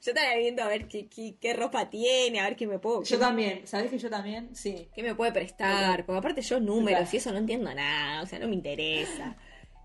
Yo 0.00 0.12
estaría 0.12 0.36
viendo 0.38 0.62
a 0.62 0.68
ver 0.68 0.86
qué, 0.86 1.08
qué, 1.08 1.34
qué 1.40 1.54
ropa 1.54 1.90
tiene, 1.90 2.38
a 2.38 2.44
ver 2.44 2.54
qué 2.54 2.68
me 2.68 2.78
puedo. 2.78 3.02
Yo 3.02 3.18
también, 3.18 3.66
¿sabés 3.66 3.90
que 3.90 3.98
yo 3.98 4.08
también? 4.08 4.54
Sí. 4.54 4.88
qué 4.94 5.02
me 5.02 5.16
puede 5.16 5.32
prestar. 5.32 6.06
Porque 6.06 6.18
aparte 6.20 6.40
yo 6.40 6.60
números 6.60 7.00
Claro. 7.00 7.10
y 7.12 7.16
eso 7.16 7.32
no 7.32 7.38
entiendo 7.38 7.74
nada. 7.74 8.22
O 8.22 8.26
sea, 8.26 8.38
no 8.38 8.46
me 8.46 8.54
interesa. 8.54 9.36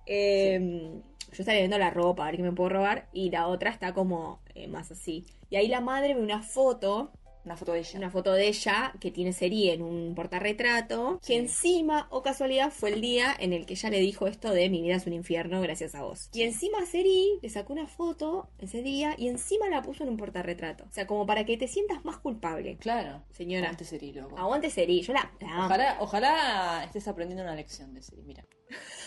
Eh, 0.06 0.92
Yo 1.32 1.42
estaría 1.42 1.62
viendo 1.62 1.80
la 1.80 1.90
ropa, 1.90 2.24
a 2.24 2.28
ver 2.28 2.38
qué 2.38 2.44
me 2.44 2.52
puedo 2.52 2.70
robar. 2.70 3.08
Y 3.12 3.30
la 3.32 3.48
otra 3.48 3.72
está 3.72 3.94
como 3.94 4.40
eh, 4.54 4.68
más 4.68 4.92
así. 4.92 5.26
Y 5.50 5.56
ahí 5.56 5.68
la 5.68 5.82
madre 5.82 6.14
ve 6.14 6.22
una 6.22 6.42
foto 6.44 7.12
Una 7.46 7.58
foto 7.58 7.74
de 7.74 7.80
ella. 7.80 7.98
una 7.98 8.10
foto 8.12 8.32
de 8.34 8.48
ella 8.48 8.94
que 9.02 9.10
tiene 9.12 9.34
serie 9.34 9.74
en 9.74 9.82
un 9.82 10.14
portarretrato, 10.16 11.20
Sí. 11.22 11.34
que 11.34 11.40
encima, 11.40 12.08
o 12.12 12.22
casualidad, 12.22 12.72
fue 12.72 12.92
el 12.94 13.02
día 13.02 13.36
en 13.38 13.52
el 13.52 13.66
que 13.66 13.74
ella 13.74 13.90
le 13.90 14.00
dijo 14.00 14.28
esto 14.28 14.52
de 14.52 14.70
mi 14.70 14.82
vida 14.84 14.96
es 14.96 15.08
un 15.08 15.14
infierno 15.14 15.60
gracias 15.60 15.94
a 15.96 16.04
vos. 16.04 16.30
Y 16.34 16.44
encima 16.44 16.86
Seri 16.86 17.40
le 17.42 17.50
sacó 17.50 17.74
una 17.74 17.88
foto 17.88 18.48
ese 18.60 18.82
día 18.84 19.16
y 19.18 19.28
encima 19.28 19.68
la 19.70 19.82
puso 19.82 20.04
en 20.04 20.10
un 20.10 20.18
portarretrato. 20.18 20.86
O 20.88 20.92
sea, 20.92 21.06
como 21.08 21.26
para 21.26 21.46
que 21.46 21.58
te 21.58 21.68
sientas 21.68 22.06
más 22.06 22.18
culpable. 22.18 22.78
Claro. 22.78 23.24
Señora. 23.32 23.70
Antes 23.70 23.90
sería 23.90 24.22
loco. 24.22 24.38
Aguante 24.38 24.70
Seri, 24.70 25.02
yo 25.02 25.14
la. 25.14 25.32
Ojalá, 25.66 25.98
ojalá 26.00 26.84
estés 26.86 27.08
aprendiendo 27.08 27.44
una 27.44 27.56
lección 27.56 27.94
de 27.94 28.02
serie, 28.04 28.24
mira. 28.24 28.46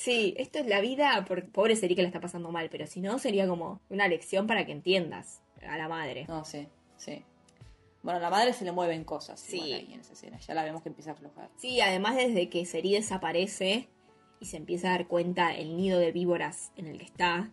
Sí, 0.00 0.32
esto 0.38 0.60
es 0.60 0.66
la 0.68 0.80
vida, 0.80 1.26
pobre 1.52 1.74
Seri 1.74 1.96
que 1.96 2.02
la 2.02 2.06
está 2.08 2.20
pasando 2.20 2.52
mal, 2.52 2.68
pero 2.70 2.86
si 2.86 3.00
no 3.00 3.18
sería 3.18 3.48
como 3.48 3.80
una 3.90 4.06
lección 4.06 4.46
para 4.46 4.64
que 4.64 4.70
entiendas 4.70 5.40
a 5.68 5.76
la 5.76 5.88
madre. 5.88 6.24
No, 6.28 6.44
sí, 6.44 6.68
sí. 6.96 7.24
Bueno, 8.04 8.18
a 8.18 8.22
la 8.22 8.30
madre 8.30 8.52
se 8.52 8.64
le 8.64 8.70
mueven 8.70 9.02
cosas 9.02 9.40
Sí. 9.40 9.56
igual 9.56 9.72
ahí 9.72 9.94
en 9.94 10.00
esa 10.00 10.12
escena. 10.12 10.38
Ya 10.38 10.54
la 10.54 10.62
vemos 10.62 10.82
que 10.82 10.90
empieza 10.90 11.10
a 11.10 11.14
aflojar. 11.14 11.50
Sí, 11.56 11.80
además 11.80 12.14
desde 12.14 12.48
que 12.48 12.64
Seri 12.64 12.92
desaparece 12.92 13.88
y 14.38 14.46
se 14.46 14.56
empieza 14.58 14.86
a 14.86 14.90
dar 14.92 15.08
cuenta 15.08 15.52
el 15.52 15.76
nido 15.76 15.98
de 15.98 16.12
víboras 16.12 16.70
en 16.76 16.86
el 16.86 16.98
que 16.98 17.04
está, 17.06 17.50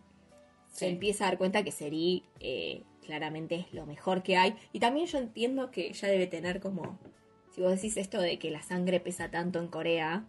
se 0.68 0.86
empieza 0.86 1.24
a 1.24 1.30
dar 1.30 1.38
cuenta 1.38 1.64
que 1.64 1.72
Seri 1.72 2.22
eh, 2.38 2.84
claramente 3.04 3.56
es 3.56 3.72
lo 3.74 3.86
mejor 3.86 4.22
que 4.22 4.36
hay. 4.36 4.54
Y 4.72 4.78
también 4.78 5.06
yo 5.06 5.18
entiendo 5.18 5.72
que 5.72 5.88
ella 5.88 6.06
debe 6.06 6.28
tener 6.28 6.60
como, 6.60 6.96
si 7.50 7.60
vos 7.60 7.72
decís 7.72 7.96
esto 7.96 8.20
de 8.20 8.38
que 8.38 8.52
la 8.52 8.62
sangre 8.62 9.00
pesa 9.00 9.32
tanto 9.32 9.58
en 9.58 9.66
Corea, 9.66 10.28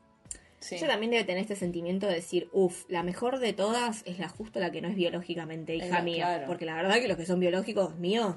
Sí. 0.59 0.75
ella 0.75 0.87
también 0.87 1.11
debe 1.11 1.23
tener 1.23 1.41
este 1.41 1.55
sentimiento 1.55 2.07
de 2.07 2.15
decir, 2.15 2.49
uff, 2.51 2.85
la 2.89 3.03
mejor 3.03 3.39
de 3.39 3.53
todas 3.53 4.01
es 4.05 4.17
la 4.19 4.27
justo 4.27 4.59
la 4.59 4.71
que 4.71 4.81
no 4.81 4.87
es 4.87 4.95
biológicamente 4.95 5.75
hija 5.75 6.01
mía. 6.01 6.25
claro. 6.25 6.47
Porque 6.47 6.65
la 6.65 6.75
verdad 6.75 6.95
que 6.99 7.07
los 7.07 7.17
que 7.17 7.25
son 7.25 7.39
biológicos 7.39 7.95
míos 7.97 8.35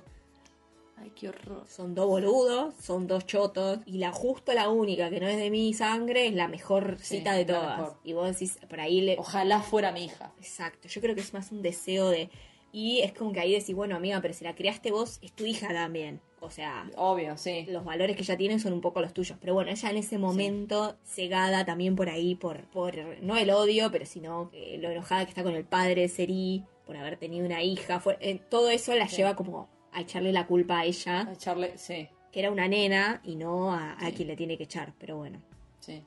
Ay, 1.02 1.12
qué 1.18 1.30
horror. 1.30 1.64
son 1.66 1.94
dos 1.94 2.06
boludos, 2.06 2.74
son 2.74 3.06
dos 3.06 3.24
chotos, 3.24 3.78
y 3.86 3.96
la 3.98 4.12
justo 4.12 4.52
la 4.52 4.68
única 4.68 5.08
que 5.08 5.18
no 5.18 5.28
es 5.28 5.38
de 5.38 5.48
mi 5.50 5.72
sangre 5.72 6.26
es 6.26 6.34
la 6.34 6.46
mejor 6.46 6.98
Sí, 7.00 7.16
cita 7.16 7.32
de 7.32 7.46
todas. 7.46 7.94
Y 8.04 8.12
vos 8.12 8.30
decís, 8.30 8.58
por 8.68 8.80
ahí 8.80 9.00
le... 9.00 9.16
Ojalá 9.18 9.62
fuera 9.62 9.92
mi 9.92 10.04
hija. 10.04 10.32
Exacto, 10.38 10.88
yo 10.88 11.00
creo 11.00 11.14
que 11.14 11.22
es 11.22 11.32
más 11.32 11.52
un 11.52 11.62
deseo 11.62 12.10
de... 12.10 12.28
Y 12.72 13.00
es 13.00 13.12
como 13.14 13.32
que 13.32 13.40
ahí 13.40 13.52
decís, 13.52 13.74
bueno 13.74 13.96
amiga, 13.96 14.20
pero 14.20 14.34
si 14.34 14.44
la 14.44 14.54
creaste 14.54 14.90
vos, 14.90 15.18
es 15.22 15.32
tu 15.32 15.46
hija 15.46 15.68
también. 15.68 16.20
O 16.42 16.50
sea, 16.50 16.88
Obvio, 16.96 17.36
sí. 17.36 17.66
los 17.68 17.84
valores 17.84 18.16
que 18.16 18.22
ella 18.22 18.36
tiene 18.36 18.58
son 18.58 18.72
un 18.72 18.80
poco 18.80 19.00
los 19.02 19.12
tuyos. 19.12 19.36
Pero 19.40 19.52
bueno, 19.54 19.70
ella 19.70 19.90
en 19.90 19.96
ese 19.98 20.16
momento, 20.18 20.96
cegada 21.04 21.64
también 21.66 21.94
por 21.96 22.08
ahí, 22.08 22.34
por, 22.34 22.62
por 22.70 22.94
no 23.22 23.36
el 23.36 23.50
odio, 23.50 23.90
pero 23.92 24.06
sino 24.06 24.50
eh, 24.54 24.78
lo 24.80 24.90
enojada 24.90 25.24
que 25.24 25.30
está 25.30 25.42
con 25.42 25.54
el 25.54 25.64
padre 25.64 26.00
de 26.02 26.08
Seri, 26.08 26.64
por 26.86 26.96
haber 26.96 27.18
tenido 27.18 27.44
una 27.46 27.62
hija, 27.62 28.00
fue- 28.00 28.16
eh, 28.20 28.40
todo 28.48 28.70
eso 28.70 28.94
la 28.94 29.06
Sí. 29.08 29.16
lleva 29.16 29.36
como 29.36 29.68
a 29.92 30.00
echarle 30.00 30.32
la 30.32 30.46
culpa 30.46 30.80
a 30.80 30.84
ella 30.86 31.20
A 31.28 31.32
echarle, 31.32 31.76
sí, 31.76 32.08
que 32.32 32.40
era 32.40 32.50
una 32.50 32.66
nena 32.68 33.20
y 33.22 33.36
no 33.36 33.72
a, 33.74 33.92
a 34.04 34.10
quien 34.12 34.28
le 34.28 34.36
tiene 34.36 34.56
que 34.56 34.64
echar. 34.64 34.92
Pero 34.98 35.16
bueno, 35.18 35.40
sí. 35.80 36.02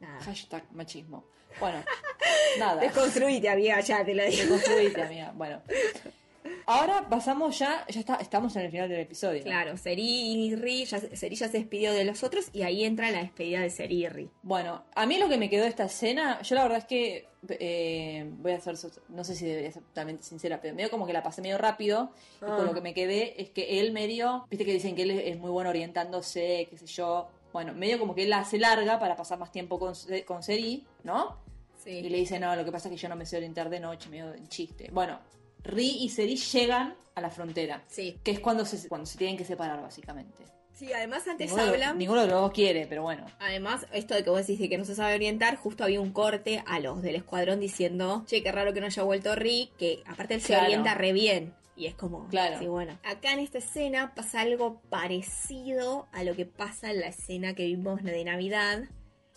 nada. 0.00 0.20
Hashtag 0.20 0.64
machismo. 0.72 1.24
Bueno, 1.60 1.82
nada. 2.58 2.80
Desconstruite, 2.82 3.48
amiga, 3.48 3.80
ya 3.80 4.04
te 4.04 4.14
lo 4.14 4.22
digo. 4.24 4.42
Deconstruite, 4.42 5.02
amiga. 5.02 5.32
Bueno. 5.34 5.60
Ahora 6.66 7.08
pasamos 7.08 7.58
ya, 7.58 7.84
ya 7.88 8.00
está, 8.00 8.16
estamos 8.16 8.54
en 8.56 8.62
el 8.62 8.70
final 8.70 8.88
del 8.88 9.00
episodio. 9.00 9.42
Claro, 9.42 9.76
Seri 9.76 10.02
y 10.46 10.54
Ri, 10.56 10.84
ya, 10.84 10.98
Seri 11.00 11.36
ya 11.36 11.48
se 11.48 11.58
despidió 11.58 11.92
de 11.92 12.04
los 12.04 12.22
otros 12.22 12.48
y 12.52 12.62
ahí 12.62 12.84
entra 12.84 13.10
la 13.10 13.18
despedida 13.22 13.60
de 13.60 13.70
Seri 13.70 14.04
y 14.04 14.08
Ri. 14.08 14.30
Bueno, 14.42 14.84
a 14.94 15.06
mí 15.06 15.18
lo 15.18 15.28
que 15.28 15.38
me 15.38 15.48
quedó 15.50 15.62
de 15.64 15.68
esta 15.68 15.84
escena, 15.84 16.40
yo 16.42 16.54
la 16.54 16.62
verdad 16.62 16.78
es 16.78 16.84
que 16.84 17.28
eh, 17.48 18.24
voy 18.38 18.52
a 18.52 18.60
ser, 18.60 18.76
no 19.08 19.24
sé 19.24 19.34
si 19.34 19.46
debería 19.46 19.72
ser 19.72 19.82
totalmente 19.82 20.22
sincera, 20.22 20.60
pero 20.60 20.74
medio 20.74 20.90
como 20.90 21.06
que 21.06 21.12
la 21.12 21.22
pasé 21.22 21.42
medio 21.42 21.58
rápido 21.58 22.12
y 22.40 22.44
Ah. 22.44 22.56
con 22.56 22.66
lo 22.66 22.74
que 22.74 22.80
me 22.80 22.94
quedé 22.94 23.40
es 23.42 23.50
que 23.50 23.80
él 23.80 23.92
medio, 23.92 24.46
viste 24.50 24.64
que 24.64 24.72
dicen 24.72 24.94
que 24.94 25.02
él 25.02 25.10
es 25.10 25.38
muy 25.38 25.50
bueno 25.50 25.70
orientándose, 25.70 26.66
qué 26.70 26.78
sé 26.78 26.86
yo, 26.86 27.28
bueno, 27.52 27.74
medio 27.74 27.98
como 27.98 28.14
que 28.14 28.22
él 28.22 28.30
la 28.30 28.38
hace 28.40 28.58
larga 28.58 28.98
para 28.98 29.16
pasar 29.16 29.38
más 29.38 29.50
tiempo 29.52 29.78
con, 29.78 29.94
Se- 29.94 30.24
con 30.24 30.42
Seri, 30.42 30.84
¿no? 31.04 31.36
Y 31.84 32.08
le 32.08 32.18
dice, 32.18 32.38
no, 32.38 32.54
lo 32.54 32.64
que 32.64 32.70
pasa 32.70 32.88
es 32.88 32.92
que 32.94 33.00
yo 33.00 33.08
no 33.08 33.16
me 33.16 33.26
sé 33.26 33.36
orientar 33.36 33.68
de 33.68 33.80
noche, 33.80 34.08
medio 34.08 34.32
chiste. 34.48 34.88
Bueno, 34.92 35.18
Ri 35.64 35.88
y 36.00 36.08
Seri 36.08 36.36
llegan 36.36 36.94
a 37.14 37.20
la 37.20 37.30
frontera, 37.30 37.82
Sí. 37.88 38.18
que 38.24 38.30
es 38.30 38.40
cuando 38.40 38.64
se, 38.64 38.88
cuando 38.88 39.06
se 39.06 39.18
tienen 39.18 39.36
que 39.36 39.44
separar, 39.44 39.80
básicamente. 39.82 40.44
Sí, 40.72 40.92
además 40.92 41.28
antes 41.28 41.50
Ninguno, 41.50 41.70
hablan. 41.70 41.98
ninguno 41.98 42.20
de 42.22 42.26
los 42.28 42.40
dos 42.40 42.52
quiere, 42.52 42.86
pero 42.86 43.02
bueno. 43.02 43.26
Además, 43.38 43.86
esto 43.92 44.14
de 44.14 44.24
que 44.24 44.30
vos 44.30 44.38
decís 44.40 44.58
de 44.58 44.68
que 44.68 44.78
no 44.78 44.84
se 44.84 44.94
sabe 44.94 45.14
orientar, 45.14 45.56
justo 45.56 45.84
había 45.84 46.00
un 46.00 46.12
corte 46.12 46.64
a 46.66 46.80
los 46.80 47.02
del 47.02 47.14
escuadrón 47.16 47.60
diciendo, 47.60 48.24
che, 48.26 48.42
qué 48.42 48.50
raro 48.50 48.72
que 48.72 48.80
no 48.80 48.86
haya 48.86 49.02
vuelto 49.02 49.34
Ri, 49.36 49.70
que 49.78 50.02
aparte 50.06 50.34
él 50.34 50.40
se 50.40 50.48
Claro. 50.48 50.64
orienta 50.64 50.94
re 50.94 51.12
bien. 51.12 51.54
Y 51.76 51.86
es 51.86 51.94
como, 51.94 52.26
Claro. 52.28 52.58
bueno. 52.70 52.98
Acá 53.04 53.32
en 53.32 53.38
esta 53.40 53.58
escena 53.58 54.14
pasa 54.14 54.40
algo 54.40 54.80
parecido 54.90 56.08
a 56.12 56.24
lo 56.24 56.34
que 56.34 56.46
pasa 56.46 56.90
en 56.90 57.00
la 57.00 57.08
escena 57.08 57.54
que 57.54 57.64
vimos 57.66 58.02
de 58.02 58.24
Navidad, 58.24 58.84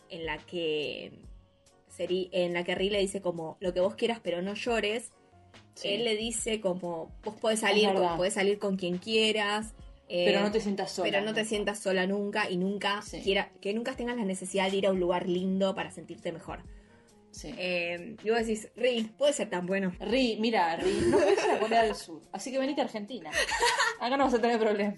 en 0.10 0.26
la 0.26 0.38
que 0.40 1.12
Seri- 1.96 2.30
en 2.34 2.54
la 2.54 2.64
que 2.64 2.76
Ri 2.76 2.90
le 2.90 3.00
dice 3.00 3.22
como, 3.22 3.56
lo 3.60 3.74
que 3.74 3.80
vos 3.82 3.96
quieras, 3.96 4.20
pero 4.24 4.42
no 4.42 4.54
llores. 4.54 5.12
Sí. 5.76 5.90
Él 5.90 6.04
le 6.06 6.16
dice 6.16 6.60
como, 6.62 7.12
vos 7.24 7.36
podés 7.36 7.60
salir, 7.60 7.90
Es 7.90 7.94
con, 8.00 8.18
podés 8.18 8.34
salir 8.34 8.58
con 8.60 8.76
quien 8.78 8.98
quieras. 8.98 9.74
eh, 10.08 10.24
Pero 10.26 10.42
no 10.42 10.52
te 10.52 10.60
sientas 10.62 10.92
sola. 10.92 11.10
pero 11.12 11.24
no 11.26 11.34
te 11.34 11.46
sientas 11.46 11.80
sola 11.80 12.08
nunca 12.08 12.50
y 12.50 12.58
nunca 12.58 13.02
Sí. 13.02 13.22
quiera, 13.22 13.52
que 13.62 13.74
nunca 13.74 13.96
tengas 13.96 14.16
la 14.18 14.24
necesidad 14.26 14.72
de 14.72 14.78
ir 14.78 14.88
a 14.88 14.92
un 14.92 15.00
lugar 15.00 15.28
lindo 15.28 15.76
para 15.76 15.92
sentirte 15.92 16.32
mejor. 16.32 16.60
Sí. 17.32 17.54
Eh, 17.58 18.16
y 18.24 18.30
vos 18.30 18.40
decís, 18.40 18.70
Ri, 18.78 19.12
puede 19.18 19.34
ser 19.34 19.50
tan 19.50 19.66
bueno. 19.66 19.92
Ri, 20.00 20.38
mira, 20.40 20.78
Ri, 20.78 20.94
no 21.10 21.18
venís 21.18 21.40
a 21.44 21.60
Corea 21.60 21.84
del 21.84 21.94
Sur, 21.96 22.22
así 22.32 22.50
que 22.52 22.58
venite 22.60 22.80
a 22.80 22.86
Argentina. 22.86 23.30
Acá 24.00 24.16
no 24.16 24.24
vas 24.24 24.34
a 24.36 24.40
tener 24.40 24.58
problema. 24.58 24.96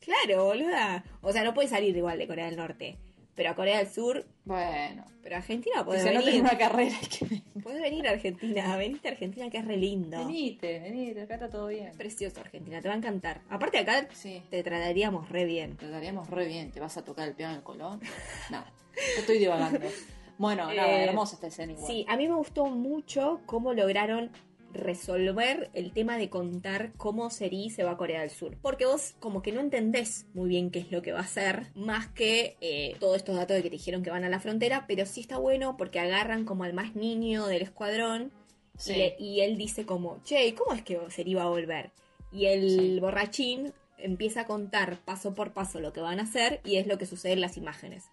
Claro, 0.00 0.46
boluda. 0.46 1.04
O 1.20 1.30
sea, 1.32 1.44
no 1.44 1.54
puedes 1.54 1.70
salir 1.70 1.96
igual 1.96 2.18
de 2.18 2.26
Corea 2.26 2.46
del 2.46 2.56
Norte. 2.56 2.98
Pero 3.34 3.50
a 3.50 3.54
Corea 3.54 3.78
del 3.78 3.88
Sur, 3.88 4.26
Bueno, 4.44 5.04
pero 5.22 5.36
a 5.36 5.38
Argentina 5.38 5.76
si 5.78 5.84
podés 5.84 6.04
no 6.04 6.22
venir. 6.24 6.40
una 6.42 6.58
carrera, 6.58 6.96
que 7.08 7.24
venir. 7.24 7.42
Venir 7.54 8.06
a 8.08 8.10
Argentina. 8.10 8.76
Venite 8.76 9.08
a 9.08 9.10
Argentina 9.12 9.48
que 9.50 9.58
es 9.58 9.64
re 9.64 9.76
lindo. 9.78 10.18
venite, 10.26 10.80
venite, 10.80 11.22
acá 11.22 11.34
está 11.34 11.48
todo 11.48 11.68
bien. 11.68 11.92
Precioso 11.96 12.40
Argentina, 12.40 12.80
te 12.82 12.88
va 12.88 12.94
a 12.94 12.98
encantar. 12.98 13.40
Aparte 13.48 13.78
acá 13.78 14.06
Sí, 14.12 14.42
te 14.50 14.62
trataríamos 14.62 15.28
re 15.30 15.44
bien. 15.46 15.76
te 15.76 15.88
daríamos 15.88 16.28
re 16.28 16.46
bien, 16.46 16.70
te 16.72 16.80
vas 16.80 16.96
a 16.98 17.04
tocar 17.04 17.26
el 17.26 17.34
piano 17.34 17.52
en 17.54 17.58
el 17.58 17.64
Colón. 17.64 18.00
Nada, 18.50 18.70
yo 18.94 19.20
estoy 19.20 19.38
divagando. 19.38 19.80
Bueno, 20.38 20.66
nada, 20.66 20.88
Eh, 20.88 21.04
hermosa 21.04 21.36
esta 21.36 21.46
escena 21.46 21.72
igual. 21.72 21.86
Sí, 21.86 22.04
a 22.08 22.16
mí 22.16 22.26
me 22.28 22.34
gustó 22.34 22.66
mucho 22.66 23.40
cómo 23.46 23.72
lograron 23.74 24.30
resolver 24.72 25.70
el 25.74 25.92
tema 25.92 26.16
de 26.16 26.28
contar 26.28 26.92
cómo 26.96 27.30
Seri 27.30 27.70
se 27.70 27.84
va 27.84 27.92
a 27.92 27.96
Corea 27.96 28.20
del 28.20 28.30
Sur. 28.30 28.56
Porque 28.62 28.86
vos 28.86 29.14
como 29.20 29.42
que 29.42 29.52
no 29.52 29.60
entendés 29.60 30.26
muy 30.34 30.48
bien 30.48 30.70
qué 30.70 30.80
es 30.80 30.90
lo 30.92 31.02
que 31.02 31.12
va 31.12 31.20
a 31.20 31.22
hacer, 31.22 31.66
más 31.74 32.08
que 32.08 32.56
eh, 32.60 32.96
todos 33.00 33.16
estos 33.16 33.36
datos 33.36 33.56
de 33.56 33.62
que 33.62 33.70
te 33.70 33.76
dijeron 33.76 34.02
que 34.02 34.10
van 34.10 34.24
a 34.24 34.28
la 34.28 34.40
frontera, 34.40 34.84
pero 34.86 35.06
sí 35.06 35.20
está 35.20 35.38
bueno 35.38 35.76
porque 35.76 36.00
agarran 36.00 36.44
como 36.44 36.64
al 36.64 36.72
más 36.74 36.94
niño 36.96 37.46
del 37.46 37.62
escuadrón 37.62 38.32
Sí. 38.78 38.92
y, 38.94 38.96
le- 38.96 39.16
y 39.18 39.40
él 39.40 39.58
dice 39.58 39.84
como, 39.84 40.20
che, 40.24 40.46
¿y 40.46 40.52
¿cómo 40.52 40.72
es 40.74 40.82
que 40.82 40.98
Seri 41.10 41.34
va 41.34 41.42
a 41.44 41.48
volver? 41.48 41.90
Y 42.32 42.46
el 42.46 42.70
Sí. 42.70 43.00
borrachín 43.00 43.72
empieza 43.98 44.40
a 44.40 44.46
contar 44.46 44.96
paso 45.04 45.34
por 45.34 45.52
paso 45.52 45.78
lo 45.78 45.92
que 45.92 46.00
van 46.00 46.18
a 46.18 46.22
hacer 46.24 46.60
y 46.64 46.76
es 46.76 46.86
lo 46.86 46.96
que 46.98 47.06
sucede 47.06 47.34
en 47.34 47.40
las 47.42 47.56
imágenes. 47.56 48.04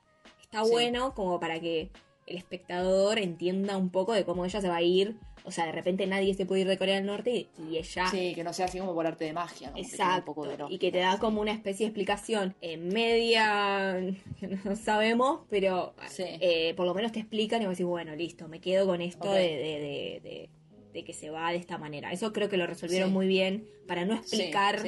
Está 0.41 0.63
Sí. 0.65 0.71
bueno 0.71 1.15
como 1.15 1.39
para 1.39 1.59
que 1.59 1.89
el 2.27 2.37
espectador 2.37 3.17
entienda 3.17 3.77
un 3.77 3.89
poco 3.89 4.13
de 4.13 4.25
cómo 4.25 4.45
ella 4.45 4.61
se 4.61 4.67
va 4.69 4.75
a 4.75 4.81
ir. 4.83 5.15
O 5.49 5.51
sea, 5.51 5.65
de 5.65 5.71
repente 5.73 6.05
nadie 6.07 6.33
se 6.35 6.45
puede 6.45 6.61
ir 6.61 6.67
de 6.67 6.77
Corea 6.77 6.95
del 6.95 7.05
Norte 7.05 7.47
y, 7.57 7.77
ella... 7.77 8.07
Sí, 8.07 8.33
que 8.35 8.43
no 8.43 8.53
sea 8.53 8.65
así 8.67 8.79
como 8.79 8.93
por 8.93 9.05
arte 9.05 9.25
de 9.25 9.33
magia, 9.33 9.71
como 9.71 9.83
que 9.83 9.89
tenga 9.89 10.03
un 10.03 10.09
Exacto, 10.11 10.25
poco 10.25 10.47
de 10.47 10.57
lógica. 10.57 10.73
y 10.75 10.77
que 10.79 10.91
te 10.91 10.99
da 10.99 11.17
como 11.19 11.41
una 11.41 11.51
especie 11.51 11.85
de 11.85 11.89
explicación 11.89 12.55
en 12.61 12.87
media, 12.89 13.99
que 14.39 14.47
no 14.63 14.75
sabemos, 14.75 15.41
pero 15.49 15.93
Sí. 16.07 16.23
eh, 16.39 16.73
por 16.75 16.85
lo 16.85 16.93
menos 16.93 17.11
te 17.11 17.19
explican 17.19 17.61
y 17.61 17.65
vos 17.65 17.73
decís, 17.73 17.85
bueno, 17.85 18.15
listo, 18.15 18.47
me 18.47 18.61
quedo 18.61 18.85
con 18.87 19.01
esto 19.01 19.27
Ok. 19.27 19.35
de, 19.35 19.41
de- 19.41 19.79
de- 19.79 20.19
de- 20.23 20.49
de 20.93 21.03
que 21.03 21.13
se 21.13 21.29
va 21.29 21.51
de 21.51 21.57
esta 21.57 21.77
manera. 21.77 22.11
Eso 22.11 22.33
creo 22.33 22.49
que 22.49 22.57
lo 22.57 22.65
resolvieron 22.65 23.09
Sí. 23.09 23.13
muy 23.13 23.27
bien 23.27 23.67
para 23.87 24.05
no 24.05 24.15
explicar, 24.15 24.81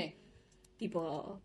tipo, 0.77 1.41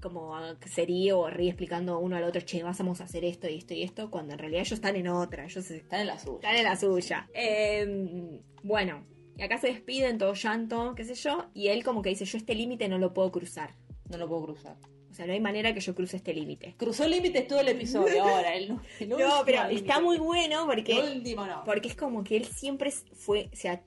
como 0.00 0.34
sería 0.66 1.16
o 1.16 1.28
Ri 1.28 1.48
explicando 1.48 1.98
uno 1.98 2.16
al 2.16 2.24
otro, 2.24 2.40
che, 2.40 2.62
vamos 2.62 3.00
a 3.00 3.04
hacer 3.04 3.24
esto 3.24 3.48
y 3.48 3.56
esto 3.56 3.74
y 3.74 3.82
esto, 3.82 4.10
cuando 4.10 4.32
en 4.32 4.38
realidad 4.38 4.62
ellos 4.62 4.72
están 4.72 4.96
en 4.96 5.08
otra, 5.08 5.44
ellos 5.44 5.70
Están 5.70 6.00
en 6.00 6.06
la 6.08 6.18
suya. 6.18 6.36
están 6.36 6.56
en 6.56 6.64
la 6.64 6.76
suya. 6.76 7.28
Eh, 7.34 8.40
bueno, 8.62 9.04
y 9.36 9.42
acá 9.42 9.58
se 9.58 9.68
despiden, 9.68 10.18
todo 10.18 10.34
llanto, 10.34 10.94
qué 10.94 11.04
sé 11.04 11.14
yo, 11.14 11.46
y 11.54 11.68
él 11.68 11.84
como 11.84 12.02
que 12.02 12.10
dice, 12.10 12.24
yo 12.24 12.38
este 12.38 12.54
límite 12.54 12.88
no 12.88 12.98
lo 12.98 13.14
puedo 13.14 13.30
cruzar. 13.30 13.74
No 14.08 14.18
lo 14.18 14.28
puedo 14.28 14.44
cruzar. 14.46 14.76
O 15.10 15.14
sea, 15.14 15.26
no 15.26 15.32
hay 15.32 15.40
manera 15.40 15.72
que 15.74 15.80
yo 15.80 15.94
cruce 15.94 16.16
este 16.16 16.34
límite. 16.34 16.74
Cruzó 16.76 17.06
límites 17.06 17.46
todo 17.46 17.60
el 17.60 17.68
episodio 17.68 18.22
ahora. 18.22 18.54
El, 18.54 18.76
el 19.00 19.08
No, 19.08 19.42
pero 19.44 19.62
está 19.68 20.00
muy 20.00 20.18
bueno 20.18 20.60
El 20.62 20.66
porque, 20.66 20.98
último 20.98 21.46
no. 21.46 21.62
porque 21.64 21.88
es 21.88 21.96
como 21.96 22.22
que 22.24 22.36
él 22.36 22.44
siempre 22.46 22.90
fue, 22.90 23.48
o 23.52 23.56
sea, 23.56 23.82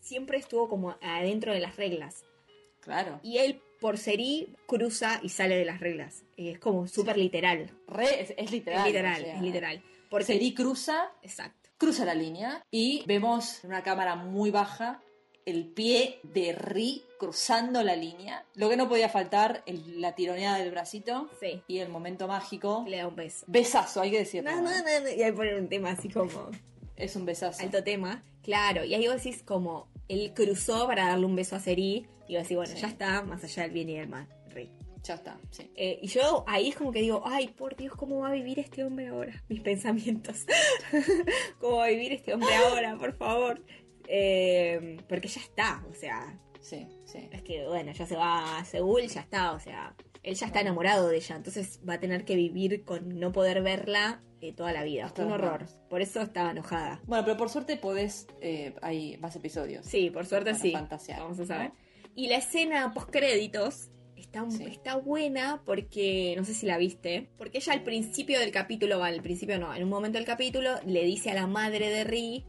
siempre 0.00 0.38
estuvo 0.38 0.68
como 0.68 0.96
adentro 1.00 1.52
de 1.52 1.60
las 1.60 1.76
reglas. 1.76 2.24
Claro. 2.80 3.18
Y 3.22 3.38
él, 3.38 3.60
por 3.80 3.98
serí, 3.98 4.54
cruza 4.66 5.20
y 5.22 5.28
sale 5.28 5.56
de 5.56 5.64
las 5.64 5.80
reglas. 5.80 6.24
Es 6.36 6.58
como 6.58 6.86
súper 6.88 7.16
literal. 7.16 7.70
Re, 7.88 8.22
es, 8.22 8.34
es 8.36 8.50
literal. 8.50 8.80
es 8.80 8.86
literal, 8.86 9.20
o 9.20 9.24
sea, 9.24 9.34
es 9.36 9.42
literal. 9.42 9.82
Cruza, 10.54 11.10
Exacto. 11.22 11.68
cruza 11.78 12.04
la 12.04 12.14
línea 12.14 12.64
y 12.70 13.04
vemos 13.06 13.62
en 13.64 13.70
una 13.70 13.82
cámara 13.82 14.16
muy 14.16 14.50
baja 14.50 15.02
el 15.44 15.66
pie 15.66 16.18
de 16.24 16.52
Ri 16.52 17.04
cruzando 17.18 17.82
la 17.82 17.94
línea. 17.94 18.44
Lo 18.54 18.68
que 18.68 18.76
no 18.76 18.88
podía 18.88 19.08
faltar, 19.08 19.62
el- 19.66 20.00
la 20.00 20.14
tironeada 20.14 20.58
del 20.58 20.70
bracito 20.72 21.28
Sí. 21.40 21.62
y 21.68 21.78
el 21.78 21.88
momento 21.88 22.26
mágico. 22.26 22.84
Le 22.88 22.96
da 22.98 23.06
un 23.08 23.14
beso. 23.16 23.44
Besazo, 23.48 24.00
hay 24.00 24.10
que 24.10 24.18
decirlo. 24.18 24.50
No, 24.50 24.60
no, 24.62 24.70
no, 24.70 25.00
no. 25.02 25.08
Y 25.10 25.22
ahí 25.22 25.32
ponen 25.32 25.56
un 25.56 25.68
tema 25.68 25.90
así 25.90 26.08
como 26.08 26.50
Es 26.96 27.14
un 27.14 27.24
besazo. 27.26 27.62
alto 27.62 27.84
tema. 27.84 28.24
Claro, 28.42 28.84
y 28.84 28.94
ahí 28.94 29.06
vos 29.06 29.22
decís 29.22 29.42
como 29.44 29.88
él 30.08 30.32
cruzó 30.34 30.86
para 30.86 31.08
darle 31.08 31.26
un 31.26 31.36
beso 31.36 31.54
a 31.56 31.60
Seri 31.60 32.06
y 32.28 32.34
vos 32.34 32.42
decís, 32.44 32.56
bueno, 32.56 32.72
Sí. 32.74 32.80
ya 32.80 32.88
está, 32.88 33.22
más 33.22 33.42
allá 33.44 33.62
del 33.64 33.72
bien 33.72 33.88
y 33.90 33.96
del 33.98 34.08
mal. 34.08 34.28
Ri. 34.50 34.70
Ya 35.02 35.14
está, 35.14 35.38
sí. 35.50 35.70
Eh, 35.76 35.98
y 36.02 36.08
yo 36.08 36.44
ahí 36.48 36.68
es 36.70 36.74
como 36.76 36.90
que 36.90 37.00
digo, 37.00 37.22
ay, 37.24 37.48
por 37.48 37.76
Dios, 37.76 37.94
¿cómo 37.94 38.18
va 38.20 38.28
a 38.28 38.32
vivir 38.32 38.58
este 38.58 38.82
hombre 38.84 39.06
ahora? 39.08 39.32
Mis 39.48 39.60
pensamientos. 39.60 40.44
¿Cómo 41.60 41.76
va 41.76 41.86
a 41.86 41.88
vivir 41.88 42.12
este 42.12 42.34
hombre 42.34 42.52
ahora, 42.54 42.96
por 42.98 43.12
favor? 43.14 43.62
Eh, 44.08 44.98
porque 45.08 45.28
ya 45.28 45.40
está, 45.40 45.84
o 45.90 45.94
sea, 45.94 46.38
Sí, 46.60 46.86
sí. 47.04 47.28
es 47.30 47.42
que 47.42 47.66
bueno, 47.66 47.92
ya 47.92 48.06
se 48.06 48.16
va 48.16 48.58
a 48.58 48.64
Seúl, 48.64 49.02
ya 49.06 49.20
está, 49.20 49.52
o 49.52 49.60
sea, 49.60 49.94
él 50.22 50.34
ya 50.34 50.46
está 50.46 50.60
enamorado 50.60 51.08
de 51.08 51.16
ella, 51.16 51.36
entonces 51.36 51.80
va 51.88 51.94
a 51.94 52.00
tener 52.00 52.24
que 52.24 52.34
vivir 52.34 52.84
con 52.84 53.20
no 53.20 53.30
poder 53.32 53.62
verla 53.62 54.22
eh, 54.40 54.52
toda 54.52 54.72
la 54.72 54.82
vida. 54.84 55.06
Hasta 55.06 55.24
un 55.24 55.32
horror. 55.32 55.66
Por 55.88 56.02
eso 56.02 56.20
estaba 56.22 56.50
enojada. 56.50 57.00
Bueno, 57.06 57.24
pero 57.24 57.36
por 57.36 57.48
suerte 57.48 57.76
podés. 57.76 58.26
eh, 58.40 58.74
hay 58.82 59.16
más 59.18 59.34
episodios. 59.36 59.86
Sí, 59.86 60.10
por 60.10 60.26
suerte 60.26 60.50
Para 60.50 60.62
sí. 60.62 60.72
fantasear, 60.72 61.20
Vamos 61.20 61.38
a 61.50 61.64
¿no? 61.64 61.72
Y 62.16 62.26
la 62.28 62.38
escena 62.38 62.92
post 62.94 63.10
créditos 63.10 63.90
está, 64.16 64.44
Sí. 64.50 64.64
está 64.64 64.96
buena 64.96 65.62
porque 65.64 66.34
no 66.36 66.44
sé 66.44 66.54
si 66.54 66.66
la 66.66 66.78
viste, 66.78 67.28
porque 67.38 67.58
ella 67.58 67.74
al 67.74 67.82
principio 67.84 68.40
del 68.40 68.50
capítulo, 68.50 68.98
va, 68.98 69.06
al 69.06 69.22
principio 69.22 69.58
no, 69.58 69.72
en 69.74 69.84
un 69.84 69.90
momento 69.90 70.16
del 70.18 70.26
capítulo 70.26 70.70
le 70.86 71.04
dice 71.04 71.30
a 71.30 71.34
la 71.34 71.46
madre 71.46 71.90
de 71.90 72.02
Ri 72.04 72.44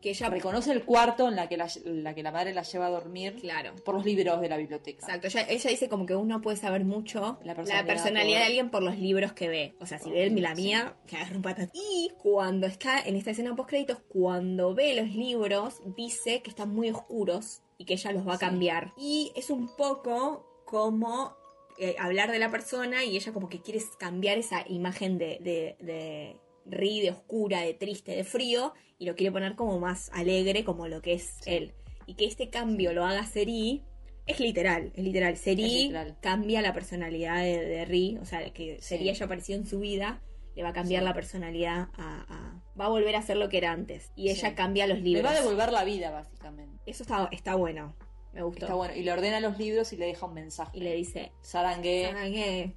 que 0.00 0.10
ella 0.10 0.28
Reconoce 0.28 0.70
el 0.70 0.84
cuarto 0.84 1.28
en 1.28 1.34
la 1.36 1.48
que 1.48 1.56
la, 1.56 1.66
la 1.86 2.14
que 2.14 2.22
la 2.22 2.30
madre 2.30 2.52
la 2.52 2.62
lleva 2.62 2.88
a 2.88 2.90
dormir 2.90 3.36
claro. 3.40 3.74
por 3.86 3.94
los 3.94 4.04
libros 4.04 4.38
de 4.42 4.50
la 4.50 4.58
biblioteca. 4.58 4.98
Exacto, 5.06 5.28
ella, 5.28 5.46
ella 5.48 5.70
dice 5.70 5.88
como 5.88 6.04
que 6.04 6.14
uno 6.14 6.42
puede 6.42 6.58
saber 6.58 6.84
mucho 6.84 7.38
La 7.42 7.54
la 7.54 7.86
personalidad 7.86 8.22
por- 8.22 8.38
de 8.40 8.44
alguien 8.44 8.70
por 8.70 8.82
los 8.82 8.98
libros 8.98 9.32
que 9.32 9.48
ve. 9.48 9.74
O 9.80 9.86
sea, 9.86 9.98
si 9.98 10.10
ve 10.10 10.28
la 10.28 10.54
mía, 10.54 10.94
que 11.06 11.16
agarra 11.16 11.36
un 11.36 11.40
patat. 11.42 11.70
Y 11.72 12.10
cuando 12.18 12.66
está 12.66 13.00
en 13.00 13.16
esta 13.16 13.30
escena 13.30 13.56
post 13.56 13.70
créditos, 13.70 13.98
cuando 14.08 14.74
ve 14.74 14.94
los 14.94 15.08
libros, 15.14 15.80
dice 15.96 16.42
que 16.42 16.50
están 16.50 16.68
muy 16.74 16.90
oscuros 16.90 17.62
y 17.78 17.84
que 17.84 17.94
ella 17.94 18.12
los 18.12 18.26
va 18.26 18.34
a 18.34 18.38
Sí. 18.38 18.44
cambiar. 18.44 18.92
Y 18.96 19.32
es 19.36 19.50
un 19.50 19.68
poco 19.76 20.62
como 20.66 21.34
eh, 21.78 21.96
hablar 21.98 22.30
de 22.30 22.38
la 22.38 22.50
persona 22.52 23.04
y 23.04 23.16
ella 23.16 23.32
como 23.32 23.48
que 23.48 23.60
quiere 23.60 23.80
cambiar 23.98 24.38
esa 24.38 24.64
imagen 24.68 25.18
de, 25.18 25.38
de, 25.40 25.76
de 25.84 26.36
Ri, 26.66 27.00
de 27.00 27.10
oscura, 27.10 27.60
de 27.62 27.74
triste, 27.74 28.12
de 28.12 28.22
frío, 28.24 28.72
y 28.96 29.06
lo 29.06 29.16
quiere 29.16 29.32
poner 29.32 29.56
como 29.56 29.78
más 29.80 30.08
alegre, 30.14 30.62
como 30.64 30.86
lo 30.86 31.02
que 31.02 31.14
es 31.14 31.38
Sí. 31.40 31.50
él. 31.52 31.72
Y 32.06 32.14
que 32.14 32.26
este 32.26 32.48
cambio 32.48 32.92
lo 32.92 33.04
haga 33.04 33.26
Seri, 33.26 33.82
es 34.26 34.38
literal, 34.40 34.92
es 34.94 35.02
literal. 35.04 35.36
Seri 35.36 35.64
Es 35.64 35.72
literal. 35.82 36.16
cambia 36.20 36.62
la 36.62 36.72
personalidad 36.72 37.42
de, 37.42 37.58
de 37.64 37.84
Ri, 37.86 38.18
o 38.22 38.24
sea, 38.24 38.48
que 38.52 38.76
Sí. 38.80 38.96
Seri 38.96 39.10
haya 39.10 39.26
aparecido 39.26 39.58
en 39.58 39.66
su 39.66 39.80
vida, 39.80 40.22
le 40.54 40.62
va 40.62 40.70
a 40.70 40.72
cambiar 40.72 41.02
Sí. 41.02 41.06
la 41.08 41.14
personalidad 41.14 41.88
a, 41.96 42.24
a- 42.28 42.60
Va 42.78 42.86
a 42.86 42.88
volver 42.88 43.14
a 43.16 43.22
ser 43.22 43.36
lo 43.36 43.48
que 43.48 43.58
era 43.58 43.70
antes. 43.72 44.10
Y 44.16 44.30
ella 44.30 44.48
Sí. 44.50 44.54
cambia 44.54 44.86
los 44.86 44.98
Le 44.98 45.04
libros. 45.04 45.24
va 45.26 45.30
a 45.30 45.40
devolver 45.40 45.72
la 45.72 45.84
vida, 45.84 46.10
básicamente. 46.10 46.80
Eso 46.86 47.02
está, 47.04 47.28
está 47.32 47.54
bueno, 47.54 47.94
me 48.32 48.42
gustó. 48.42 48.66
Está 48.66 48.74
bueno. 48.74 48.94
Y 48.96 49.02
le 49.02 49.12
ordena 49.12 49.38
los 49.40 49.58
libros 49.58 49.92
y 49.92 49.96
le 49.96 50.06
deja 50.06 50.26
un 50.26 50.34
mensaje. 50.34 50.70
Y 50.76 50.80
le 50.80 50.94
dice, 50.94 51.32
Sarangue, 51.40 52.06
"Ah, 52.06 52.24
¿qué? 52.24 52.74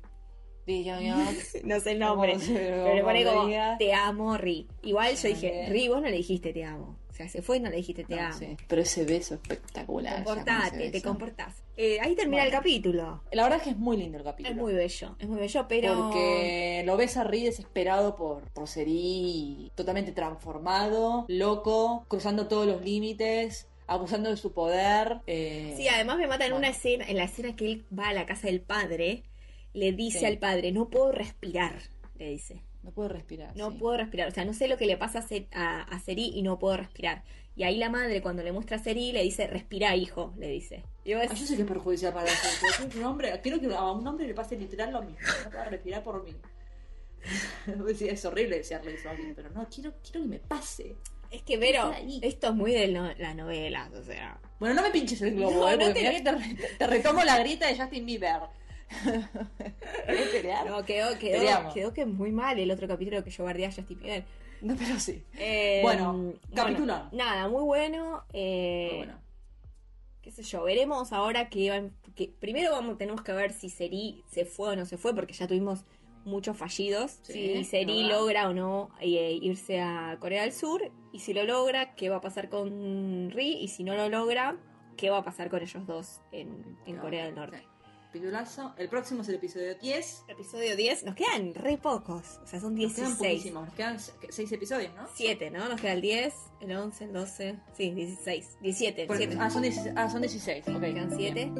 Villoñox, 0.66 1.64
no 1.64 1.80
sé 1.80 1.92
el 1.94 2.00
nombre. 2.00 2.36
Pero 2.48 2.94
le 2.94 3.04
pone 3.04 3.24
como 3.26 3.50
te 3.78 3.94
amo, 3.94 4.38
Ri. 4.38 4.68
Igual 4.84 5.16
yo 5.16 5.28
dije. 5.30 5.66
Ri, 5.70 5.88
vos 5.88 6.02
no 6.02 6.10
le 6.10 6.18
dijiste 6.18 6.52
te 6.54 6.64
amo. 6.66 6.98
Sea, 7.18 7.28
se 7.30 7.42
fue 7.42 7.58
y 7.58 7.60
no 7.62 7.70
le 7.72 7.78
dijiste 7.78 8.04
te 8.04 8.16
No, 8.16 8.22
amo. 8.28 8.38
sí. 8.38 8.56
Pero 8.68 8.82
ese 8.84 9.04
beso 9.04 9.34
espectacular. 9.34 10.24
Comportate, 10.24 10.78
te 10.78 10.90
beso. 10.92 11.08
comportás. 11.10 11.64
Eh, 11.76 12.00
ahí 12.00 12.16
termina 12.16 12.44
el 12.44 12.52
capítulo. 12.52 13.24
La 13.32 13.42
verdad 13.44 13.58
es 13.58 13.64
que 13.64 13.70
es 13.72 13.78
muy 13.78 13.98
lindo 13.98 14.18
el 14.20 14.24
capítulo. 14.24 14.52
Es 14.56 14.62
muy 14.62 14.74
bello, 14.74 15.16
es 15.18 15.28
muy 15.28 15.40
bello, 15.40 15.66
pero... 15.68 15.96
Porque 16.10 16.84
lo 16.86 16.96
ves 16.96 17.18
a 17.18 17.24
Ri 17.24 17.44
desesperado 17.44 18.16
por, 18.16 18.44
por 18.52 18.68
Seri, 18.68 19.72
totalmente 19.76 20.12
transformado, 20.12 21.26
loco, 21.28 22.06
cruzando 22.08 22.48
todos 22.48 22.68
los 22.68 22.84
límites, 22.84 23.68
abusando 23.88 24.30
de 24.30 24.38
su 24.38 24.54
poder. 24.54 25.22
eh, 25.28 25.74
Sí, 25.78 25.88
además 25.88 26.18
me 26.18 26.28
mata 26.28 26.46
en 26.46 26.52
bueno. 26.52 26.68
una 26.68 26.70
escena, 26.76 27.06
en 27.08 27.18
la 27.18 27.24
escena 27.24 27.56
que 27.56 27.66
él 27.66 27.86
va 27.98 28.10
a 28.10 28.14
la 28.14 28.26
casa 28.28 28.48
del 28.48 28.62
padre, 28.62 29.24
le 29.74 29.92
dice 29.92 30.20
Sí. 30.20 30.26
al 30.26 30.38
padre, 30.38 30.72
no 30.72 30.90
puedo 30.90 31.12
respirar, 31.12 31.76
le 32.18 32.30
dice. 32.30 32.62
No 32.88 32.94
puede 32.94 33.10
respirar. 33.10 33.56
No 33.58 33.70
sí. 33.72 33.78
puedo 33.78 33.98
respirar, 33.98 34.30
o 34.30 34.32
sea, 34.32 34.46
no 34.46 34.54
sé 34.54 34.70
lo 34.70 34.78
que 34.78 34.86
le 34.86 34.96
pasa 34.96 35.20
a, 35.20 35.60
a, 35.60 35.82
a 35.84 36.00
Seri 36.00 36.32
y 36.34 36.42
no 36.42 36.58
puedo 36.58 36.78
respirar. 36.78 37.22
Y 37.58 37.64
ahí 37.64 37.76
la 37.78 37.90
madre 37.90 38.22
cuando 38.22 38.44
le 38.44 38.52
muestra 38.54 38.78
a 38.78 38.80
Seri 38.80 39.12
le 39.12 39.24
dice, 39.24 39.46
respira 39.48 39.94
hijo, 39.96 40.34
le 40.38 40.48
dice. 40.48 40.84
Y 41.04 41.12
Ah, 41.14 41.26
yo 41.26 41.36
sé 41.46 41.56
que 41.58 41.64
es 41.64 41.68
perjudicial 41.68 42.14
para 42.14 42.28
eso. 42.32 42.48
porque 42.62 42.88
es 42.88 42.96
un 42.96 43.04
hombre, 43.04 43.40
quiero 43.44 43.60
que 43.60 43.68
a 43.76 43.92
un 43.92 44.08
hombre 44.08 44.26
le 44.26 44.34
pase 44.34 44.56
literal 44.58 44.94
lo 44.94 45.02
mismo. 45.02 45.20
No 45.44 45.50
pueda 45.50 45.66
respirar 45.66 46.02
por 46.04 46.24
mí. 46.24 46.34
Es 48.10 48.26
horrible 48.26 48.58
desearle 48.58 48.94
eso 48.94 49.10
a 49.10 49.12
alguien, 49.12 49.34
pero 49.36 49.50
no, 49.50 49.68
quiero, 49.70 49.94
quiero 50.02 50.22
que 50.22 50.28
me 50.28 50.40
pase. 50.40 50.96
es 51.30 51.42
que, 51.44 51.58
Vero, 51.58 51.92
esto 52.22 52.48
es 52.48 52.54
muy 52.54 52.72
de 52.72 52.88
no- 52.88 53.12
las 53.18 53.36
novelas, 53.36 53.92
o 53.94 54.04
sea... 54.04 54.40
Bueno, 54.60 54.76
no 54.76 54.82
me 54.82 54.92
pinches 54.92 55.22
el 55.22 55.36
globo, 55.36 55.52
No, 55.52 55.70
eh, 55.70 55.78
no 55.78 55.86
porque 55.88 55.94
te- 55.94 56.00
mirá 56.00 56.12
que 56.12 56.22
te, 56.22 56.32
re- 56.32 56.76
te 56.78 56.88
retomo 56.88 57.24
la 57.24 57.38
grita 57.40 57.68
de 57.68 57.78
Justin 57.78 58.06
Bieber. 58.06 58.42
No, 60.68 60.84
quedó, 60.86 61.18
quedó, 61.20 61.74
quedó 61.74 61.94
que 61.94 62.06
muy 62.06 62.32
mal 62.32 62.58
el 62.60 62.72
otro 62.72 62.88
capítulo 62.88 63.24
que 63.24 63.30
yo 63.30 63.44
guardé 63.44 63.66
a 63.66 63.72
Justin 63.72 64.00
Bieber. 64.00 64.26
No, 64.62 64.76
pero 64.76 65.00
sí. 65.00 65.24
Eh, 65.38 65.82
Bueno, 65.84 66.34
capitulón. 66.56 67.10
nada, 67.12 67.48
muy 67.48 67.64
bueno. 67.64 68.24
eh, 68.34 68.88
Pero 68.90 68.98
bueno. 68.98 69.20
qué 70.22 70.32
sé 70.32 70.44
yo, 70.44 70.64
veremos 70.64 71.14
ahora 71.14 71.50
que, 71.50 71.92
que 72.16 72.30
primero 72.40 72.72
vamos 72.72 72.98
tenemos 72.98 73.22
que 73.22 73.34
ver 73.34 73.54
si 73.54 73.70
Seri 73.70 74.24
se 74.32 74.46
fue 74.46 74.70
o 74.70 74.76
no 74.76 74.86
se 74.86 74.98
fue, 74.98 75.14
porque 75.14 75.34
ya 75.34 75.48
tuvimos 75.48 75.86
muchos 76.26 76.58
fallidos. 76.58 77.20
Sí, 77.22 77.34
si 77.58 77.64
Seri 77.66 78.04
logra 78.04 78.50
o 78.50 78.54
no 78.54 78.90
eh, 79.00 79.38
irse 79.42 79.80
a 79.80 80.18
Corea 80.20 80.42
del 80.42 80.54
Sur, 80.54 80.92
y 81.14 81.20
si 81.20 81.34
lo 81.34 81.44
logra, 81.44 81.94
qué 81.96 82.10
va 82.10 82.18
a 82.18 82.22
pasar 82.22 82.50
con 82.50 83.30
Ri, 83.32 83.54
y 83.62 83.68
si 83.68 83.84
no 83.84 83.96
lo 83.96 84.10
logra, 84.10 84.58
qué 84.98 85.10
va 85.12 85.20
a 85.20 85.24
pasar 85.24 85.50
con 85.50 85.62
ellos 85.62 85.86
dos 85.86 86.22
en, 86.32 86.50
en 86.86 86.94
Claro, 86.94 87.02
Corea 87.04 87.26
del 87.26 87.36
Norte. 87.36 87.62
Pitulazo. 88.12 88.74
El 88.78 88.90
próximo 88.90 89.22
es 89.22 89.30
el 89.30 89.36
episodio 89.36 89.76
10. 89.76 90.24
Episodio 90.30 90.76
10, 90.76 91.04
nos 91.04 91.16
quedan 91.16 91.54
re 91.54 91.78
pocos, 91.78 92.40
o 92.44 92.48
sea, 92.48 92.60
son 92.60 92.76
Nos 92.76 92.94
quedan 92.94 93.08
16. 93.10 93.18
poquísimos. 93.18 93.66
Nos 93.66 93.74
quedan 93.76 93.98
6 94.30 94.52
episodios, 94.52 94.94
¿no? 94.96 95.08
7, 95.14 95.52
¿no? 95.52 95.68
Nos 95.70 95.80
queda 95.82 95.94
el 95.94 96.02
10, 96.02 96.34
el 96.62 96.72
11, 96.76 97.04
el 97.06 97.14
12, 97.14 97.56
sí, 97.76 97.92
16, 97.92 98.58
17, 98.62 99.06
Por- 99.06 99.18
7. 99.18 99.38
ah, 99.40 99.50
son 99.50 99.62
16. 99.62 99.94
Ah, 99.98 100.10
son 100.10 100.22
16. 100.22 100.68
Ok. 100.70 100.80
Quedan 100.82 101.12
7. 101.16 101.52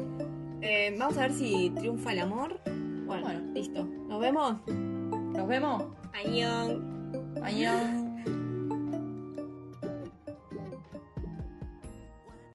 Bien. 0.60 0.98
vamos 0.98 1.16
a 1.18 1.20
ver 1.22 1.32
si 1.34 1.70
triunfa 1.76 2.12
el 2.12 2.18
amor. 2.20 2.60
Bueno, 2.64 3.22
Bueno. 3.22 3.40
listo. 3.54 3.84
Nos 3.84 4.20
vemos. 4.20 4.56
Nos 4.66 5.46
vemos. 5.46 5.84
Añón. 6.12 7.34
Añón. 7.42 8.07